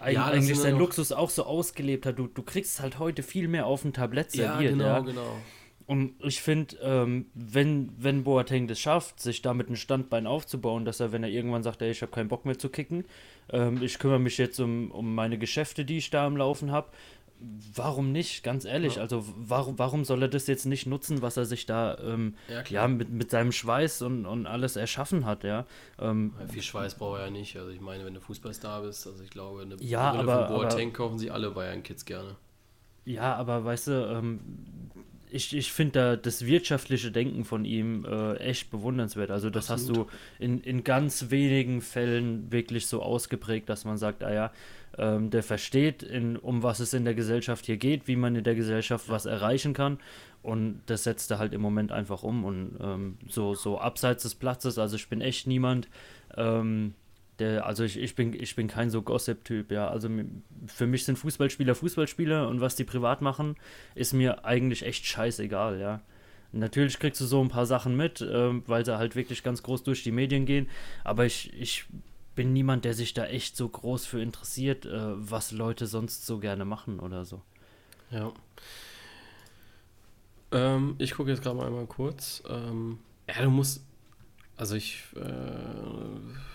ja, 0.08 0.26
eigentlich 0.26 0.60
seinen 0.60 0.80
Luxus 0.80 1.12
auch 1.12 1.30
so 1.30 1.46
ausgelebt 1.46 2.06
hat. 2.06 2.20
Du, 2.20 2.28
du 2.28 2.44
kriegst 2.44 2.82
halt 2.82 3.00
heute 3.00 3.24
viel 3.24 3.48
mehr 3.48 3.66
auf 3.66 3.84
ein 3.86 3.94
Tablett 3.94 4.32
serviert. 4.32 4.62
Ja, 4.62 4.70
genau, 4.70 4.86
ja. 4.86 5.00
genau. 5.00 5.38
Und 5.86 6.16
ich 6.24 6.42
finde, 6.42 6.78
ähm, 6.82 7.26
wenn, 7.34 7.92
wenn 7.98 8.24
Boateng 8.24 8.68
das 8.68 8.80
schafft, 8.80 9.20
sich 9.20 9.42
damit 9.42 9.70
ein 9.70 9.76
Standbein 9.76 10.28
aufzubauen, 10.28 10.86
dass 10.86 11.00
er, 11.00 11.12
wenn 11.12 11.24
er 11.24 11.30
irgendwann 11.30 11.64
sagt, 11.64 11.82
ey, 11.82 11.92
ich 11.92 12.02
habe 12.02 12.12
keinen 12.12 12.30
Bock 12.30 12.46
mehr 12.46 12.58
zu 12.58 12.70
kicken, 12.70 13.06
ähm, 13.50 13.82
ich 13.82 14.00
kümmere 14.00 14.20
mich 14.20 14.38
jetzt 14.38 14.60
um, 14.60 14.92
um 14.92 15.14
meine 15.14 15.38
Geschäfte, 15.38 15.84
die 15.84 15.98
ich 15.98 16.10
da 16.10 16.26
am 16.26 16.38
Laufen 16.38 16.72
habe, 16.72 16.88
warum 17.76 18.12
nicht? 18.12 18.44
Ganz 18.44 18.66
ehrlich, 18.66 18.96
ja. 18.96 19.02
also 19.02 19.26
warum, 19.36 19.78
warum 19.78 20.06
soll 20.06 20.22
er 20.22 20.28
das 20.28 20.48
jetzt 20.48 20.66
nicht 20.66 20.86
nutzen, 20.86 21.22
was 21.22 21.38
er 21.38 21.46
sich 21.46 21.66
da 21.66 21.98
ähm, 22.00 22.36
ja, 22.48 22.64
ja, 22.70 22.88
mit, 22.88 23.10
mit 23.10 23.32
seinem 23.32 23.52
Schweiß 23.52 24.02
und, 24.04 24.26
und 24.26 24.46
alles 24.46 24.76
erschaffen 24.76 25.26
hat, 25.26 25.44
ja? 25.44 25.66
Ähm, 26.00 26.34
ja 26.40 26.48
viel 26.48 26.62
Schweiß 26.62 26.96
braucht 26.96 27.20
er 27.20 27.26
ja 27.26 27.32
nicht. 27.32 27.58
Also 27.58 27.70
ich 27.70 27.82
meine, 27.82 28.06
wenn 28.06 28.14
du 28.14 28.22
Fußballstar 28.22 28.84
bist, 28.84 29.06
also 29.08 29.24
ich 29.24 29.30
glaube, 29.30 29.62
eine 29.62 29.76
ja, 29.80 30.12
Brille 30.12 30.32
aber, 30.32 30.48
von 30.48 30.58
Boateng 30.58 30.90
aber, 30.90 30.98
kaufen 30.98 31.20
sie 31.20 31.32
alle 31.32 31.52
Bayern 31.52 31.84
Kids 31.84 32.06
gerne. 32.06 32.36
Ja, 33.06 33.36
aber 33.36 33.66
weißt 33.66 33.88
du, 33.88 33.92
ähm, 33.92 34.40
ich, 35.34 35.56
ich 35.56 35.72
finde 35.72 35.92
da 35.92 36.16
das 36.16 36.46
wirtschaftliche 36.46 37.12
Denken 37.12 37.44
von 37.44 37.66
ihm 37.66 38.06
äh, 38.06 38.36
echt 38.36 38.70
bewundernswert. 38.70 39.32
Also 39.32 39.50
das 39.50 39.72
Absolut. 39.72 40.08
hast 40.08 40.14
du 40.40 40.44
in, 40.44 40.62
in 40.62 40.84
ganz 40.84 41.32
wenigen 41.32 41.82
Fällen 41.82 42.52
wirklich 42.52 42.86
so 42.86 43.02
ausgeprägt, 43.02 43.68
dass 43.68 43.84
man 43.84 43.98
sagt, 43.98 44.24
ah 44.24 44.34
ja, 44.34 44.52
ähm, 44.98 45.32
der 45.32 45.42
versteht, 45.42 46.04
in, 46.04 46.38
um 46.38 46.62
was 46.62 46.80
es 46.80 46.94
in 46.94 47.04
der 47.04 47.16
Gesellschaft 47.16 47.66
hier 47.66 47.78
geht, 47.78 48.08
wie 48.08 48.16
man 48.16 48.36
in 48.36 48.44
der 48.44 48.54
Gesellschaft 48.54 49.10
was 49.10 49.26
erreichen 49.26 49.74
kann. 49.74 49.98
Und 50.44 50.82
das 50.86 51.04
setzt 51.04 51.32
er 51.32 51.40
halt 51.40 51.54
im 51.54 51.62
Moment 51.62 51.92
einfach 51.92 52.22
um. 52.22 52.46
Und 52.46 52.78
ähm, 52.80 53.18
so, 53.28 53.56
so 53.56 53.80
abseits 53.80 54.24
des 54.24 54.36
Platzes, 54.36 54.78
also 54.78 54.96
ich 54.96 55.10
bin 55.10 55.22
echt 55.22 55.48
niemand, 55.48 55.88
ähm, 56.38 56.94
der, 57.40 57.66
also 57.66 57.84
ich, 57.84 57.98
ich, 57.98 58.16
bin, 58.16 58.34
ich 58.34 58.56
bin 58.56 58.68
kein 58.68 58.90
so 58.90 59.02
Gossip-Typ, 59.02 59.72
ja. 59.72 59.88
Also 59.88 60.10
für 60.68 60.88
mich 60.88 61.06
sind 61.06 61.18
Fußballspieler 61.18 61.76
Fußballspieler 61.76 62.48
und 62.48 62.62
was 62.62 62.76
die 62.76 62.84
privat 62.84 63.22
machen, 63.22 63.56
ist 63.96 64.14
mir 64.14 64.46
eigentlich 64.46 64.84
echt 64.84 65.06
scheißegal, 65.06 65.80
ja. 65.80 66.02
Natürlich 66.52 67.00
kriegst 67.00 67.20
du 67.20 67.26
so 67.26 67.42
ein 67.42 67.50
paar 67.50 67.66
Sachen 67.66 67.98
mit, 67.98 68.22
äh, 68.22 68.68
weil 68.68 68.86
sie 68.86 68.98
halt 68.98 69.16
wirklich 69.16 69.42
ganz 69.42 69.64
groß 69.64 69.84
durch 69.84 70.04
die 70.04 70.12
Medien 70.12 70.46
gehen, 70.46 70.70
aber 71.04 71.26
ich, 71.26 71.52
ich 71.60 71.86
bin 72.36 72.54
niemand, 72.54 72.86
der 72.86 72.94
sich 72.94 73.14
da 73.14 73.26
echt 73.26 73.58
so 73.58 73.68
groß 73.68 74.06
für 74.06 74.22
interessiert, 74.22 74.86
äh, 74.86 75.14
was 75.16 75.52
Leute 75.52 75.88
sonst 75.88 76.26
so 76.26 76.40
gerne 76.40 76.66
machen 76.66 77.00
oder 77.00 77.26
so. 77.26 77.42
Ja. 78.12 78.32
Ähm, 80.52 80.96
ich 81.00 81.16
gucke 81.16 81.32
jetzt 81.32 81.42
gerade 81.42 81.58
mal 81.58 81.66
einmal 81.66 81.88
kurz. 81.88 82.44
Ähm, 82.48 83.00
ja, 83.28 83.42
du 83.42 83.50
musst. 83.50 83.84
Also 84.56 84.76
ich. 84.76 85.04
Äh, 85.16 86.53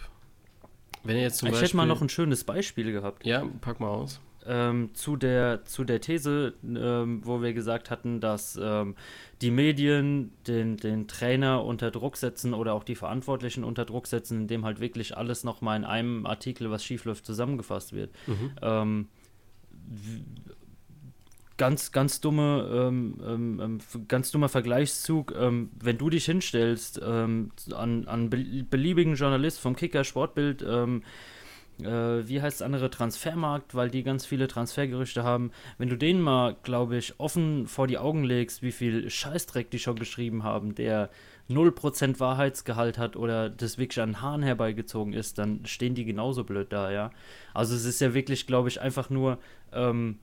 wenn 1.04 1.16
ihr 1.16 1.22
jetzt 1.22 1.38
zum 1.38 1.48
ich 1.48 1.52
Beispiel, 1.52 1.68
hätte 1.68 1.76
mal 1.76 1.86
noch 1.86 2.02
ein 2.02 2.08
schönes 2.08 2.44
Beispiel 2.44 2.92
gehabt. 2.92 3.24
Ja, 3.26 3.44
pack 3.60 3.80
mal 3.80 3.88
aus. 3.88 4.20
Ähm, 4.46 4.94
zu, 4.94 5.16
der, 5.16 5.66
zu 5.66 5.84
der 5.84 6.00
These, 6.00 6.54
ähm, 6.64 7.20
wo 7.22 7.42
wir 7.42 7.52
gesagt 7.52 7.90
hatten, 7.90 8.20
dass 8.20 8.58
ähm, 8.60 8.94
die 9.42 9.50
Medien 9.50 10.32
den, 10.46 10.78
den 10.78 11.06
Trainer 11.06 11.64
unter 11.64 11.90
Druck 11.90 12.16
setzen 12.16 12.54
oder 12.54 12.72
auch 12.72 12.84
die 12.84 12.94
Verantwortlichen 12.94 13.62
unter 13.62 13.84
Druck 13.84 14.06
setzen, 14.06 14.42
indem 14.42 14.64
halt 14.64 14.80
wirklich 14.80 15.16
alles 15.16 15.44
nochmal 15.44 15.76
in 15.76 15.84
einem 15.84 16.24
Artikel, 16.24 16.70
was 16.70 16.82
schiefläuft, 16.82 17.26
zusammengefasst 17.26 17.92
wird. 17.92 18.10
Mhm. 18.26 19.06
Ganz, 21.58 21.92
ganz 21.92 22.20
dumme, 22.20 22.70
ähm, 22.72 23.18
ähm, 23.26 23.60
ähm 23.60 23.78
ganz 24.08 24.30
dummer 24.30 24.48
Vergleichszug. 24.48 25.34
Ähm, 25.38 25.70
wenn 25.78 25.98
du 25.98 26.08
dich 26.08 26.24
hinstellst 26.24 27.00
ähm, 27.04 27.50
an, 27.74 28.08
an 28.08 28.30
beliebigen 28.30 29.16
Journalist 29.16 29.60
vom 29.60 29.76
Kicker 29.76 30.04
Sportbild, 30.04 30.64
ähm, 30.66 31.02
äh, 31.82 32.28
wie 32.28 32.40
heißt 32.40 32.60
das 32.60 32.64
andere 32.64 32.90
Transfermarkt, 32.90 33.74
weil 33.74 33.90
die 33.90 34.02
ganz 34.02 34.26
viele 34.26 34.48
Transfergerüchte 34.48 35.22
haben. 35.22 35.52
Wenn 35.78 35.88
du 35.88 35.96
denen 35.96 36.20
mal, 36.20 36.56
glaube 36.62 36.96
ich, 36.96 37.18
offen 37.18 37.66
vor 37.66 37.86
die 37.86 37.98
Augen 37.98 38.24
legst, 38.24 38.62
wie 38.62 38.72
viel 38.72 39.08
Scheißdreck 39.08 39.70
die 39.70 39.78
schon 39.78 39.96
geschrieben 39.96 40.42
haben, 40.42 40.74
der 40.74 41.10
0% 41.48 42.20
Wahrheitsgehalt 42.20 42.98
hat 42.98 43.16
oder 43.16 43.48
das 43.48 43.78
wirklich 43.78 44.02
an 44.02 44.20
Haaren 44.20 44.42
herbeigezogen 44.42 45.12
ist, 45.12 45.38
dann 45.38 45.64
stehen 45.66 45.94
die 45.94 46.04
genauso 46.04 46.44
blöd 46.44 46.72
da, 46.72 46.90
ja. 46.90 47.10
Also 47.54 47.74
es 47.74 47.84
ist 47.84 48.00
ja 48.00 48.12
wirklich, 48.12 48.46
glaube 48.46 48.68
ich, 48.68 48.80
einfach 48.80 49.08
nur 49.08 49.38
ähm, 49.72 50.18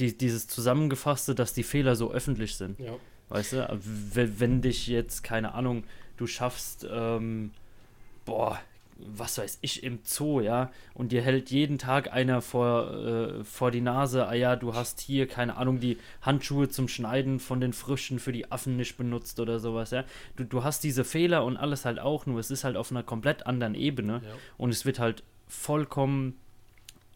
die, 0.00 0.16
dieses 0.16 0.48
Zusammengefasste, 0.48 1.34
dass 1.34 1.54
die 1.54 1.62
Fehler 1.62 1.96
so 1.96 2.12
öffentlich 2.12 2.56
sind. 2.56 2.78
Ja. 2.78 2.94
Weißt 3.28 3.52
du, 3.54 3.80
wenn, 4.14 4.40
wenn 4.40 4.62
dich 4.62 4.86
jetzt, 4.86 5.22
keine 5.22 5.54
Ahnung, 5.54 5.84
du 6.16 6.26
schaffst, 6.26 6.86
ähm, 6.90 7.50
boah, 8.24 8.58
was 8.98 9.38
weiß 9.38 9.58
ich, 9.60 9.84
im 9.84 10.00
Zoo, 10.02 10.40
ja, 10.40 10.72
und 10.94 11.12
dir 11.12 11.22
hält 11.22 11.50
jeden 11.50 11.78
Tag 11.78 12.12
einer 12.12 12.42
vor, 12.42 12.92
äh, 12.94 13.44
vor 13.44 13.70
die 13.70 13.80
Nase, 13.80 14.26
ah 14.26 14.34
ja, 14.34 14.56
du 14.56 14.74
hast 14.74 15.00
hier, 15.00 15.28
keine 15.28 15.56
Ahnung, 15.56 15.78
die 15.78 15.98
Handschuhe 16.20 16.68
zum 16.68 16.88
Schneiden 16.88 17.38
von 17.38 17.60
den 17.60 17.72
Frischen 17.72 18.18
für 18.18 18.32
die 18.32 18.50
Affen 18.50 18.76
nicht 18.76 18.96
benutzt 18.96 19.38
oder 19.38 19.60
sowas, 19.60 19.92
ja. 19.92 20.04
Du, 20.36 20.44
du 20.44 20.64
hast 20.64 20.82
diese 20.82 21.04
Fehler 21.04 21.44
und 21.44 21.56
alles 21.56 21.84
halt 21.84 22.00
auch, 22.00 22.26
nur 22.26 22.40
es 22.40 22.50
ist 22.50 22.64
halt 22.64 22.76
auf 22.76 22.90
einer 22.90 23.04
komplett 23.04 23.46
anderen 23.46 23.74
Ebene 23.74 24.22
ja. 24.24 24.30
und 24.56 24.70
es 24.70 24.84
wird 24.84 24.98
halt 24.98 25.22
vollkommen 25.46 26.38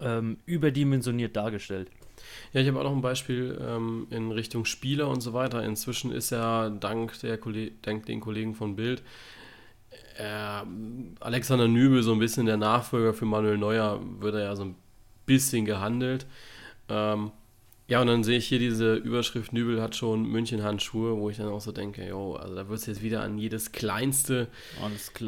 ähm, 0.00 0.38
überdimensioniert 0.46 1.36
dargestellt. 1.36 1.90
Ja, 2.52 2.60
ich 2.60 2.68
habe 2.68 2.78
auch 2.78 2.84
noch 2.84 2.92
ein 2.92 3.02
Beispiel 3.02 3.58
ähm, 3.60 4.06
in 4.10 4.30
Richtung 4.32 4.64
Spieler 4.64 5.08
und 5.08 5.20
so 5.20 5.32
weiter. 5.32 5.62
Inzwischen 5.62 6.12
ist 6.12 6.30
ja 6.30 6.70
dank, 6.70 7.18
der 7.20 7.38
dank 7.82 8.06
den 8.06 8.20
Kollegen 8.20 8.54
von 8.54 8.76
Bild 8.76 9.02
äh, 10.18 10.62
Alexander 11.20 11.68
Nübel 11.68 12.02
so 12.02 12.12
ein 12.12 12.18
bisschen 12.18 12.46
der 12.46 12.56
Nachfolger 12.56 13.14
für 13.14 13.24
Manuel 13.24 13.58
Neuer, 13.58 14.00
wird 14.20 14.34
er 14.34 14.44
ja 14.44 14.56
so 14.56 14.64
ein 14.64 14.74
bisschen 15.26 15.64
gehandelt. 15.64 16.26
Ähm, 16.88 17.32
ja, 17.88 18.00
und 18.00 18.06
dann 18.06 18.24
sehe 18.24 18.38
ich 18.38 18.46
hier 18.46 18.58
diese 18.58 18.94
Überschrift, 18.94 19.52
Nübel 19.52 19.82
hat 19.82 19.96
schon 19.96 20.24
München-Handschuhe, 20.24 21.18
wo 21.18 21.28
ich 21.28 21.36
dann 21.36 21.48
auch 21.48 21.60
so 21.60 21.72
denke, 21.72 22.06
jo, 22.06 22.36
also 22.36 22.54
da 22.54 22.68
wird 22.68 22.78
es 22.78 22.86
jetzt 22.86 23.02
wieder 23.02 23.22
an 23.22 23.38
jedes 23.38 23.72
kleinste 23.72 24.48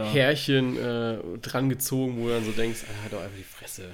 Härchen 0.04 0.78
äh, 0.78 1.18
drangezogen, 1.42 2.16
wo 2.16 2.28
du 2.28 2.30
dann 2.30 2.44
so 2.44 2.52
denkst, 2.52 2.84
ah, 2.88 3.02
halt 3.02 3.12
doch 3.12 3.20
einfach 3.20 3.36
die 3.36 3.42
Fresse. 3.42 3.90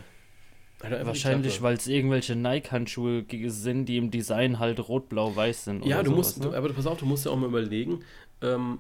Wahrscheinlich, 0.81 1.61
weil 1.61 1.75
es 1.75 1.87
irgendwelche 1.87 2.35
Nike-Handschuhe 2.37 3.25
sind, 3.49 3.85
die 3.87 3.99
im 3.99 4.11
Design 4.11 4.59
halt 4.59 4.81
rot-blau-weiß 4.89 5.65
sind. 5.65 5.85
Ja, 5.85 6.03
du 6.03 6.11
sowas, 6.11 6.37
musst, 6.37 6.45
ne? 6.51 6.57
aber 6.57 6.73
pass 6.73 6.87
auf, 6.87 6.99
du 6.99 7.07
musst 7.07 7.27
ja 7.27 7.33
auch 7.33 7.37
mal 7.37 7.49
überlegen, 7.49 8.01
ähm, 8.41 8.79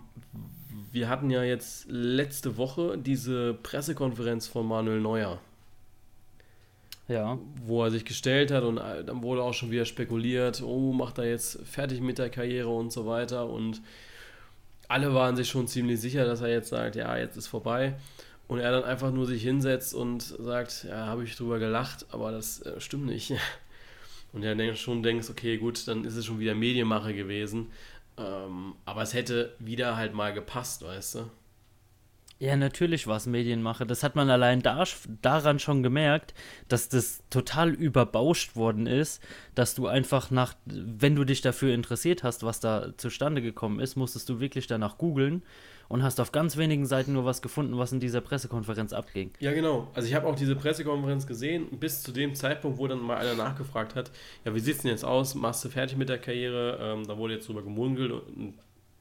wir 0.93 1.09
hatten 1.09 1.31
ja 1.31 1.43
jetzt 1.43 1.87
letzte 1.89 2.57
Woche 2.57 2.97
diese 2.99 3.55
Pressekonferenz 3.55 4.47
von 4.47 4.67
Manuel 4.67 5.01
Neuer. 5.01 5.41
Ja. 7.07 7.39
Wo 7.67 7.85
er 7.85 7.91
sich 7.91 8.05
gestellt 8.05 8.51
hat 8.51 8.63
und 8.63 8.79
äh, 8.79 9.05
dann 9.05 9.23
wurde 9.23 9.43
auch 9.43 9.53
schon 9.53 9.71
wieder 9.71 9.85
spekuliert, 9.85 10.63
oh, 10.63 10.93
macht 10.93 11.19
er 11.19 11.29
jetzt 11.29 11.61
fertig 11.67 12.01
mit 12.01 12.19
der 12.19 12.31
Karriere 12.31 12.69
und 12.69 12.93
so 12.93 13.07
weiter. 13.07 13.49
Und 13.49 13.83
alle 14.89 15.13
waren 15.13 15.37
sich 15.37 15.49
schon 15.49 15.67
ziemlich 15.67 16.01
sicher, 16.01 16.25
dass 16.25 16.41
er 16.41 16.49
jetzt 16.49 16.69
sagt, 16.69 16.97
ja, 16.97 17.17
jetzt 17.17 17.37
ist 17.37 17.49
vorbei. 17.49 17.95
Und 18.51 18.59
er 18.59 18.73
dann 18.73 18.83
einfach 18.83 19.13
nur 19.13 19.27
sich 19.27 19.45
hinsetzt 19.45 19.95
und 19.95 20.23
sagt, 20.23 20.83
ja, 20.89 21.07
habe 21.07 21.23
ich 21.23 21.37
drüber 21.37 21.61
gelacht, 21.61 22.07
aber 22.11 22.33
das 22.33 22.61
äh, 22.63 22.81
stimmt 22.81 23.07
nicht. 23.07 23.33
Und 24.33 24.43
er 24.43 24.57
dann 24.57 24.75
schon 24.75 25.05
denkst, 25.05 25.31
okay, 25.31 25.57
gut, 25.57 25.87
dann 25.87 26.05
ist 26.05 26.17
es 26.17 26.27
schon 26.27 26.41
wieder 26.41 26.57
Medienmache 26.57 27.15
gewesen. 27.15 27.71
Ähm, 28.19 28.75
aber 28.85 29.03
es 29.03 29.15
hätte 29.15 29.55
wieder 29.61 29.97
halt 29.97 30.15
mal 30.15 30.35
gepasst, 30.35 30.83
weißt 30.83 31.15
du? 31.15 31.31
Ja, 32.41 32.57
natürlich 32.57 33.07
war 33.07 33.19
es 33.19 33.27
Medienmache. 33.27 33.87
Das 33.87 34.03
hat 34.03 34.17
man 34.17 34.29
allein 34.31 34.63
da, 34.63 34.83
daran 35.23 35.61
schon 35.61 35.85
gemerkt, 35.85 36.35
dass 36.67 36.89
das 36.89 37.23
total 37.31 37.71
überbauscht 37.71 38.57
worden 38.57 38.89
ist, 38.89 39.23
dass 39.55 39.77
du 39.77 39.87
einfach 39.87 40.33
nach, 40.33 40.55
wenn 40.65 41.15
du 41.15 41.23
dich 41.23 41.41
dafür 41.41 41.73
interessiert 41.73 42.25
hast, 42.25 42.43
was 42.43 42.59
da 42.59 42.95
zustande 42.97 43.43
gekommen 43.43 43.79
ist, 43.79 43.95
musstest 43.95 44.29
du 44.29 44.41
wirklich 44.41 44.67
danach 44.67 44.99
googeln 44.99 45.45
und 45.91 46.05
hast 46.05 46.21
auf 46.21 46.31
ganz 46.31 46.57
wenigen 46.57 46.87
Seiten 46.87 47.13
nur 47.13 47.25
was 47.25 47.43
gefunden, 47.43 47.77
was 47.77 47.91
in 47.91 47.99
dieser 47.99 48.21
Pressekonferenz 48.21 48.93
abging. 48.93 49.33
Ja, 49.41 49.53
genau. 49.53 49.89
Also 49.93 50.09
ich 50.09 50.15
habe 50.15 50.29
auch 50.29 50.37
diese 50.37 50.55
Pressekonferenz 50.55 51.27
gesehen, 51.27 51.67
bis 51.81 52.05
zu 52.05 52.13
dem 52.13 52.37
Zeitpunkt, 52.37 52.79
wo 52.79 52.87
dann 52.87 53.01
mal 53.01 53.17
einer 53.17 53.35
nachgefragt 53.35 53.97
hat, 53.97 54.13
ja, 54.45 54.55
wie 54.55 54.61
sieht 54.61 54.77
es 54.77 54.83
denn 54.83 54.93
jetzt 54.93 55.05
aus? 55.05 55.35
Machst 55.35 55.65
du 55.65 55.69
fertig 55.69 55.99
mit 55.99 56.09
der 56.09 56.19
Karriere? 56.19 56.79
Ähm, 56.81 57.09
da 57.09 57.19
wurde 57.19 57.35
jetzt 57.35 57.49
drüber 57.49 57.63
gemungelt. 57.63 58.13
Und 58.13 58.55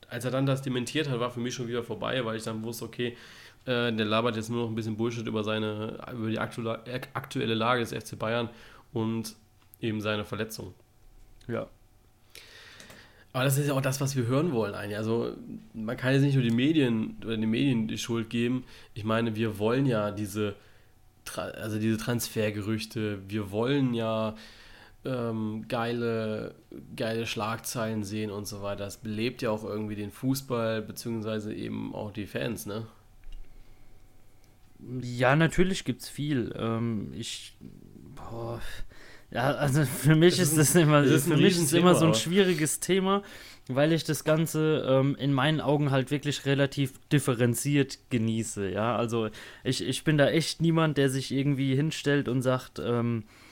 als 0.10 0.26
er 0.26 0.32
dann 0.32 0.48
das 0.48 0.64
dementiert 0.64 1.08
hat, 1.08 1.20
war 1.20 1.30
für 1.30 1.40
mich 1.40 1.54
schon 1.54 1.68
wieder 1.68 1.84
vorbei, 1.84 2.26
weil 2.26 2.38
ich 2.38 2.44
dann 2.44 2.64
wusste, 2.64 2.86
okay, 2.86 3.16
äh, 3.66 3.94
der 3.94 4.06
labert 4.06 4.36
jetzt 4.36 4.50
nur 4.50 4.64
noch 4.64 4.70
ein 4.70 4.76
bisschen 4.76 4.98
Bullshit 4.98 5.28
über 5.28 5.44
seine, 5.44 6.00
über 6.12 6.32
die 6.32 6.40
aktuelle 6.40 7.54
Lage 7.54 7.86
des 7.86 7.94
FC 7.94 8.18
Bayern 8.18 8.50
und 8.94 9.36
eben 9.80 10.02
seine 10.02 10.26
Verletzung. 10.26 10.74
Ja. 11.48 11.68
Aber 13.32 13.44
das 13.44 13.58
ist 13.58 13.68
ja 13.68 13.74
auch 13.74 13.82
das, 13.82 14.02
was 14.02 14.16
wir 14.16 14.26
hören 14.26 14.52
wollen 14.54 14.74
eigentlich. 14.74 14.98
Also 14.98 15.36
man 15.74 15.96
kann 15.98 16.14
jetzt 16.14 16.24
nicht 16.24 16.34
nur 16.34 16.44
die 16.44 16.52
Medien 16.52 17.18
oder 17.24 17.38
den 17.38 17.50
Medien 17.50 17.88
die 17.88 17.98
Schuld 17.98 18.30
geben. 18.30 18.64
Ich 18.96 19.04
meine, 19.04 19.36
wir 19.36 19.60
wollen 19.60 19.86
ja 19.86 20.12
diese, 20.12 20.56
also 21.36 21.80
diese 21.80 21.98
Transfergerüchte, 21.98 23.20
wir 23.28 23.52
wollen 23.52 23.94
ja 23.94 24.36
ähm, 25.06 25.66
geile, 25.68 26.56
geile 26.96 27.28
Schlagzeilen 27.28 28.04
sehen 28.04 28.32
und 28.32 28.48
so 28.48 28.64
weiter. 28.64 28.86
Das 28.86 28.98
belebt 28.98 29.42
ja 29.42 29.52
auch 29.52 29.64
irgendwie 29.64 29.96
den 29.96 30.12
Fußball, 30.12 30.82
beziehungsweise 30.82 31.54
eben 31.54 31.94
auch 31.94 32.12
die 32.12 32.26
Fans, 32.26 32.66
ne? 32.66 32.88
Ja, 35.02 35.36
natürlich 35.36 35.84
gibt 35.84 36.02
es 36.02 36.10
viel. 36.10 36.54
Ähm, 36.58 37.14
ich. 37.14 37.56
Boah, 38.16 38.62
ja, 39.32 39.52
also 39.52 39.86
für 39.86 40.16
mich 40.16 40.38
das 40.38 40.48
ist, 40.48 40.58
ist, 40.58 40.76
das 40.76 40.82
immer, 40.82 41.04
ist 41.04 41.28
für 41.28 41.38
mich 41.38 41.58
ist 41.58 41.74
immer 41.74 41.96
so 41.96 42.06
ein 42.06 42.16
schwieriges 42.16 42.80
Thema, 42.80 43.22
weil 43.68 43.94
ich 43.94 44.04
das 44.04 44.24
Ganze 44.24 44.84
ähm, 44.88 45.16
in 45.20 45.34
meinen 45.34 45.62
Augen 45.62 45.92
halt 45.92 46.10
wirklich 46.10 46.46
relativ 46.46 46.94
differenziert 47.12 48.00
genieße. 48.10 48.72
Ja, 48.72 48.96
also 48.96 49.30
ich, 49.64 49.88
ich 49.88 50.04
bin 50.04 50.18
da 50.18 50.30
echt 50.30 50.62
niemand, 50.62 50.98
der 50.98 51.10
sich 51.10 51.32
irgendwie 51.32 51.76
hinstellt 51.76 52.28
und 52.28 52.42
sagt, 52.42 52.80
ähm, 52.80 53.24
äh, 53.24 53.49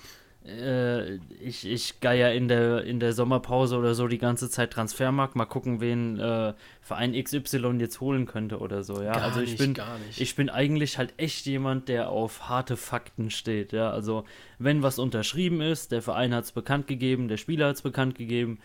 ich, 1.42 1.68
ich 1.68 2.00
geier 2.00 2.32
in 2.32 2.48
der, 2.48 2.84
in 2.86 3.00
der 3.00 3.12
Sommerpause 3.12 3.78
oder 3.78 3.96
so 3.96 4.08
die 4.08 4.18
ganze 4.18 4.50
Zeit 4.50 4.72
Transfermarkt, 4.72 5.36
mal 5.36 5.46
gucken, 5.46 5.82
wen 5.82 6.20
äh, 6.20 6.54
Verein 6.82 7.22
XY 7.22 7.78
jetzt 7.80 8.00
holen 8.00 8.26
könnte 8.26 8.60
oder 8.60 8.84
so, 8.84 9.02
ja. 9.02 9.12
Gar 9.12 9.24
also 9.24 9.42
ich 9.42 9.60
nicht, 9.60 9.76
bin, 9.76 9.86
ich 10.16 10.36
bin 10.36 10.50
eigentlich 10.50 10.98
halt 10.98 11.14
echt 11.18 11.46
jemand, 11.48 11.90
der 11.90 12.10
auf 12.10 12.48
harte 12.48 12.78
Fakten 12.78 13.30
steht, 13.30 13.74
ja. 13.74 13.90
Also 13.90 14.24
wenn 14.58 14.84
was 14.84 15.00
unterschrieben 15.00 15.60
ist, 15.60 15.92
der 15.92 16.02
Verein 16.02 16.34
hat 16.34 16.46
es 16.46 16.54
bekannt 16.54 16.88
gegeben, 16.88 17.28
der 17.28 17.38
Spieler 17.38 17.68
hat 17.68 17.76
es 17.76 17.82
bekannt 17.82 18.16
gegeben, 18.16 18.60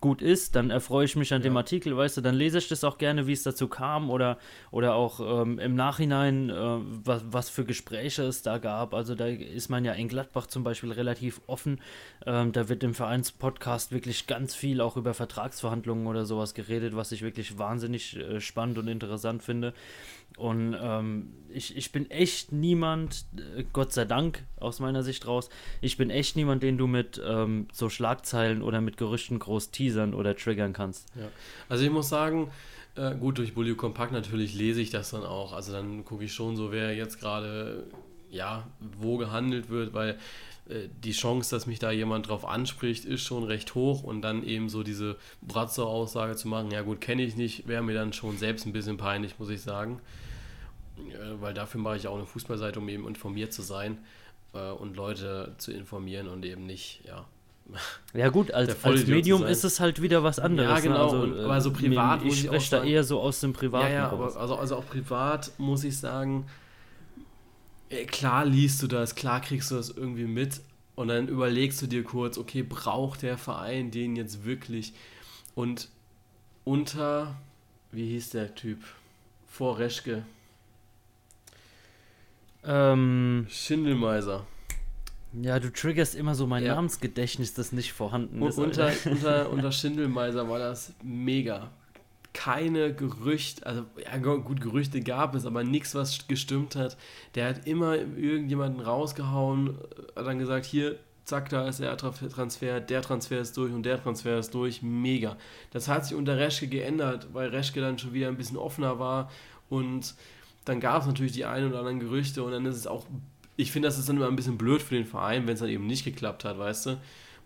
gut 0.00 0.22
ist, 0.22 0.54
dann 0.54 0.70
erfreue 0.70 1.04
ich 1.04 1.16
mich 1.16 1.34
an 1.34 1.40
ja. 1.40 1.48
dem 1.48 1.56
Artikel, 1.56 1.96
weißt 1.96 2.16
du, 2.16 2.20
dann 2.20 2.34
lese 2.34 2.58
ich 2.58 2.68
das 2.68 2.84
auch 2.84 2.98
gerne, 2.98 3.26
wie 3.26 3.32
es 3.32 3.42
dazu 3.42 3.68
kam 3.68 4.10
oder, 4.10 4.38
oder 4.70 4.94
auch 4.94 5.42
ähm, 5.42 5.58
im 5.58 5.74
Nachhinein, 5.74 6.50
äh, 6.50 6.54
was, 6.54 7.22
was 7.30 7.50
für 7.50 7.64
Gespräche 7.64 8.22
es 8.22 8.42
da 8.42 8.58
gab. 8.58 8.94
Also 8.94 9.14
da 9.14 9.26
ist 9.26 9.68
man 9.68 9.84
ja 9.84 9.92
in 9.92 10.08
Gladbach 10.08 10.46
zum 10.46 10.62
Beispiel 10.62 10.92
relativ 10.92 11.40
offen. 11.46 11.80
Ähm, 12.26 12.52
da 12.52 12.68
wird 12.68 12.84
im 12.84 12.94
Vereinspodcast 12.94 13.92
wirklich 13.92 14.26
ganz 14.26 14.54
viel 14.54 14.80
auch 14.80 14.96
über 14.96 15.14
Vertragsverhandlungen 15.14 16.06
oder 16.06 16.24
sowas 16.24 16.54
geredet, 16.54 16.94
was 16.94 17.12
ich 17.12 17.22
wirklich 17.22 17.58
wahnsinnig 17.58 18.16
äh, 18.16 18.40
spannend 18.40 18.78
und 18.78 18.88
interessant 18.88 19.42
finde. 19.42 19.74
Und 20.38 20.76
ähm, 20.80 21.32
ich, 21.48 21.76
ich 21.76 21.90
bin 21.90 22.10
echt 22.10 22.52
niemand, 22.52 23.24
äh, 23.56 23.64
Gott 23.72 23.92
sei 23.92 24.04
Dank 24.04 24.44
aus 24.60 24.78
meiner 24.78 25.02
Sicht 25.02 25.26
raus, 25.26 25.50
ich 25.80 25.96
bin 25.96 26.10
echt 26.10 26.36
niemand, 26.36 26.62
den 26.62 26.78
du 26.78 26.86
mit 26.86 27.20
ähm, 27.24 27.66
so 27.72 27.88
Schlagzeilen 27.88 28.62
oder 28.62 28.80
mit 28.80 28.96
Gerüchten 28.96 29.40
groß 29.40 29.72
teasern 29.72 30.14
oder 30.14 30.36
triggern 30.36 30.72
kannst. 30.72 31.08
Ja. 31.16 31.28
Also 31.68 31.84
ich 31.84 31.90
muss 31.90 32.08
sagen, 32.08 32.52
äh, 32.94 33.16
gut, 33.16 33.38
durch 33.38 33.54
Bully 33.54 33.74
Compact 33.74 34.12
natürlich 34.12 34.54
lese 34.54 34.80
ich 34.80 34.90
das 34.90 35.10
dann 35.10 35.24
auch. 35.24 35.52
Also 35.52 35.72
dann 35.72 36.04
gucke 36.04 36.24
ich 36.24 36.32
schon 36.32 36.56
so, 36.56 36.70
wer 36.70 36.94
jetzt 36.94 37.18
gerade, 37.18 37.84
ja, 38.30 38.68
wo 39.00 39.16
gehandelt 39.16 39.70
wird, 39.70 39.92
weil 39.92 40.18
äh, 40.68 40.88
die 41.02 41.12
Chance, 41.12 41.54
dass 41.54 41.66
mich 41.66 41.80
da 41.80 41.90
jemand 41.90 42.28
drauf 42.28 42.44
anspricht, 42.44 43.04
ist 43.04 43.22
schon 43.22 43.42
recht 43.42 43.74
hoch 43.74 44.04
und 44.04 44.22
dann 44.22 44.44
eben 44.44 44.68
so 44.68 44.84
diese 44.84 45.16
Bratzo-Aussage 45.42 46.36
zu 46.36 46.46
machen, 46.46 46.70
ja 46.70 46.82
gut, 46.82 47.00
kenne 47.00 47.22
ich 47.22 47.36
nicht, 47.36 47.66
wäre 47.66 47.82
mir 47.82 47.94
dann 47.94 48.12
schon 48.12 48.36
selbst 48.36 48.66
ein 48.66 48.72
bisschen 48.72 48.98
peinlich, 48.98 49.38
muss 49.40 49.50
ich 49.50 49.62
sagen. 49.62 50.00
Äh, 50.98 51.40
weil 51.40 51.54
dafür 51.54 51.80
mache 51.80 51.96
ich 51.96 52.08
auch 52.08 52.16
eine 52.16 52.26
Fußballseite, 52.26 52.78
um 52.78 52.88
eben 52.88 53.06
informiert 53.06 53.52
zu 53.52 53.62
sein 53.62 53.98
äh, 54.54 54.70
und 54.70 54.96
Leute 54.96 55.54
zu 55.58 55.72
informieren 55.72 56.28
und 56.28 56.44
eben 56.44 56.66
nicht, 56.66 57.02
ja. 57.06 57.26
Ja 58.14 58.30
gut, 58.30 58.50
als, 58.50 58.82
als 58.84 59.06
Medium 59.06 59.44
ist 59.44 59.64
es 59.64 59.80
halt 59.80 60.00
wieder 60.00 60.22
was 60.22 60.38
anderes. 60.38 60.68
Ja, 60.68 60.76
ne? 60.76 60.82
genau, 60.82 61.12
ne? 61.12 61.32
also, 61.32 61.44
aber 61.44 61.60
so 61.60 61.72
privat 61.72 62.24
Ich 62.24 62.40
spreche 62.40 62.70
da 62.70 62.84
eher 62.84 63.04
so 63.04 63.20
aus 63.20 63.40
dem 63.40 63.52
Privaten 63.52 63.92
ja, 63.92 63.98
ja, 63.98 64.10
aber, 64.10 64.36
also, 64.36 64.56
also 64.56 64.76
auch 64.76 64.86
privat 64.86 65.52
muss 65.58 65.84
ich 65.84 65.98
sagen, 65.98 66.46
klar 68.06 68.44
liest 68.44 68.82
du 68.82 68.86
das, 68.86 69.14
klar 69.14 69.40
kriegst 69.40 69.70
du 69.70 69.76
das 69.76 69.90
irgendwie 69.90 70.24
mit 70.24 70.60
und 70.94 71.08
dann 71.08 71.28
überlegst 71.28 71.80
du 71.80 71.86
dir 71.86 72.02
kurz, 72.02 72.38
okay, 72.38 72.62
braucht 72.62 73.22
der 73.22 73.38
Verein 73.38 73.90
den 73.90 74.16
jetzt 74.16 74.44
wirklich? 74.44 74.92
Und 75.54 75.88
unter, 76.64 77.36
wie 77.92 78.08
hieß 78.08 78.30
der 78.30 78.54
Typ? 78.54 78.80
Vor 79.46 79.78
Reschke. 79.78 80.24
Ähm, 82.68 83.46
Schindelmeiser. 83.48 84.46
Ja, 85.32 85.58
du 85.58 85.72
triggerst 85.72 86.14
immer 86.14 86.34
so 86.34 86.46
mein 86.46 86.64
ja. 86.64 86.74
Namensgedächtnis, 86.74 87.54
das 87.54 87.72
nicht 87.72 87.92
vorhanden 87.92 88.42
ist. 88.42 88.58
Unter, 88.58 88.92
unter, 89.10 89.50
unter 89.52 89.72
Schindelmeiser 89.72 90.48
war 90.48 90.58
das 90.58 90.94
mega 91.02 91.70
keine 92.38 92.94
Gerüchte, 92.94 93.66
also 93.66 93.84
ja 94.00 94.16
gut, 94.18 94.60
Gerüchte 94.60 95.00
gab 95.00 95.34
es, 95.34 95.44
aber 95.44 95.64
nichts, 95.64 95.96
was 95.96 96.28
gestimmt 96.28 96.76
hat. 96.76 96.96
Der 97.34 97.48
hat 97.48 97.66
immer 97.66 97.96
irgendjemanden 97.96 98.80
rausgehauen, 98.80 99.76
hat 100.14 100.24
dann 100.24 100.38
gesagt, 100.38 100.64
hier, 100.64 101.00
zack, 101.24 101.48
da 101.48 101.66
ist 101.66 101.80
der 101.80 101.96
Transfer, 101.96 102.80
der 102.80 103.02
Transfer 103.02 103.40
ist 103.40 103.56
durch 103.56 103.72
und 103.72 103.82
der 103.82 104.00
Transfer 104.00 104.38
ist 104.38 104.54
durch, 104.54 104.82
mega. 104.82 105.36
Das 105.72 105.88
hat 105.88 106.06
sich 106.06 106.16
unter 106.16 106.36
Reschke 106.36 106.68
geändert, 106.68 107.26
weil 107.32 107.48
Reschke 107.48 107.80
dann 107.80 107.98
schon 107.98 108.12
wieder 108.12 108.28
ein 108.28 108.36
bisschen 108.36 108.56
offener 108.56 109.00
war 109.00 109.30
und 109.68 110.14
dann 110.68 110.80
gab 110.80 111.02
es 111.02 111.06
natürlich 111.06 111.32
die 111.32 111.44
ein 111.44 111.66
oder 111.66 111.78
anderen 111.78 112.00
Gerüchte 112.00 112.42
und 112.42 112.52
dann 112.52 112.66
ist 112.66 112.76
es 112.76 112.86
auch, 112.86 113.06
ich 113.56 113.72
finde, 113.72 113.88
das 113.88 113.98
ist 113.98 114.08
dann 114.08 114.16
immer 114.16 114.28
ein 114.28 114.36
bisschen 114.36 114.58
blöd 114.58 114.82
für 114.82 114.94
den 114.94 115.06
Verein, 115.06 115.46
wenn 115.46 115.54
es 115.54 115.60
dann 115.60 115.68
eben 115.68 115.86
nicht 115.86 116.04
geklappt 116.04 116.44
hat, 116.44 116.58
weißt 116.58 116.86
du. 116.86 116.96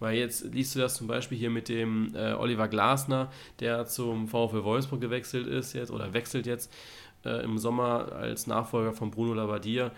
Weil 0.01 0.19
jetzt 0.19 0.53
liest 0.53 0.75
du 0.75 0.81
das 0.81 0.95
zum 0.95 1.07
Beispiel 1.07 1.39
hier 1.39 1.51
mit 1.51 1.69
dem 1.69 2.13
äh, 2.17 2.33
Oliver 2.33 2.67
Glasner, 2.67 3.31
der 3.61 3.87
zum 3.87 4.27
VfL 4.27 4.65
Wolfsburg 4.65 5.01
gewechselt 5.01 5.47
ist 5.47 5.75
jetzt 5.75 5.93
oder 5.93 6.13
wechselt 6.13 6.45
jetzt 6.45 6.73
äh, 7.25 7.45
im 7.45 7.57
Sommer 7.57 8.11
als 8.11 8.49
Nachfolger 8.49 8.93
von 8.93 9.13
Bruno 9.13 9.35
Labbadia. 9.35 9.93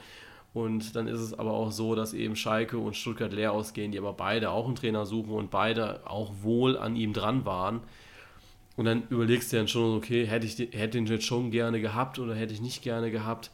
Und 0.53 0.95
dann 0.95 1.09
ist 1.09 1.21
es 1.21 1.33
aber 1.33 1.53
auch 1.53 1.73
so, 1.73 1.95
dass 1.95 2.13
eben 2.13 2.37
Schalke 2.37 2.77
und 2.77 2.95
Stuttgart 2.95 3.33
leer 3.33 3.53
ausgehen, 3.53 3.93
die 3.93 3.99
aber 3.99 4.12
beide 4.12 4.51
auch 4.51 4.66
einen 4.66 4.77
Trainer 4.77 5.07
suchen 5.07 5.33
und 5.33 5.51
beide 5.51 6.09
auch 6.09 6.33
wohl 6.43 6.77
an 6.77 6.97
ihm 6.97 7.14
dran 7.14 7.47
waren. 7.47 7.81
Und 8.77 8.87
dann 8.87 9.05
überlegst 9.09 9.53
du 9.53 9.57
dann 9.57 9.68
schon, 9.68 9.97
okay, 9.97 10.27
hätte 10.27 10.47
ich 10.47 10.59
hätte 10.72 10.99
ihn 10.99 11.07
jetzt 11.07 11.25
schon 11.27 11.51
gerne 11.51 11.81
gehabt 11.81 12.18
oder 12.18 12.35
hätte 12.35 12.53
ich 12.53 12.61
nicht 12.61 12.83
gerne 12.83 13.11
gehabt, 13.11 13.51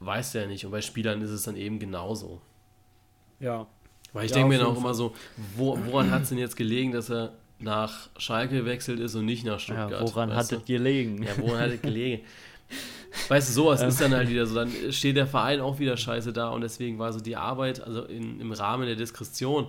weißt 0.00 0.34
du 0.34 0.38
ja 0.40 0.46
nicht. 0.46 0.64
Und 0.64 0.70
bei 0.70 0.80
Spielern 0.82 1.20
ist 1.20 1.30
es 1.30 1.42
dann 1.42 1.56
eben 1.56 1.78
genauso. 1.78 2.40
Ja. 3.40 3.66
Weil 4.12 4.26
ich 4.26 4.30
Ja, 4.30 4.36
denke 4.36 4.50
mir 4.50 4.58
dann 4.58 4.68
auch 4.68 4.76
immer 4.76 4.94
so, 4.94 5.14
wo, 5.56 5.78
woran 5.86 6.10
hat 6.10 6.22
es 6.22 6.28
denn 6.28 6.38
jetzt 6.38 6.56
gelegen, 6.56 6.92
dass 6.92 7.10
er 7.10 7.32
nach 7.58 8.08
Schalke 8.18 8.56
gewechselt 8.56 9.00
ist 9.00 9.14
und 9.14 9.24
nicht 9.24 9.44
nach 9.44 9.58
Stuttgart? 9.58 9.90
ja 9.90 10.00
woran 10.00 10.34
hat 10.34 10.52
es 10.52 10.64
gelegen? 10.64 11.22
Ja, 11.22 11.30
woran 11.38 11.60
hat 11.60 11.70
es 11.70 11.82
gelegen? 11.82 12.22
Weißt 13.28 13.48
du, 13.48 13.52
sowas 13.52 13.82
ist 13.82 14.00
dann 14.00 14.14
halt 14.14 14.28
wieder 14.30 14.46
so, 14.46 14.54
dann 14.54 14.70
steht 14.90 15.16
der 15.16 15.26
Verein 15.26 15.60
auch 15.60 15.78
wieder 15.78 15.96
scheiße 15.96 16.32
da 16.32 16.48
und 16.48 16.62
deswegen 16.62 16.98
war 16.98 17.12
so 17.12 17.20
die 17.20 17.36
Arbeit, 17.36 17.82
also 17.82 18.04
in, 18.04 18.40
im 18.40 18.52
Rahmen 18.52 18.86
der 18.86 18.96
Diskretion 18.96 19.66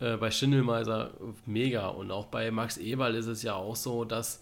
äh, 0.00 0.16
bei 0.16 0.30
Schindelmeiser 0.30 1.12
mega 1.46 1.88
und 1.88 2.10
auch 2.10 2.26
bei 2.26 2.50
Max 2.50 2.76
Eberl 2.76 3.14
ist 3.14 3.26
es 3.26 3.42
ja 3.42 3.54
auch 3.54 3.76
so, 3.76 4.04
dass 4.04 4.40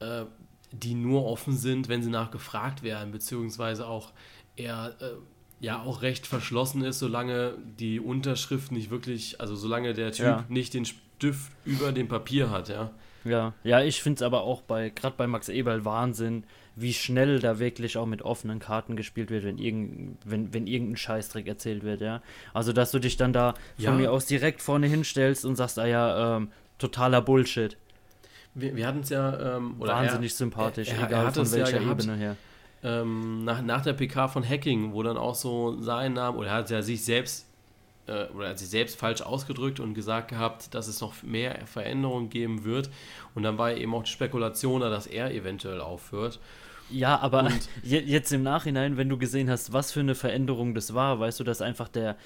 äh, 0.00 0.24
die 0.72 0.94
nur 0.94 1.26
offen 1.26 1.56
sind, 1.56 1.88
wenn 1.88 2.02
sie 2.02 2.10
nachgefragt 2.10 2.82
werden, 2.82 3.12
beziehungsweise 3.12 3.86
auch 3.86 4.12
er 4.56 4.94
äh, 5.00 5.10
ja 5.60 5.82
auch 5.82 6.02
recht 6.02 6.26
verschlossen 6.26 6.82
ist, 6.82 6.98
solange 6.98 7.54
die 7.78 8.00
Unterschrift 8.00 8.72
nicht 8.72 8.90
wirklich, 8.90 9.40
also 9.40 9.54
solange 9.54 9.94
der 9.94 10.12
Typ 10.12 10.24
Ja. 10.24 10.44
nicht 10.48 10.74
den 10.74 10.84
Stift 10.84 11.52
über 11.64 11.92
dem 11.92 12.08
Papier 12.08 12.50
hat, 12.50 12.68
ja. 12.68 12.90
Ja, 13.24 13.52
ja, 13.64 13.80
ich 13.82 14.02
finde 14.02 14.16
es 14.16 14.22
aber 14.22 14.42
auch 14.42 14.62
bei, 14.62 14.90
gerade 14.90 15.14
bei 15.16 15.26
Max 15.26 15.48
Eberl 15.48 15.84
Wahnsinn, 15.84 16.44
wie 16.74 16.92
schnell 16.94 17.38
da 17.38 17.58
wirklich 17.58 17.96
auch 17.98 18.06
mit 18.06 18.22
offenen 18.22 18.58
Karten 18.58 18.96
gespielt 18.96 19.30
wird, 19.30 19.44
wenn, 19.44 19.58
irgend, 19.58 20.16
wenn, 20.24 20.52
wenn 20.54 20.66
irgendein 20.66 20.96
Scheißdreck 20.96 21.46
erzählt 21.46 21.82
wird, 21.84 22.00
ja. 22.00 22.22
Also, 22.54 22.72
dass 22.72 22.90
du 22.90 22.98
dich 22.98 23.16
dann 23.16 23.32
da 23.32 23.52
von 23.76 23.84
Ja. 23.84 23.90
mir 23.92 24.10
aus 24.12 24.26
direkt 24.26 24.62
vorne 24.62 24.86
hinstellst 24.86 25.44
und 25.44 25.56
sagst, 25.56 25.78
ah 25.78 25.86
ja, 25.86 26.36
ähm, 26.36 26.48
totaler 26.78 27.20
Bullshit. 27.20 27.76
Wir, 28.54 28.74
wir 28.76 28.86
hatten 28.86 29.00
es 29.00 29.10
ja, 29.10 29.56
ähm, 29.56 29.76
oder 29.78 29.92
er- 29.92 29.98
Wahnsinnig 30.04 30.34
sympathisch, 30.34 30.88
er- 30.88 30.98
er 31.00 31.06
egal 31.06 31.32
von 31.32 31.44
ja 31.44 31.52
welcher 31.52 31.78
gehabt. 31.78 32.02
Ebene 32.02 32.16
her. 32.18 32.36
ähm, 32.82 33.44
nach, 33.44 33.62
nach 33.62 33.82
der 33.82 33.92
PK 33.92 34.28
von 34.28 34.42
Hacking, 34.48 34.92
wo 34.92 35.02
dann 35.02 35.16
auch 35.16 35.34
so 35.34 35.80
sein 35.80 36.14
Name, 36.14 36.36
oder 36.38 36.48
er 36.48 36.54
hat 36.54 36.70
ja 36.70 36.82
sich 36.82 37.04
selbst, 37.04 37.46
äh, 38.06 38.26
oder 38.34 38.44
er 38.46 38.50
hat 38.50 38.58
sich 38.58 38.68
selbst 38.68 38.98
falsch 38.98 39.22
ausgedrückt 39.22 39.80
und 39.80 39.94
gesagt 39.94 40.28
gehabt, 40.28 40.74
dass 40.74 40.88
es 40.88 41.00
noch 41.00 41.22
mehr 41.22 41.66
Veränderungen 41.66 42.30
geben 42.30 42.64
wird. 42.64 42.90
Und 43.34 43.42
dann 43.42 43.58
war 43.58 43.72
eben 43.74 43.94
auch 43.94 44.04
die 44.04 44.10
Spekulation 44.10 44.80
da, 44.80 44.90
dass 44.90 45.06
er 45.06 45.32
eventuell 45.32 45.80
aufhört. 45.80 46.40
Ja, 46.90 47.18
aber 47.20 47.44
Und- 47.44 47.68
je, 47.82 47.98
jetzt 48.00 48.32
im 48.32 48.42
Nachhinein, 48.42 48.96
wenn 48.96 49.08
du 49.08 49.16
gesehen 49.18 49.48
hast, 49.50 49.72
was 49.72 49.92
für 49.92 50.00
eine 50.00 50.14
Veränderung 50.14 50.74
das 50.74 50.94
war, 50.94 51.20
weißt 51.20 51.40
du, 51.40 51.44
dass 51.44 51.62
einfach 51.62 51.88
der 51.88 52.16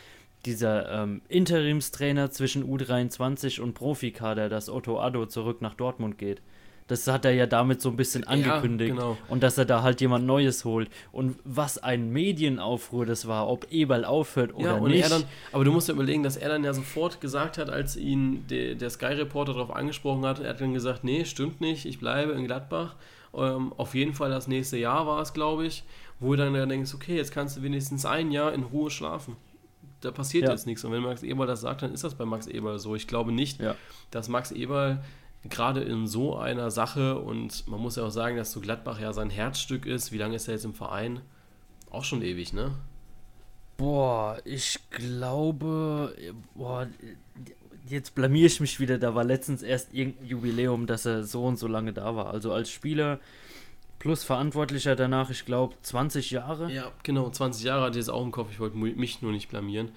dieser 0.45 1.03
ähm, 1.03 1.23
Interimstrainer 1.29 2.31
zwischen 2.31 2.65
U23 2.65 3.61
und 3.61 3.75
Profikader, 3.75 4.49
dass 4.49 4.69
Otto 4.69 5.01
Addo 5.01 5.27
zurück 5.27 5.61
nach 5.61 5.75
Dortmund 5.75 6.19
geht. 6.19 6.41
Das 6.89 7.07
hat 7.09 7.25
er 7.25 7.33
ja 7.33 7.47
damit 7.47 7.81
so 7.81 7.89
ein 7.89 7.97
bisschen 7.97 8.23
angekündigt. 8.25 8.95
genau. 8.95 9.17
Und 9.29 9.43
dass 9.43 9.59
er 9.59 9.65
da 9.65 9.83
halt 9.83 10.01
jemand 10.01 10.25
Neues 10.25 10.65
holt. 10.65 10.89
Und 11.11 11.37
was 11.45 11.79
ein 11.79 12.11
Medienaufruhr 12.13 13.05
das 13.07 13.27
war, 13.27 13.49
ob 13.49 13.67
Eberl 13.73 14.05
aufhört 14.05 14.55
oder 14.55 14.65
ja, 14.67 14.75
und 14.75 14.91
nicht. 14.93 15.11
dann, 15.11 15.25
aber 15.53 15.65
du 15.65 15.73
musst 15.73 15.89
ja 15.89 15.95
überlegen, 15.95 16.23
dass 16.23 16.37
er 16.37 16.49
dann 16.49 16.63
ja 16.63 16.73
sofort 16.73 17.21
gesagt 17.21 17.59
hat, 17.59 17.71
als 17.71 17.97
ihn 17.97 18.47
de, 18.47 18.77
der 18.77 18.91
Sky-Reporter 18.91 19.55
darauf 19.55 19.75
angesprochen 19.75 20.25
hat, 20.25 20.39
er 20.39 20.51
hat 20.51 20.61
dann 20.61 20.75
gesagt, 20.75 21.03
nee, 21.03 21.25
stimmt 21.25 21.61
nicht, 21.61 21.87
ich 21.87 21.99
bleibe 21.99 22.33
in 22.33 22.45
Gladbach. 22.47 22.95
Ähm, 23.35 23.73
auf 23.77 23.95
jeden 23.97 24.15
Fall 24.15 24.31
das 24.31 24.47
nächste 24.47 24.77
Jahr 24.79 25.07
war 25.09 25.21
es, 25.21 25.33
glaube 25.33 25.67
ich, 25.67 25.83
wo 26.21 26.31
du 26.33 26.37
dann 26.45 26.55
ja 26.55 26.67
denkst, 26.67 26.95
okay, 26.95 27.17
jetzt 27.17 27.33
kannst 27.33 27.57
du 27.57 27.63
wenigstens 27.63 28.07
ein 28.07 28.31
Jahr 28.31 28.53
in 28.55 28.63
Ruhe 28.63 28.91
schlafen. 28.91 29.37
Da 30.03 30.11
passiert 30.13 30.45
Ja. 30.45 30.51
jetzt 30.53 30.67
nichts. 30.67 30.85
Und 30.85 30.93
wenn 30.93 31.03
Max 31.03 31.23
Eberl 31.23 31.47
das 31.49 31.63
sagt, 31.63 31.83
dann 31.83 31.93
ist 31.93 32.05
das 32.05 32.15
bei 32.15 32.25
Max 32.25 32.47
Eberl 32.47 32.79
so. 32.79 32.95
Ich 32.95 33.09
glaube 33.09 33.33
nicht, 33.33 33.61
Ja. 33.61 33.75
dass 34.11 34.29
Max 34.29 34.53
Eberl 34.53 35.03
gerade 35.51 35.81
in 35.83 36.07
so 36.07 36.37
einer 36.37 36.71
Sache, 36.71 37.19
und 37.19 37.67
man 37.69 37.81
muss 37.81 37.97
ja 37.97 38.05
auch 38.05 38.11
sagen, 38.11 38.37
dass 38.37 38.53
so 38.53 38.61
Gladbach 38.61 39.01
ja 39.01 39.13
sein 39.13 39.31
Herzstück 39.31 39.87
ist, 39.87 40.13
wie 40.13 40.19
lange 40.19 40.37
ist 40.37 40.49
er 40.49 40.55
jetzt 40.55 40.65
im 40.65 40.75
Verein? 40.75 41.21
Auch 41.91 42.05
schon 42.05 42.23
ewig, 42.23 42.53
ne? 42.53 42.73
Boah, 43.77 44.39
ich 44.45 44.79
glaube, 44.91 46.15
boah, 46.55 46.87
jetzt 47.89 48.15
blamier 48.15 48.47
ich 48.47 48.61
mich 48.61 48.81
wieder. 48.81 48.99
Da 48.99 49.15
war 49.15 49.25
letztens 49.25 49.63
erst 49.63 49.93
irgendein 49.93 50.27
Jubiläum, 50.27 50.87
dass 50.87 51.05
er 51.05 51.25
so 51.25 51.45
und 51.45 51.59
so 51.59 51.69
lange 51.69 51.93
da 51.93 52.17
war. 52.17 52.31
Also 52.31 52.53
als 52.53 52.71
Spieler 52.71 53.21
plus 53.99 54.25
Verantwortlicher 54.25 54.97
danach, 54.97 55.31
ich 55.31 55.45
glaube, 55.45 55.75
20 55.83 56.31
Jahre. 56.31 56.71
Ja, 56.73 56.91
genau, 57.03 57.31
20 57.31 57.65
Jahre 57.65 57.83
hatte 57.83 57.99
ich 57.99 58.07
jetzt 58.07 58.11
auch 58.11 58.23
im 58.23 58.31
Kopf, 58.31 58.51
ich 58.51 58.61
wollte 58.61 58.77
mich 58.77 59.23
nur 59.23 59.33
nicht 59.33 59.49
blamieren. 59.49 59.91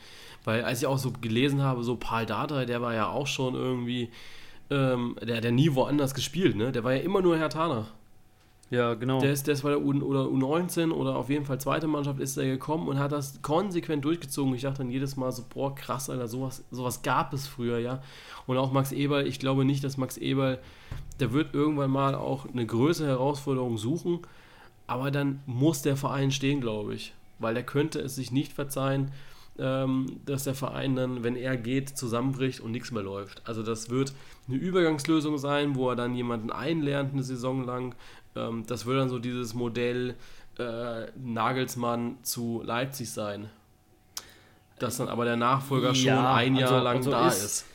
Weil 0.44 0.64
als 0.64 0.80
ich 0.82 0.88
auch 0.88 0.98
so 0.98 1.12
gelesen 1.12 1.62
habe, 1.62 1.84
so 1.84 1.96
Paul 1.96 2.26
Dardai, 2.26 2.66
der 2.66 2.82
war 2.82 2.94
ja 2.94 3.10
auch 3.10 3.28
schon 3.28 3.56
irgendwie, 3.56 4.10
ähm, 4.70 5.16
der 5.22 5.38
hat 5.38 5.46
ja 5.46 5.52
nie 5.52 5.74
woanders 5.74 6.14
gespielt, 6.14 6.56
ne? 6.56 6.72
Der 6.72 6.84
war 6.84 6.94
ja 6.94 7.00
immer 7.00 7.22
nur 7.22 7.38
Herr 7.38 7.50
Taner. 7.50 7.88
Ja, 8.72 8.94
genau. 8.94 9.20
Der 9.20 9.32
ist, 9.32 9.48
der 9.48 9.56
ist 9.56 9.64
bei 9.64 9.70
der 9.70 9.82
U 9.82 9.92
oder 10.04 10.26
U19 10.26 10.92
oder 10.92 11.16
auf 11.16 11.30
jeden 11.30 11.46
Fall 11.46 11.60
zweite 11.60 11.88
Mannschaft 11.88 12.20
ist 12.20 12.38
er 12.38 12.46
gekommen 12.46 12.88
und 12.88 13.00
hat 13.00 13.12
das 13.12 13.42
konsequent 13.42 14.06
durchgezogen. 14.06 14.54
Ich 14.54 14.62
dachte 14.62 14.80
dann 14.80 14.92
jedes 14.92 15.18
Mal 15.18 15.32
so, 15.32 15.44
boah, 15.52 15.74
krass, 15.74 16.10
Alter, 16.10 16.28
sowas, 16.28 16.64
sowas 16.70 17.02
gab 17.02 17.34
es 17.34 17.48
früher, 17.48 17.80
ja. 17.80 18.04
Und 18.46 18.58
auch 18.58 18.72
Max 18.72 18.92
Eberl, 18.92 19.26
ich 19.26 19.40
glaube 19.40 19.66
nicht, 19.66 19.84
dass 19.84 19.98
Max 19.98 20.18
Eberl, 20.18 20.60
der 21.20 21.34
wird 21.34 21.56
irgendwann 21.56 21.90
mal 21.90 22.14
auch 22.14 22.46
eine 22.48 22.66
größere 22.66 23.08
Herausforderung 23.08 23.80
suchen, 23.80 24.20
aber 24.86 25.10
dann 25.10 25.42
muss 25.48 25.82
der 25.82 25.98
Verein 25.98 26.32
stehen, 26.32 26.62
glaube 26.62 26.94
ich. 26.94 27.14
Weil 27.40 27.56
der 27.56 27.64
könnte 27.64 28.00
es 28.00 28.16
sich 28.16 28.32
nicht 28.32 28.54
verzeihen, 28.54 29.12
ähm, 29.60 30.22
dass 30.26 30.46
der 30.46 30.56
Verein 30.56 30.96
dann, 30.96 31.24
wenn 31.24 31.36
er 31.36 31.58
geht, 31.58 31.90
zusammenbricht 31.90 32.60
und 32.62 32.72
nichts 32.72 32.92
mehr 32.92 33.04
läuft. 33.04 33.42
Also 33.48 33.62
das 33.64 33.90
wird 33.90 34.14
eine 34.48 34.58
Übergangslösung 34.58 35.38
sein, 35.38 35.76
wo 35.76 35.90
er 35.90 35.96
dann 35.96 36.16
jemanden 36.16 36.52
einlernt 36.52 37.14
eine 37.14 37.24
Saison 37.24 37.66
lang. 37.66 37.96
Ähm, 38.36 38.64
das 38.68 38.86
wird 38.86 39.00
dann 39.00 39.10
so 39.10 39.20
dieses 39.20 39.54
Modell 39.54 40.16
äh, 40.58 41.08
Nagelsmann 41.18 42.18
zu 42.24 42.62
Leipzig 42.66 43.12
sein. 43.12 43.50
Dass 44.80 44.98
dann 44.98 45.08
aber 45.10 45.26
der 45.26 45.36
Nachfolger 45.36 45.94
schon 45.94 46.06
Ja, 46.08 46.34
ein 46.36 46.56
Jahr 46.56 46.72
also- 46.72 46.84
lang 46.84 46.98
also 46.98 47.12
da 47.12 47.28
ist- 47.28 47.44
ist. 47.44 47.66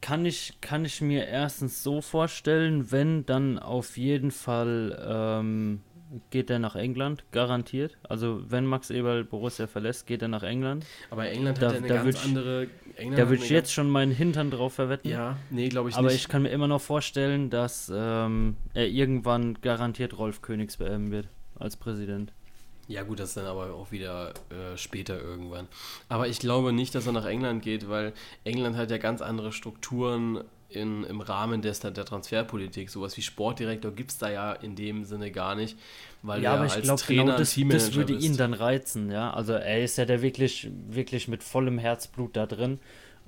Kann 0.00 0.26
ich, 0.26 0.54
kann 0.60 0.84
ich 0.84 1.00
mir 1.00 1.26
erstens 1.28 1.84
so 1.84 2.00
vorstellen, 2.00 2.90
wenn 2.90 3.24
dann 3.26 3.60
auf 3.60 3.96
jeden 3.96 4.32
Fall 4.32 5.00
ähm, 5.08 5.82
geht 6.30 6.50
er 6.50 6.58
nach 6.58 6.74
England, 6.76 7.24
garantiert. 7.32 7.96
Also 8.08 8.42
wenn 8.48 8.64
Max 8.66 8.90
Eberl 8.90 9.24
Borussia 9.24 9.66
verlässt, 9.66 10.06
geht 10.06 10.22
er 10.22 10.28
nach 10.28 10.42
England. 10.42 10.86
Aber 11.10 11.28
England 11.28 11.60
Da- 11.60 11.66
hat 11.66 11.72
ja 11.74 11.78
eine 11.78 11.88
da 11.88 11.94
ganz 12.02 12.16
ich- 12.16 12.24
andere. 12.24 12.66
England 12.96 13.18
Da 13.18 13.28
würde 13.28 13.42
ich 13.44 13.50
jetzt 13.50 13.72
schon 13.72 13.90
meinen 13.90 14.12
Hintern 14.12 14.50
drauf 14.50 14.74
verwetten. 14.74 15.10
Ja, 15.10 15.36
nee, 15.50 15.68
glaube 15.68 15.90
ich 15.90 15.96
Aber 15.96 16.08
nicht. 16.08 16.16
ich 16.16 16.28
kann 16.28 16.42
mir 16.42 16.48
immer 16.50 16.66
noch 16.68 16.80
vorstellen, 16.80 17.50
dass 17.50 17.90
ähm, 17.94 18.56
er 18.74 18.88
irgendwann 18.88 19.54
garantiert 19.60 20.16
Rolf 20.18 20.42
Königs 20.42 20.78
beerben 20.78 21.10
wird 21.10 21.28
als 21.58 21.76
Präsident. 21.76 22.32
Ja, 22.86 23.02
gut, 23.02 23.20
das 23.20 23.28
ist 23.30 23.36
dann 23.36 23.44
aber 23.44 23.74
auch 23.74 23.92
wieder 23.92 24.30
äh, 24.50 24.76
später 24.76 25.20
irgendwann. 25.20 25.68
Aber 26.08 26.26
ich 26.26 26.38
glaube 26.38 26.72
nicht, 26.72 26.94
dass 26.94 27.06
er 27.06 27.12
nach 27.12 27.26
England 27.26 27.62
geht, 27.62 27.88
weil 27.90 28.14
England 28.44 28.76
hat 28.78 28.90
ja 28.90 28.96
ganz 28.96 29.20
andere 29.20 29.52
Strukturen 29.52 30.42
in, 30.68 31.04
im 31.04 31.20
Rahmen 31.20 31.62
des, 31.62 31.80
der 31.80 31.92
Transferpolitik. 31.92 32.90
Sowas 32.90 33.16
wie 33.16 33.22
Sportdirektor 33.22 33.92
gibt 33.92 34.10
es 34.10 34.18
da 34.18 34.30
ja 34.30 34.52
in 34.52 34.76
dem 34.76 35.04
Sinne 35.04 35.30
gar 35.30 35.54
nicht, 35.54 35.78
weil 36.22 36.42
ja, 36.42 36.62
ich 36.64 36.72
als 36.72 36.82
glaube, 36.82 37.00
Trainer 37.00 37.24
genau 37.24 37.38
das, 37.38 37.52
Teammanager 37.54 37.86
das 37.86 37.94
würde 37.94 38.12
ihn 38.12 38.36
dann 38.36 38.54
reizen, 38.54 39.10
ja. 39.10 39.32
Also 39.32 39.54
er 39.54 39.82
ist 39.82 39.96
ja 39.96 40.04
der 40.04 40.20
wirklich, 40.20 40.70
wirklich 40.88 41.28
mit 41.28 41.42
vollem 41.42 41.78
Herzblut 41.78 42.36
da 42.36 42.46
drin. 42.46 42.78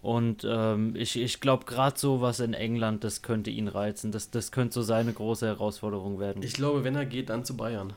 Und 0.02 0.46
ähm, 0.48 0.94
ich, 0.96 1.18
ich 1.18 1.40
glaube, 1.40 1.66
gerade 1.66 1.98
so 1.98 2.22
was 2.22 2.40
in 2.40 2.54
England, 2.54 3.04
das 3.04 3.20
könnte 3.20 3.50
ihn 3.50 3.68
reizen. 3.68 4.12
Das, 4.12 4.30
das 4.30 4.50
könnte 4.50 4.74
so 4.74 4.82
seine 4.82 5.12
große 5.12 5.46
Herausforderung 5.46 6.18
werden. 6.18 6.42
Ich 6.42 6.54
glaube, 6.54 6.84
wenn 6.84 6.96
er 6.96 7.04
geht, 7.04 7.28
dann 7.28 7.44
zu 7.44 7.54
Bayern. 7.54 7.92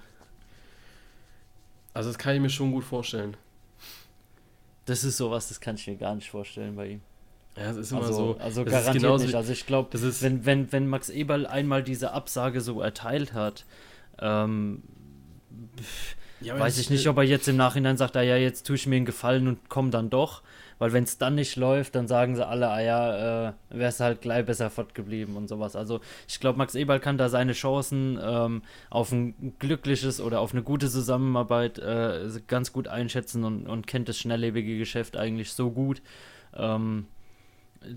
Also 1.94 2.10
das 2.10 2.18
kann 2.18 2.36
ich 2.36 2.42
mir 2.42 2.50
schon 2.50 2.72
gut 2.72 2.84
vorstellen. 2.84 3.38
das 4.86 5.06
ist 5.06 5.16
sowas, 5.16 5.48
das 5.48 5.62
kann 5.62 5.76
ich 5.76 5.88
mir 5.88 5.96
gar 5.96 6.16
nicht 6.16 6.30
vorstellen 6.30 6.76
bei 6.76 6.88
ihm. 6.88 7.02
Ja, 7.56 7.70
es 7.70 7.78
ist 7.78 7.92
immer 7.92 8.02
Also, 8.02 8.14
so. 8.14 8.40
also 8.40 8.66
garantiert 8.66 8.94
genauso 8.96 9.26
nicht. 9.26 9.36
Also 9.36 9.52
ich 9.52 9.66
glaube, 9.66 9.90
wenn, 10.22 10.46
wenn, 10.46 10.72
wenn 10.72 10.88
Max 10.88 11.10
Eberl 11.10 11.46
einmal 11.46 11.84
diese 11.84 12.12
Absage 12.12 12.62
so 12.62 12.82
erteilt 12.82 13.34
hat, 13.34 13.66
ähm, 14.20 14.84
Ja, 16.42 16.60
weiß 16.60 16.78
ich 16.80 16.90
nicht, 16.90 17.08
ob 17.08 17.18
er 17.18 17.24
jetzt 17.24 17.48
im 17.48 17.56
Nachhinein 17.58 17.96
sagt, 17.98 18.18
ah 18.18 18.22
ja, 18.22 18.38
jetzt 18.38 18.66
tue 18.68 18.76
ich 18.76 18.88
mir 18.88 18.96
einen 18.98 19.06
Gefallen 19.06 19.48
und 19.48 19.70
komm 19.70 19.92
dann 19.92 20.10
doch. 20.10 20.42
Weil 20.80 20.92
wenn 20.92 21.04
es 21.04 21.18
dann 21.18 21.36
nicht 21.36 21.56
läuft, 21.56 21.96
dann 21.96 22.08
sagen 22.08 22.36
sie 22.36 22.46
alle, 22.46 22.68
ah 22.68 22.82
ja, 22.82 23.50
äh, 23.50 23.54
wär's 23.70 24.00
halt 24.00 24.22
gleich 24.22 24.46
besser 24.46 24.70
fortgeblieben 24.70 25.38
und 25.38 25.48
sowas. 25.48 25.76
Also 25.76 26.02
ich 26.28 26.40
glaube, 26.40 26.58
Max 26.58 26.76
Eberl 26.76 27.00
kann 27.00 27.18
da 27.18 27.30
seine 27.30 27.54
Chancen 27.54 28.20
ähm, 28.22 28.64
auf 28.90 29.12
ein 29.12 29.54
glückliches 29.60 30.20
oder 30.20 30.42
auf 30.42 30.52
eine 30.52 30.64
gute 30.64 30.90
Zusammenarbeit 30.90 31.78
äh, 31.80 32.28
ganz 32.48 32.74
gut 32.74 32.88
einschätzen 32.90 33.44
und, 33.46 33.68
und 33.68 33.88
kennt 33.88 34.10
das 34.10 34.18
schnelllebige 34.18 34.78
Geschäft 34.78 35.16
eigentlich 35.16 35.54
so 35.54 35.72
gut, 35.72 36.02
ähm, 36.56 37.06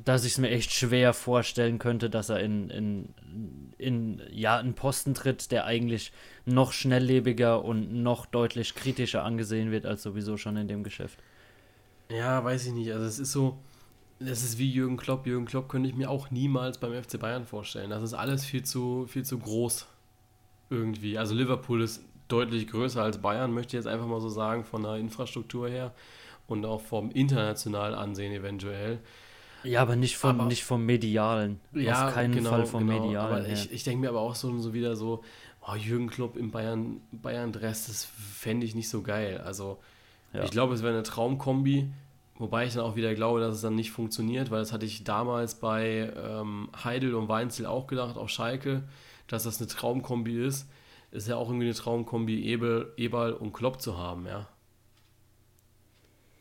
dass 0.04 0.24
ich 0.24 0.32
es 0.32 0.38
mir 0.38 0.50
echt 0.50 0.72
schwer 0.72 1.12
vorstellen 1.12 1.78
könnte, 1.78 2.10
dass 2.10 2.28
er 2.28 2.40
in, 2.40 2.70
in, 2.70 3.14
in 3.78 4.22
ja, 4.30 4.58
einen 4.58 4.74
Posten 4.74 5.14
tritt, 5.14 5.50
der 5.52 5.64
eigentlich 5.64 6.12
noch 6.44 6.72
schnelllebiger 6.72 7.64
und 7.64 7.92
noch 8.02 8.26
deutlich 8.26 8.74
kritischer 8.74 9.24
angesehen 9.24 9.70
wird 9.70 9.86
als 9.86 10.02
sowieso 10.02 10.36
schon 10.36 10.56
in 10.56 10.68
dem 10.68 10.82
Geschäft. 10.82 11.18
Ja, 12.08 12.42
weiß 12.44 12.66
ich 12.66 12.72
nicht. 12.72 12.92
Also 12.92 13.04
es 13.04 13.18
ist 13.18 13.32
so, 13.32 13.58
das 14.18 14.42
ist 14.42 14.58
wie 14.58 14.70
Jürgen 14.70 14.96
Klopp. 14.96 15.26
Jürgen 15.26 15.46
Klopp 15.46 15.68
könnte 15.68 15.88
ich 15.88 15.94
mir 15.94 16.10
auch 16.10 16.30
niemals 16.30 16.78
beim 16.78 16.92
FC 16.92 17.18
Bayern 17.18 17.46
vorstellen. 17.46 17.90
Das 17.90 18.02
ist 18.02 18.14
alles 18.14 18.44
viel 18.44 18.64
zu, 18.64 19.06
viel 19.06 19.24
zu 19.24 19.38
groß 19.38 19.86
irgendwie. 20.70 21.18
Also 21.18 21.34
Liverpool 21.34 21.82
ist 21.82 22.02
deutlich 22.28 22.66
größer 22.68 23.02
als 23.02 23.18
Bayern, 23.18 23.52
möchte 23.52 23.76
ich 23.76 23.84
jetzt 23.84 23.92
einfach 23.92 24.06
mal 24.06 24.20
so 24.20 24.28
sagen, 24.28 24.64
von 24.64 24.82
der 24.82 24.96
Infrastruktur 24.96 25.68
her 25.68 25.92
und 26.46 26.64
auch 26.64 26.80
vom 26.80 27.10
internationalen 27.10 27.94
Ansehen 27.94 28.32
eventuell. 28.32 28.98
Ja, 29.66 29.82
aber 29.82 29.96
nicht 29.96 30.16
vom, 30.16 30.40
aber, 30.40 30.48
nicht 30.48 30.64
vom 30.64 30.84
Medialen. 30.84 31.60
Ja, 31.72 32.08
Auf 32.08 32.14
keinen 32.14 32.34
genau, 32.34 32.50
Fall 32.50 32.66
vom 32.66 32.86
genau. 32.86 33.04
Medialen. 33.04 33.44
Aber 33.44 33.48
ich, 33.48 33.70
ich 33.72 33.84
denke 33.84 34.00
mir 34.00 34.08
aber 34.08 34.20
auch 34.20 34.34
so, 34.34 34.56
so 34.58 34.72
wieder 34.72 34.96
so, 34.96 35.22
oh, 35.66 35.74
Jürgen 35.74 36.08
Klopp 36.08 36.36
im 36.36 36.50
Bayern, 36.50 37.00
Bayern 37.12 37.52
Dress, 37.52 37.86
das 37.86 38.04
fände 38.04 38.66
ich 38.66 38.74
nicht 38.74 38.88
so 38.88 39.02
geil. 39.02 39.42
Also 39.44 39.78
ja. 40.32 40.44
ich 40.44 40.50
glaube, 40.50 40.74
es 40.74 40.82
wäre 40.82 40.94
eine 40.94 41.02
Traumkombi, 41.02 41.90
wobei 42.38 42.66
ich 42.66 42.74
dann 42.74 42.84
auch 42.84 42.96
wieder 42.96 43.14
glaube, 43.14 43.40
dass 43.40 43.56
es 43.56 43.60
dann 43.62 43.74
nicht 43.74 43.90
funktioniert, 43.90 44.50
weil 44.50 44.60
das 44.60 44.72
hatte 44.72 44.86
ich 44.86 45.04
damals 45.04 45.56
bei 45.56 46.12
ähm, 46.16 46.68
Heidel 46.84 47.14
und 47.14 47.28
Weinzel 47.28 47.66
auch 47.66 47.86
gedacht, 47.86 48.16
auch 48.16 48.28
Schalke, 48.28 48.84
dass 49.26 49.44
das 49.44 49.58
eine 49.58 49.68
Traumkombi 49.68 50.44
ist. 50.44 50.68
Ist 51.10 51.28
ja 51.28 51.36
auch 51.36 51.48
irgendwie 51.48 51.66
eine 51.66 51.74
Traumkombi, 51.74 52.44
Ebel, 52.44 52.92
Eberl 52.96 53.32
und 53.32 53.52
Klopp 53.52 53.80
zu 53.80 53.96
haben, 53.96 54.26
ja. 54.26 54.48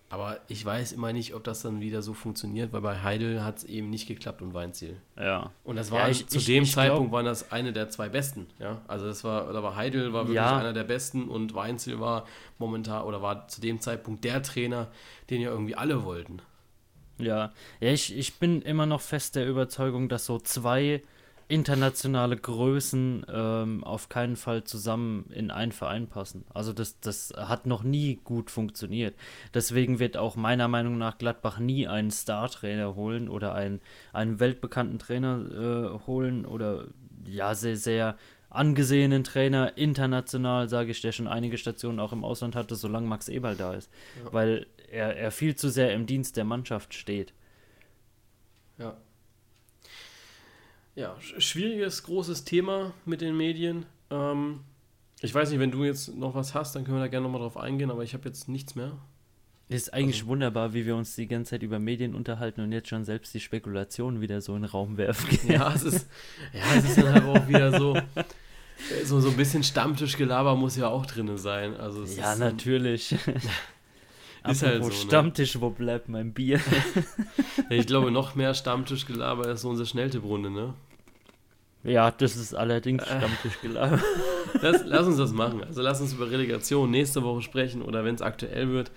Aber 0.10 0.40
ich 0.48 0.64
weiß 0.64 0.92
immer 0.92 1.14
nicht, 1.14 1.34
ob 1.34 1.44
das 1.44 1.64
dann 1.64 1.82
wieder 1.82 2.02
so 2.02 2.14
funktioniert, 2.14 2.72
weil 2.72 2.82
bei 2.82 3.02
Heidel 3.02 3.44
hat 3.44 3.58
es 3.58 3.64
eben 3.64 3.90
nicht 3.90 4.08
geklappt 4.08 4.42
und 4.42 4.54
Weinziel. 4.54 4.98
Ja. 5.18 5.52
Und 5.64 5.78
das 5.78 5.90
war 5.90 6.02
ja, 6.02 6.10
ich, 6.10 6.28
zu 6.28 6.38
ich, 6.38 6.46
dem 6.46 6.64
ich 6.64 6.74
Zeitpunkt 6.74 7.10
glaub... 7.10 7.14
waren 7.14 7.26
das 7.26 7.52
eine 7.52 7.74
der 7.74 7.90
zwei 7.90 8.08
besten. 8.08 8.46
Ja, 8.60 8.82
also 8.88 9.08
das 9.08 9.24
war, 9.24 9.52
da 9.52 9.64
war 9.64 9.76
Heidel 9.76 10.14
war 10.14 10.24
wirklich 10.24 10.36
ja. 10.36 10.58
einer 10.58 10.74
der 10.74 10.84
besten 10.84 11.28
und 11.28 11.56
Weinziel 11.56 12.00
war 12.00 12.26
momentan 12.60 13.04
oder 13.04 13.22
war 13.24 13.48
zu 13.48 13.62
dem 13.62 13.80
Zeitpunkt 13.80 14.24
der 14.24 14.44
Trainer, 14.44 14.90
den 15.32 15.42
ja 15.42 15.50
irgendwie 15.50 15.76
alle 15.76 16.04
wollten. 16.04 16.40
Ja, 17.18 17.52
ja, 17.80 17.90
ich, 17.90 18.16
ich 18.16 18.38
bin 18.40 18.62
immer 18.62 18.86
noch 18.86 19.02
fest 19.02 19.36
der 19.36 19.48
Überzeugung, 19.48 20.08
dass 20.08 20.26
so 20.26 20.38
zwei 20.38 21.02
internationale 21.48 22.38
Größen 22.38 23.26
ähm, 23.32 23.84
auf 23.84 24.10
keinen 24.10 24.36
Fall 24.36 24.64
zusammen 24.64 25.30
in 25.32 25.52
einen 25.52 25.72
Verein 25.72 26.08
passen. 26.08 26.44
Also 26.54 26.74
das, 26.74 27.00
das 27.00 27.34
hat 27.36 27.68
noch 27.68 27.84
nie 27.84 28.20
gut 28.24 28.50
funktioniert. 28.50 29.16
Deswegen 29.54 30.00
wird 30.00 30.18
auch 30.18 30.36
meiner 30.36 30.68
Meinung 30.68 30.98
nach 30.98 31.18
Gladbach 31.18 31.60
nie 31.60 31.88
einen 31.88 32.10
Star-Trainer 32.10 32.96
holen 32.96 33.30
oder 33.30 33.54
einen, 33.54 33.80
einen 34.12 34.40
weltbekannten 34.40 34.98
Trainer 34.98 36.00
äh, 36.02 36.08
holen 36.08 36.46
oder 36.46 36.88
ja, 37.28 37.54
sehr, 37.54 37.78
sehr 37.78 38.18
angesehenen 38.50 39.24
Trainer, 39.24 39.78
international, 39.78 40.70
sage 40.70 40.92
ich, 40.92 41.02
der 41.02 41.12
schon 41.12 41.28
einige 41.28 41.58
Stationen 41.58 42.00
auch 42.00 42.14
im 42.14 42.24
Ausland 42.24 42.56
hatte, 42.56 42.76
solange 42.76 43.08
Max 43.08 43.28
Eberl 43.28 43.56
da 43.56 43.74
ist. 43.74 43.92
Ja. 44.24 44.34
Weil 44.34 44.68
er, 44.90 45.16
er 45.16 45.32
viel 45.32 45.56
zu 45.56 45.70
sehr 45.70 45.94
im 45.94 46.06
Dienst 46.06 46.38
der 46.38 46.46
Mannschaft 46.46 46.94
steht. 46.94 47.34
Ja, 48.78 48.98
ja, 50.96 51.16
schwieriges, 51.20 52.04
großes 52.04 52.46
Thema 52.46 52.94
mit 53.06 53.22
den 53.22 53.36
Medien. 53.36 53.86
Ähm, 54.10 54.62
ich 55.22 55.34
weiß 55.34 55.50
nicht, 55.50 55.60
wenn 55.60 55.72
du 55.72 55.84
jetzt 55.84 56.16
noch 56.16 56.36
was 56.36 56.54
hast, 56.54 56.76
dann 56.76 56.84
können 56.84 56.98
wir 56.98 57.02
da 57.02 57.08
gerne 57.08 57.26
nochmal 57.26 57.42
drauf 57.42 57.58
eingehen, 57.58 57.92
aber 57.92 58.04
ich 58.04 58.14
habe 58.14 58.28
jetzt 58.28 58.48
nichts 58.48 58.76
mehr. 58.76 58.98
Es 59.68 59.84
ist 59.84 59.94
eigentlich 59.94 60.18
also, 60.22 60.28
wunderbar, 60.28 60.74
wie 60.74 60.86
wir 60.86 60.96
uns 60.96 61.16
die 61.16 61.28
ganze 61.28 61.52
Zeit 61.52 61.64
über 61.64 61.80
Medien 61.80 62.14
unterhalten 62.14 62.62
und 62.62 62.72
jetzt 62.72 62.90
schon 62.90 63.04
selbst 63.04 63.34
die 63.34 63.40
Spekulationen 63.40 64.22
wieder 64.22 64.40
so 64.40 64.56
in 64.56 64.62
den 64.62 64.70
Raum 64.70 64.98
werfen. 64.98 65.28
Ja, 65.52 65.74
es 65.74 65.84
ist, 65.84 66.08
ja, 66.54 66.62
es 66.78 66.86
ist 66.86 66.98
dann 66.98 67.14
halt 67.14 67.24
auch 67.24 67.48
wieder 67.48 67.78
so, 67.78 67.98
so, 69.04 69.20
so 69.20 69.30
ein 69.30 69.38
bisschen 69.38 69.64
Stammtischgelaber 69.64 70.56
muss 70.56 70.78
ja 70.78 70.88
auch 70.88 71.06
drin 71.08 71.36
sein. 71.38 71.76
Also 71.76 72.04
ja, 72.04 72.34
ist, 72.34 72.40
natürlich. 72.40 73.16
ist 74.52 74.64
halt 74.64 74.84
so. 74.84 74.90
Ne? 74.90 74.96
Stammtisch, 74.96 75.60
wo 75.60 75.70
bleibt 75.70 76.10
mein 76.10 76.34
Bier? 76.34 76.60
ich 77.70 77.88
glaube, 77.88 78.12
noch 78.12 78.36
mehr 78.36 78.54
Stammtischgelaber 78.54 79.50
ist 79.50 79.62
so 79.62 79.70
unsere 79.70 79.88
Schnelltipprunde, 79.88 80.50
ne? 80.50 80.74
Ja, 81.84 82.10
das 82.12 82.36
ist 82.36 82.56
allerdings 82.56 83.04
äh. 83.04 83.18
Stammtischgelaber. 83.18 84.00
lass, 84.62 84.84
lass 84.86 85.08
uns 85.08 85.18
das 85.18 85.34
machen. 85.34 85.64
Also 85.64 85.82
lass 85.82 86.02
uns 86.02 86.14
über 86.14 86.30
Relegation 86.30 86.90
nächste 86.90 87.24
Woche 87.24 87.42
sprechen 87.42 87.82
oder 87.82 88.04
wenn 88.04 88.16
es 88.16 88.22
aktuell 88.22 88.70
wird. 88.70 88.92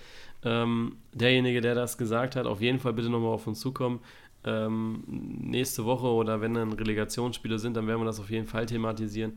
Ähm, 0.45 0.97
derjenige, 1.13 1.61
der 1.61 1.75
das 1.75 1.99
gesagt 1.99 2.37
hat, 2.37 2.47
auf 2.47 2.61
jeden 2.61 2.79
Fall 2.79 2.93
bitte 2.93 3.11
nochmal 3.11 3.33
auf 3.33 3.47
uns 3.47 3.61
zukommen. 3.61 4.01
Ähm, 4.45 5.03
nächste 5.07 5.85
Woche 5.85 6.07
oder 6.07 6.41
wenn 6.41 6.55
dann 6.55 6.73
Relegationsspiele 6.73 7.59
sind, 7.59 7.77
dann 7.77 7.87
werden 7.87 8.01
wir 8.01 8.07
das 8.07 8.21
auf 8.21 8.31
jeden 8.31 8.47
Fall 8.47 8.67
thematisieren. 8.67 9.37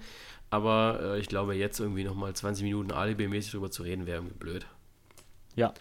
Aber 0.52 1.00
äh, 1.02 1.20
ich 1.20 1.28
glaube, 1.28 1.56
jetzt 1.56 1.80
irgendwie 1.80 2.04
nochmal 2.04 2.34
20 2.34 2.64
Minuten 2.64 2.92
Alibi-mäßig 2.92 3.52
drüber 3.52 3.72
zu 3.72 3.84
reden, 3.84 4.06
wäre 4.06 4.20
irgendwie 4.20 4.38
blöd. 4.38 4.66
Ja. 5.56 5.74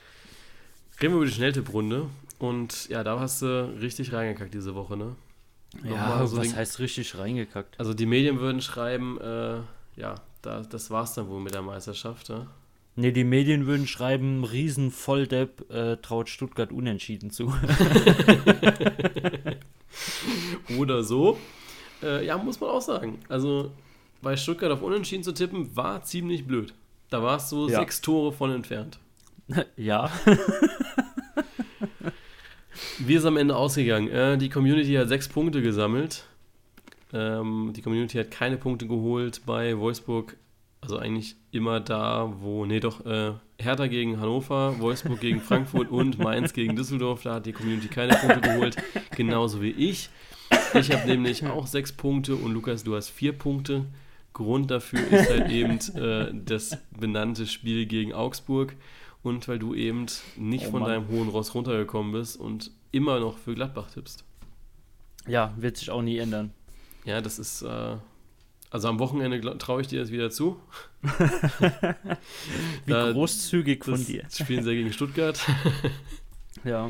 Reden 1.01 1.15
wir 1.15 1.19
über 1.19 1.27
die 1.27 1.33
Schnelltipprunde. 1.33 2.07
Und 2.39 2.89
ja, 2.89 3.05
da 3.05 3.19
hast 3.21 3.43
du 3.43 3.75
richtig 3.81 4.13
reingekackt 4.13 4.55
diese 4.55 4.75
Woche, 4.75 4.97
ne? 4.97 5.17
Ja, 5.85 6.27
so 6.27 6.39
was 6.39 6.49
den, 6.49 6.57
heißt 6.57 6.79
richtig 6.79 7.17
reingekackt? 7.17 7.79
Also 7.79 7.95
die 7.95 8.07
Medien 8.07 8.41
würden 8.41 8.61
schreiben, 8.61 9.21
äh, 9.21 9.61
ja, 9.97 10.17
da, 10.43 10.63
das 10.63 10.91
war's 10.91 11.15
dann 11.15 11.29
wohl 11.29 11.41
mit 11.41 11.55
der 11.55 11.63
Meisterschaft, 11.63 12.29
ja? 12.29 12.47
Ne, 12.97 13.13
die 13.13 13.25
Medien 13.25 13.67
würden 13.67 13.87
schreiben, 13.87 14.45
riesen 14.45 14.91
Volldepp 14.91 15.71
äh, 15.71 15.97
traut 15.99 16.29
Stuttgart 16.29 16.73
unentschieden 16.73 17.31
zu. 17.31 17.55
Oder 20.79 21.05
so. 21.05 21.39
Äh, 22.03 22.27
ja, 22.27 22.37
muss 22.37 22.61
man 22.61 22.71
auch 22.71 22.83
sagen. 22.83 23.21
Also 23.29 23.71
bei 24.23 24.37
Stuttgart 24.37 24.73
auf 24.73 24.83
Unentschieden 24.83 25.23
zu 25.23 25.33
tippen, 25.33 25.75
war 25.77 26.03
ziemlich 26.03 26.47
blöd. 26.47 26.75
Da 27.11 27.23
warst 27.23 27.53
du 27.53 27.69
ja. 27.69 27.79
sechs 27.81 28.01
Tore 28.01 28.33
von 28.33 28.51
entfernt. 28.51 28.99
ja. 29.77 30.11
Wie 32.99 33.15
ist 33.15 33.25
am 33.25 33.37
Ende 33.37 33.57
ausgegangen? 33.57 34.09
Äh, 34.09 34.39
die 34.39 34.49
Community 34.49 34.95
hat 34.95 35.09
sechs 35.09 35.29
Punkte 35.29 35.63
gesammelt. 35.63 36.25
Ähm, 37.13 37.73
die 37.75 37.83
Community 37.83 38.19
hat 38.19 38.31
keine 38.31 38.57
Punkte 38.57 38.87
geholt 38.87 39.43
bei 39.47 39.77
Wolfsburg. 39.79 40.37
Also 40.83 40.97
eigentlich 40.97 41.37
immer 41.51 41.81
da, 41.81 42.33
wo, 42.41 42.65
nee 42.65 42.81
doch, 42.81 43.05
äh, 43.05 43.33
Hertha 43.59 43.87
gegen 43.87 44.19
Hannover, 44.19 44.79
Wolfsburg 44.79 45.21
gegen 45.21 45.41
Frankfurt 45.47 45.91
und 45.91 46.19
Mainz 46.19 46.53
gegen 46.53 46.77
Düsseldorf. 46.77 47.23
Da 47.23 47.35
hat 47.35 47.47
die 47.47 47.53
Community 47.53 47.89
keine 47.89 48.15
Punkte 48.15 48.41
geholt. 48.41 48.77
Genauso 49.17 49.61
wie 49.61 49.71
ich. 49.71 50.09
Ich 50.75 50.91
habe 50.91 51.07
nämlich 51.07 51.45
auch 51.47 51.67
sechs 51.67 51.93
Punkte 51.93 52.35
und 52.37 52.53
Lukas, 52.53 52.85
du 52.85 52.97
hast 52.97 53.09
vier 53.11 53.33
Punkte. 53.33 53.85
Grund 54.33 54.71
dafür 54.71 55.01
ist 55.11 55.29
halt 55.29 55.51
eben 55.51 55.79
äh, 55.97 56.33
das 56.33 56.79
benannte 56.99 57.47
Spiel 57.47 57.87
gegen 57.87 58.13
Augsburg 58.13 58.77
und 59.23 59.49
weil 59.49 59.59
du 59.59 59.75
eben 59.75 60.07
nicht 60.37 60.67
oh, 60.69 60.71
von 60.71 60.81
Mann. 60.81 60.91
deinem 60.91 61.09
hohen 61.09 61.29
Ross 61.29 61.55
runtergekommen 61.55 62.13
bist 62.13 62.39
und 62.39 62.71
immer 62.93 63.21
noch 63.21 63.39
für 63.39 63.55
Gladbach 63.55 63.91
tippst. 63.91 64.25
Ja, 65.27 65.55
wird 65.57 65.77
sich 65.77 65.91
auch 65.91 66.03
nie 66.03 66.19
ändern. 66.19 66.53
Ja, 67.05 67.21
das 67.21 67.39
ist. 67.39 67.63
Äh, 67.63 67.97
also 68.71 68.89
am 68.89 69.01
Wochenende 69.01 69.59
traue 69.59 69.81
ich 69.81 69.89
dir 69.89 70.01
das 70.01 70.13
wieder 70.13 70.31
zu. 70.31 70.61
Wie 72.87 72.93
da, 72.93 73.11
großzügig 73.11 73.85
von 73.85 74.05
dir. 74.05 74.25
Spielen 74.33 74.63
sie 74.63 74.75
gegen 74.75 74.93
Stuttgart. 74.93 75.41
ja. 76.65 76.89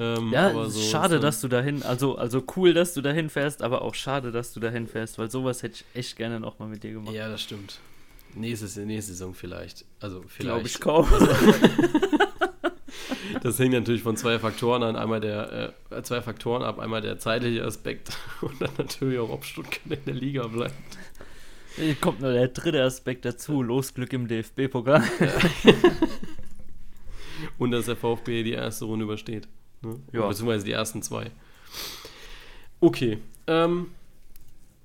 Ähm, 0.00 0.32
ja, 0.32 0.68
so 0.68 0.80
schade, 0.80 1.16
so. 1.16 1.20
dass 1.20 1.40
du 1.40 1.48
dahin, 1.48 1.82
also, 1.82 2.16
also 2.16 2.42
cool, 2.56 2.72
dass 2.72 2.94
du 2.94 3.02
dahin 3.02 3.28
fährst, 3.28 3.62
aber 3.62 3.82
auch 3.82 3.94
schade, 3.94 4.32
dass 4.32 4.52
du 4.54 4.58
dahin 4.58 4.88
fährst, 4.88 5.18
weil 5.18 5.30
sowas 5.30 5.62
hätte 5.62 5.74
ich 5.76 5.84
echt 5.94 6.16
gerne 6.16 6.40
nochmal 6.40 6.68
mit 6.68 6.82
dir 6.82 6.92
gemacht. 6.92 7.14
Ja, 7.14 7.28
das 7.28 7.42
stimmt. 7.42 7.78
Nächste, 8.34 8.86
nächste 8.86 9.12
Saison 9.12 9.34
vielleicht. 9.34 9.84
Also 10.00 10.22
vielleicht. 10.26 10.40
Glaube 10.40 10.66
ich 10.66 10.80
kaum. 10.80 11.06
Also, 11.12 11.26
das 13.42 13.58
hängt 13.58 13.72
natürlich 13.72 14.02
von 14.02 14.16
zwei 14.16 14.38
Faktoren 14.38 14.82
an. 14.82 14.96
Einmal 14.96 15.20
der, 15.20 15.74
äh, 15.90 16.02
zwei 16.02 16.22
Faktoren 16.22 16.62
ab. 16.62 16.78
Einmal 16.78 17.00
der 17.00 17.18
zeitliche 17.18 17.64
Aspekt 17.64 18.16
und 18.40 18.60
dann 18.60 18.70
natürlich 18.78 19.18
auch, 19.18 19.30
ob 19.30 19.44
Stuttgart 19.44 19.80
in 19.86 20.04
der 20.06 20.14
Liga 20.14 20.46
bleibt. 20.46 20.74
Hier 21.76 21.94
kommt 21.94 22.20
nur 22.20 22.32
der 22.32 22.48
dritte 22.48 22.82
Aspekt 22.82 23.24
dazu. 23.24 23.62
Los 23.62 23.94
Glück 23.94 24.12
im 24.12 24.28
DFB-Pokal. 24.28 25.02
Ja. 25.20 25.72
und 27.58 27.70
dass 27.70 27.86
der 27.86 27.96
VfB 27.96 28.42
die 28.42 28.52
erste 28.52 28.84
Runde 28.84 29.04
übersteht. 29.04 29.48
Ne? 29.82 30.00
Ja. 30.12 30.26
Beziehungsweise 30.26 30.64
die 30.64 30.72
ersten 30.72 31.02
zwei. 31.02 31.30
Okay. 32.80 33.18
Ähm, 33.46 33.92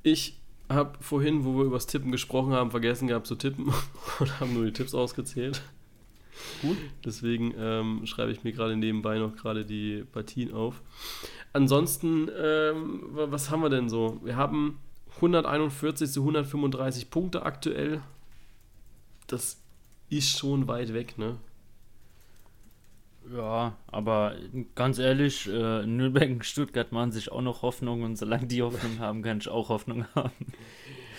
ich 0.04 0.38
habe 0.70 0.98
vorhin, 1.00 1.46
wo 1.46 1.58
wir 1.58 1.66
über 1.66 1.76
das 1.76 1.88
Tippen 1.88 2.12
gesprochen 2.12 2.54
haben, 2.54 2.72
vergessen 2.72 3.08
gehabt 3.08 3.28
zu 3.28 3.36
tippen 3.36 3.74
und 4.20 4.40
haben 4.40 4.54
nur 4.54 4.66
die 4.66 4.74
Tipps 4.74 4.94
ausgezählt. 4.94 5.62
Gut. 6.62 6.78
Deswegen 7.04 7.54
ähm, 7.58 8.06
schreibe 8.06 8.32
ich 8.32 8.44
mir 8.44 8.52
gerade 8.52 8.76
nebenbei 8.76 9.20
noch 9.20 9.36
gerade 9.36 9.66
die 9.66 10.04
Partien 10.12 10.54
auf. 10.54 10.82
Ansonsten, 11.54 12.30
ähm, 12.38 13.04
was 13.12 13.50
haben 13.50 13.62
wir 13.62 13.70
denn 13.70 13.88
so? 13.88 14.20
Wir 14.24 14.36
haben 14.36 14.80
141 15.16 16.12
zu 16.12 16.22
135 16.22 17.10
Punkte 17.10 17.44
aktuell. 17.44 18.02
Das 19.28 19.62
ist 20.10 20.38
schon 20.38 20.68
weit 20.68 20.94
weg, 20.94 21.18
ne? 21.18 21.38
Ja, 23.34 23.76
aber 23.88 24.36
ganz 24.76 25.00
ehrlich, 25.00 25.48
äh, 25.48 25.86
Nürnberg 25.86 26.30
und 26.30 26.46
Stuttgart 26.46 26.92
machen 26.92 27.12
sich 27.12 27.32
auch 27.32 27.42
noch 27.42 27.64
Hoffnung 27.64 28.04
und 28.04 28.18
solange 28.18 28.46
die 28.46 28.62
Hoffnung 28.62 29.00
haben, 29.00 29.24
kann 29.24 29.40
ich 29.40 29.48
auch 29.50 29.70
Hoffnung 29.70 30.06
haben. 30.16 30.32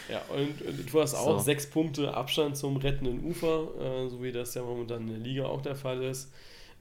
Ja, 0.08 0.22
und, 0.28 0.62
und 0.62 0.92
du 0.92 1.00
hast 1.00 1.14
auch 1.14 1.38
so. 1.38 1.44
sechs 1.44 1.68
Punkte 1.68 2.14
Abstand 2.14 2.56
zum 2.56 2.76
rettenden 2.76 3.24
Ufer, 3.24 3.68
äh, 3.80 4.08
so 4.08 4.22
wie 4.22 4.30
das 4.30 4.54
ja 4.54 4.62
momentan 4.62 5.02
in 5.02 5.08
der 5.08 5.18
Liga 5.18 5.46
auch 5.46 5.62
der 5.62 5.74
Fall 5.74 6.02
ist. 6.04 6.32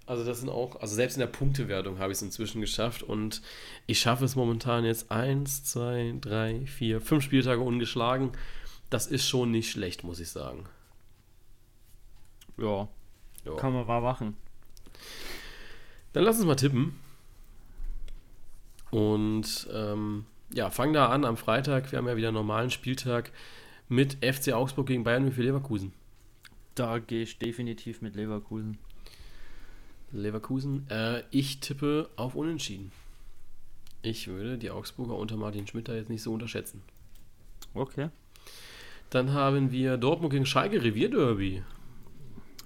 Also 0.06 0.24
das 0.24 0.42
sind 0.42 0.50
auch, 0.50 0.80
also 0.80 0.94
selbst 0.94 1.16
in 1.16 1.22
der 1.22 1.28
Punktewertung 1.28 1.98
habe 1.98 2.12
ich 2.12 2.18
es 2.18 2.22
inzwischen 2.22 2.62
geschafft 2.62 3.02
und 3.02 3.42
ich 3.88 4.00
schaffe 4.00 4.26
es 4.26 4.36
momentan 4.36 4.86
jetzt 4.86 5.10
eins, 5.10 5.64
zwei, 5.64 6.14
drei, 6.22 6.68
vier, 6.68 7.02
fünf 7.02 7.24
Spieltage 7.24 7.62
ungeschlagen. 7.62 8.32
Das 8.92 9.08
ist 9.08 9.28
schon 9.28 9.50
nicht 9.50 9.72
schlecht, 9.72 10.04
muss 10.04 10.20
ich 10.20 10.30
sagen. 10.30 10.68
Ja, 12.58 12.88
Ja. 13.44 13.56
kann 13.56 13.74
man 13.74 13.88
mal 13.88 14.02
machen. 14.02 14.38
Dann 16.16 16.24
lass 16.24 16.38
uns 16.38 16.46
mal 16.46 16.56
tippen. 16.56 16.96
Und 18.90 19.68
ähm, 19.74 20.24
ja, 20.54 20.70
fang 20.70 20.94
da 20.94 21.10
an 21.10 21.26
am 21.26 21.36
Freitag. 21.36 21.92
Wir 21.92 22.00
haben 22.00 22.08
ja 22.08 22.16
wieder 22.16 22.30
einen 22.30 22.36
normalen 22.36 22.72
Spieltag 22.72 23.34
mit 23.90 24.26
FC 24.26 24.54
Augsburg 24.54 24.88
gegen 24.88 25.04
Bayern. 25.04 25.26
Wie 25.26 25.32
viel 25.32 25.44
Leverkusen? 25.44 25.92
Da 26.74 27.00
gehe 27.00 27.24
ich 27.24 27.38
definitiv 27.38 28.02
mit 28.02 28.16
Leverkusen. 28.16 28.78
Leverkusen. 30.14 30.90
Äh, 30.90 31.24
ich 31.32 31.60
tippe 31.60 32.10
auf 32.16 32.36
Unentschieden. 32.36 32.94
Ich 34.02 34.30
würde 34.30 34.58
die 34.58 34.72
Augsburger 34.72 35.18
unter 35.18 35.36
Martin 35.36 35.68
Schmidt 35.68 35.90
da 35.90 35.96
jetzt 35.96 36.10
nicht 36.10 36.24
so 36.24 36.32
unterschätzen. 36.32 36.82
Okay. 37.74 38.10
Dann 39.10 39.34
haben 39.34 39.74
wir 39.74 39.98
Dortmund 39.98 40.32
gegen 40.32 40.46
Schalke 40.46 40.82
Revierderby. 40.82 41.62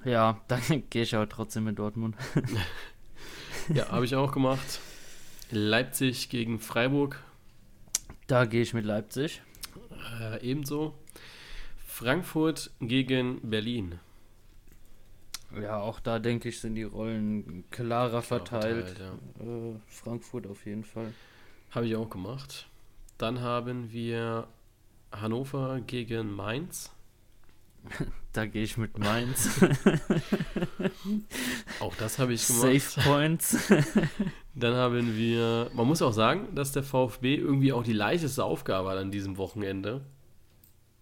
Ja, 0.06 0.40
dann 0.48 0.84
gehe 0.92 1.02
ich 1.02 1.16
aber 1.16 1.28
trotzdem 1.28 1.64
mit 1.64 1.80
Dortmund. 1.80 2.16
Ja, 3.74 3.90
habe 3.90 4.06
ich 4.06 4.16
auch 4.16 4.32
gemacht. 4.32 4.80
Leipzig 5.52 6.30
gegen 6.30 6.60
Freiburg 6.60 7.24
Da 8.28 8.46
gehe 8.46 8.62
ich 8.62 8.74
mit 8.74 8.86
Leipzig. 8.86 9.42
äh, 10.22 10.42
ebenso. 10.42 10.94
Frankfurt 11.86 12.72
gegen 12.80 13.40
Berlin. 13.50 14.00
Ja, 15.60 15.80
auch 15.80 16.00
da 16.00 16.20
denke 16.20 16.50
ich, 16.50 16.60
sind 16.60 16.76
die 16.76 16.84
Rollen 16.84 17.64
klarer 17.72 18.22
verteilt. 18.22 18.90
verteilt, 18.90 19.20
äh, 19.40 19.80
Frankfurt 19.88 20.48
auf 20.48 20.66
jeden 20.66 20.84
Fall. 20.84 21.14
Habe 21.72 21.88
ich 21.88 21.96
auch 21.96 22.10
gemacht. 22.10 22.68
Dann 23.18 23.42
haben 23.42 23.92
wir 23.92 24.48
Hannover 25.12 25.82
gegen 25.82 26.32
Mainz. 26.32 26.92
Da 28.34 28.46
gehe 28.46 28.64
ich 28.64 28.78
mit 28.78 28.98
Mainz. 29.00 29.60
Auch 31.80 31.96
das 31.96 32.20
habe 32.20 32.34
ich 32.34 32.46
gemacht. 32.46 32.62
Safe 32.82 33.02
Points. 33.10 33.58
Dann 34.56 34.74
haben 34.76 35.16
wir, 35.18 35.72
man 35.74 35.88
muss 35.88 36.02
auch 36.02 36.12
sagen, 36.14 36.48
dass 36.54 36.72
der 36.72 36.84
VfB 36.84 37.36
irgendwie 37.36 37.72
auch 37.72 37.84
die 37.84 37.94
leichteste 37.94 38.44
Aufgabe 38.44 38.90
hat 38.90 38.98
an 38.98 39.12
diesem 39.12 39.38
Wochenende. 39.38 40.02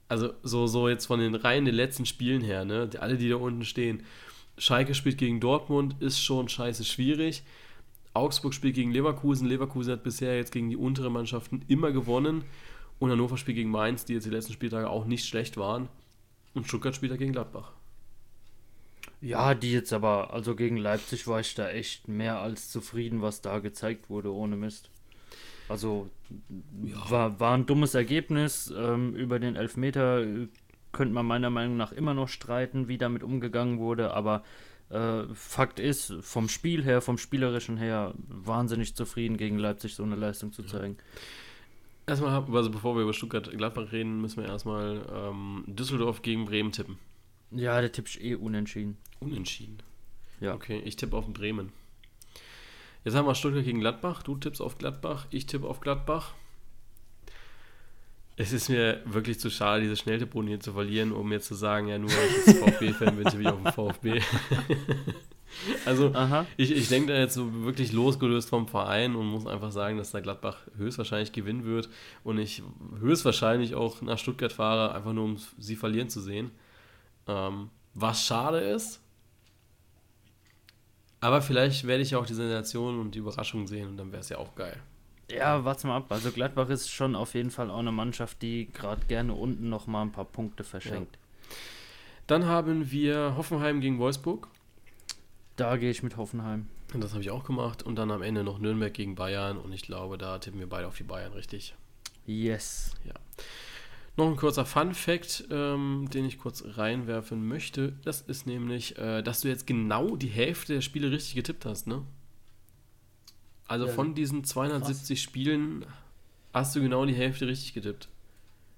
Also 0.07 0.33
so, 0.43 0.67
so 0.67 0.87
jetzt 0.87 1.05
von 1.05 1.19
den 1.19 1.35
Reihen 1.35 1.65
der 1.65 1.73
letzten 1.73 2.05
Spielen 2.05 2.41
her, 2.41 2.65
ne? 2.65 2.87
Die- 2.87 2.99
Alle, 2.99 3.17
die 3.17 3.29
da 3.29 3.35
unten 3.37 3.65
stehen. 3.65 4.03
Schalke 4.57 4.93
spielt 4.95 5.17
gegen 5.17 5.39
Dortmund, 5.39 5.95
ist 5.99 6.19
schon 6.21 6.47
scheiße 6.49 6.85
schwierig. 6.85 7.43
Augsburg 8.13 8.53
spielt 8.53 8.75
gegen 8.75 8.91
Leverkusen. 8.91 9.47
Leverkusen 9.47 9.91
hat 9.93 10.03
bisher 10.03 10.35
jetzt 10.37 10.51
gegen 10.51 10.69
die 10.69 10.77
unteren 10.77 11.13
Mannschaften 11.13 11.63
immer 11.67 11.91
gewonnen. 11.91 12.43
Und 12.99 13.11
Hannover 13.11 13.37
spielt 13.37 13.57
gegen 13.57 13.69
Mainz, 13.69 14.05
die 14.05 14.13
jetzt 14.13 14.25
die 14.25 14.29
letzten 14.31 14.53
Spieltage 14.53 14.89
auch 14.89 15.05
nicht 15.05 15.25
schlecht 15.25 15.57
waren. 15.57 15.87
Und 16.57 16.67
Stuttgart 16.67 16.95
spielt 16.95 17.11
da 17.11 17.17
gegen 17.17 17.33
Gladbach. 17.33 17.71
Ja, 19.21 19.53
die 19.53 19.71
jetzt 19.71 19.93
aber, 19.93 20.33
also 20.33 20.55
gegen 20.55 20.77
Leipzig 20.77 21.27
war 21.27 21.39
ich 21.39 21.53
da 21.53 21.69
echt 21.69 22.07
mehr 22.07 22.39
als 22.39 22.71
zufrieden, 22.71 23.21
was 23.21 23.41
da 23.41 23.59
gezeigt 23.59 24.09
wurde, 24.09 24.33
ohne 24.33 24.55
Mist. 24.55 24.89
Also 25.69 26.09
war, 27.09 27.39
war 27.39 27.55
ein 27.55 27.67
dummes 27.67 27.93
Ergebnis. 27.93 28.73
Ähm, 28.75 29.15
über 29.15 29.37
den 29.37 29.55
Elfmeter 29.55 30.23
äh, 30.23 30.47
könnte 30.93 31.13
man 31.13 31.27
meiner 31.27 31.51
Meinung 31.51 31.77
nach 31.77 31.91
immer 31.91 32.15
noch 32.15 32.27
streiten, 32.27 32.87
wie 32.87 32.97
damit 32.97 33.21
umgegangen 33.21 33.77
wurde, 33.77 34.15
aber 34.15 34.43
äh, 34.89 35.25
Fakt 35.35 35.79
ist, 35.79 36.11
vom 36.21 36.49
Spiel 36.49 36.83
her, 36.83 37.01
vom 37.01 37.19
Spielerischen 37.19 37.77
her, 37.77 38.15
wahnsinnig 38.27 38.95
zufrieden, 38.95 39.37
gegen 39.37 39.59
Leipzig 39.59 39.93
so 39.93 40.01
eine 40.01 40.15
Leistung 40.15 40.53
zu 40.53 40.63
zeigen. 40.63 40.97
Erstmal, 42.07 42.41
also 42.55 42.71
bevor 42.71 42.95
wir 42.95 43.03
über 43.03 43.13
Stuttgart-Gladbach 43.13 43.91
reden, 43.91 44.21
müssen 44.21 44.41
wir 44.41 44.49
erstmal 44.49 45.05
ähm, 45.13 45.65
Düsseldorf 45.67 46.21
gegen 46.21 46.45
Bremen 46.45 46.71
tippen. 46.71 46.97
Ja, 47.51 47.81
der 47.81 47.91
Tipp 47.91 48.05
ist 48.05 48.21
eh 48.21 48.35
unentschieden. 48.35 48.97
Unentschieden. 49.19 49.79
Ja. 50.39 50.53
Okay, 50.53 50.81
ich 50.85 50.95
tippe 50.95 51.17
auf 51.17 51.27
Bremen. 51.27 51.73
Jetzt 53.03 53.15
haben 53.15 53.27
wir 53.27 53.35
Stuttgart 53.35 53.65
gegen 53.65 53.81
Gladbach. 53.81 54.23
Du 54.23 54.37
tippst 54.37 54.61
auf 54.61 54.77
Gladbach, 54.77 55.27
ich 55.31 55.47
tippe 55.47 55.67
auf 55.67 55.81
Gladbach. 55.81 56.33
Es 58.37 58.53
ist 58.53 58.69
mir 58.69 59.01
wirklich 59.05 59.39
zu 59.39 59.49
schade, 59.49 59.81
diese 59.81 59.97
Schnelltipprunde 59.97 60.51
hier 60.51 60.59
zu 60.61 60.71
verlieren, 60.71 61.11
um 61.11 61.27
mir 61.27 61.41
zu 61.41 61.55
sagen, 61.55 61.89
ja, 61.89 61.97
nur 61.97 62.09
weil 62.09 62.27
ich 62.27 62.47
jetzt 62.47 62.57
VfB-Fan 62.63 63.17
bin, 63.17 63.25
tippe 63.25 63.41
ich 63.41 63.47
auf 63.49 63.63
den 63.63 63.73
VfB. 63.73 64.21
also, 65.85 66.13
Aha. 66.13 66.45
ich, 66.57 66.71
ich 66.71 66.89
denke 66.89 67.13
da 67.13 67.19
jetzt 67.19 67.33
so 67.33 67.63
wirklich 67.63 67.91
losgelöst 67.91 68.49
vom 68.49 68.67
Verein 68.67 69.15
und 69.15 69.27
muss 69.27 69.47
einfach 69.47 69.71
sagen, 69.71 69.97
dass 69.97 70.11
der 70.11 70.21
Gladbach 70.21 70.57
höchstwahrscheinlich 70.75 71.31
gewinnen 71.31 71.65
wird 71.65 71.89
und 72.23 72.37
ich 72.37 72.63
höchstwahrscheinlich 72.99 73.75
auch 73.75 74.01
nach 74.01 74.17
Stuttgart 74.17 74.53
fahre, 74.53 74.93
einfach 74.93 75.13
nur 75.13 75.25
um 75.25 75.37
sie 75.57 75.75
verlieren 75.75 76.09
zu 76.09 76.21
sehen. 76.21 76.51
Ähm, 77.27 77.69
was 77.93 78.25
schade 78.25 78.59
ist, 78.59 79.01
aber 81.19 81.41
vielleicht 81.41 81.87
werde 81.87 82.03
ich 82.03 82.11
ja 82.11 82.19
auch 82.19 82.25
die 82.25 82.33
Sensation 82.33 82.99
und 82.99 83.15
die 83.15 83.19
Überraschung 83.19 83.67
sehen 83.67 83.89
und 83.89 83.97
dann 83.97 84.11
wäre 84.11 84.21
es 84.21 84.29
ja 84.29 84.37
auch 84.37 84.53
geil. 84.55 84.77
Ja, 85.29 85.65
warte 85.65 85.87
mal 85.87 85.97
ab. 85.97 86.05
Also 86.09 86.31
Gladbach 86.31 86.69
ist 86.69 86.89
schon 86.89 87.15
auf 87.15 87.33
jeden 87.33 87.51
Fall 87.51 87.69
auch 87.69 87.79
eine 87.79 87.91
Mannschaft, 87.91 88.41
die 88.41 88.69
gerade 88.71 89.05
gerne 89.07 89.33
unten 89.33 89.69
noch 89.69 89.87
mal 89.87 90.03
ein 90.03 90.11
paar 90.11 90.25
Punkte 90.25 90.63
verschenkt. 90.63 91.17
Dann 92.27 92.45
haben 92.45 92.91
wir 92.91 93.35
Hoffenheim 93.35 93.81
gegen 93.81 93.99
Wolfsburg. 93.99 94.47
Da 95.57 95.75
gehe 95.75 95.89
ich 95.89 96.03
mit 96.03 96.17
Hoffenheim. 96.17 96.67
Und 96.93 97.03
das 97.03 97.11
habe 97.11 97.21
ich 97.21 97.31
auch 97.31 97.43
gemacht. 97.43 97.83
Und 97.83 97.95
dann 97.95 98.11
am 98.11 98.21
Ende 98.21 98.43
noch 98.43 98.59
Nürnberg 98.59 98.93
gegen 98.93 99.15
Bayern. 99.15 99.57
Und 99.57 99.73
ich 99.73 99.81
glaube, 99.81 100.17
da 100.17 100.37
tippen 100.37 100.59
wir 100.59 100.69
beide 100.69 100.87
auf 100.87 100.95
die 100.95 101.03
Bayern 101.03 101.33
richtig. 101.33 101.75
Yes. 102.25 102.93
Noch 104.15 104.27
ein 104.27 104.35
kurzer 104.35 104.65
Fun-Fact, 104.65 105.45
ähm, 105.51 106.07
den 106.13 106.25
ich 106.25 106.37
kurz 106.37 106.63
reinwerfen 106.65 107.47
möchte. 107.47 107.93
Das 108.03 108.21
ist 108.21 108.45
nämlich, 108.45 108.97
äh, 108.97 109.21
dass 109.21 109.41
du 109.41 109.47
jetzt 109.47 109.67
genau 109.67 110.15
die 110.15 110.29
Hälfte 110.29 110.73
der 110.73 110.81
Spiele 110.81 111.11
richtig 111.11 111.35
getippt 111.35 111.65
hast, 111.65 111.87
ne? 111.87 112.03
Also 113.67 113.87
Ja, 113.87 113.91
von 113.91 114.15
diesen 114.15 114.43
270 114.43 115.21
Spielen 115.21 115.85
hast 116.53 116.75
du 116.75 116.81
genau 116.81 117.05
die 117.05 117.13
Hälfte 117.13 117.47
richtig 117.47 117.73
getippt. 117.73 118.09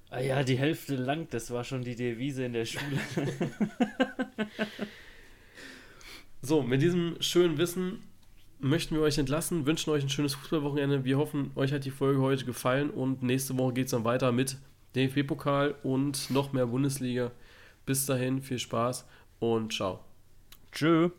Ah 0.10 0.20
ja, 0.20 0.44
die 0.44 0.58
Hälfte 0.58 0.96
lang, 0.96 1.28
das 1.30 1.52
war 1.52 1.64
schon 1.64 1.84
die 1.84 1.96
Devise 1.96 2.44
in 2.44 2.54
der 2.54 2.66
Schule. 2.66 3.00
So, 6.42 6.62
mit 6.62 6.82
diesem 6.82 7.18
schönen 7.20 7.58
Wissen 7.58 8.00
möchten 8.60 8.96
wir 8.96 9.02
euch 9.02 9.18
entlassen, 9.18 9.66
wünschen 9.66 9.92
euch 9.92 10.04
ein 10.04 10.10
schönes 10.10 10.36
Fußballwochenende. 10.36 11.04
Wir 11.04 11.18
hoffen, 11.18 11.52
euch 11.56 11.74
hat 11.74 11.84
die 11.84 11.92
Folge 11.92 12.22
heute 12.22 12.46
gefallen 12.46 12.90
und 12.90 13.24
nächste 13.24 13.58
Woche 13.58 13.74
geht 13.74 13.86
es 13.86 13.92
dann 13.92 14.06
weiter 14.06 14.32
mit 14.32 14.58
DFB-Pokal 14.96 15.76
und 15.84 16.30
noch 16.30 16.54
mehr 16.54 16.68
Bundesliga. 16.68 17.32
Bis 17.86 18.06
dahin, 18.06 18.42
viel 18.42 18.60
Spaß 18.60 19.06
und 19.40 19.74
ciao. 19.74 20.00
Tschö. 20.72 21.10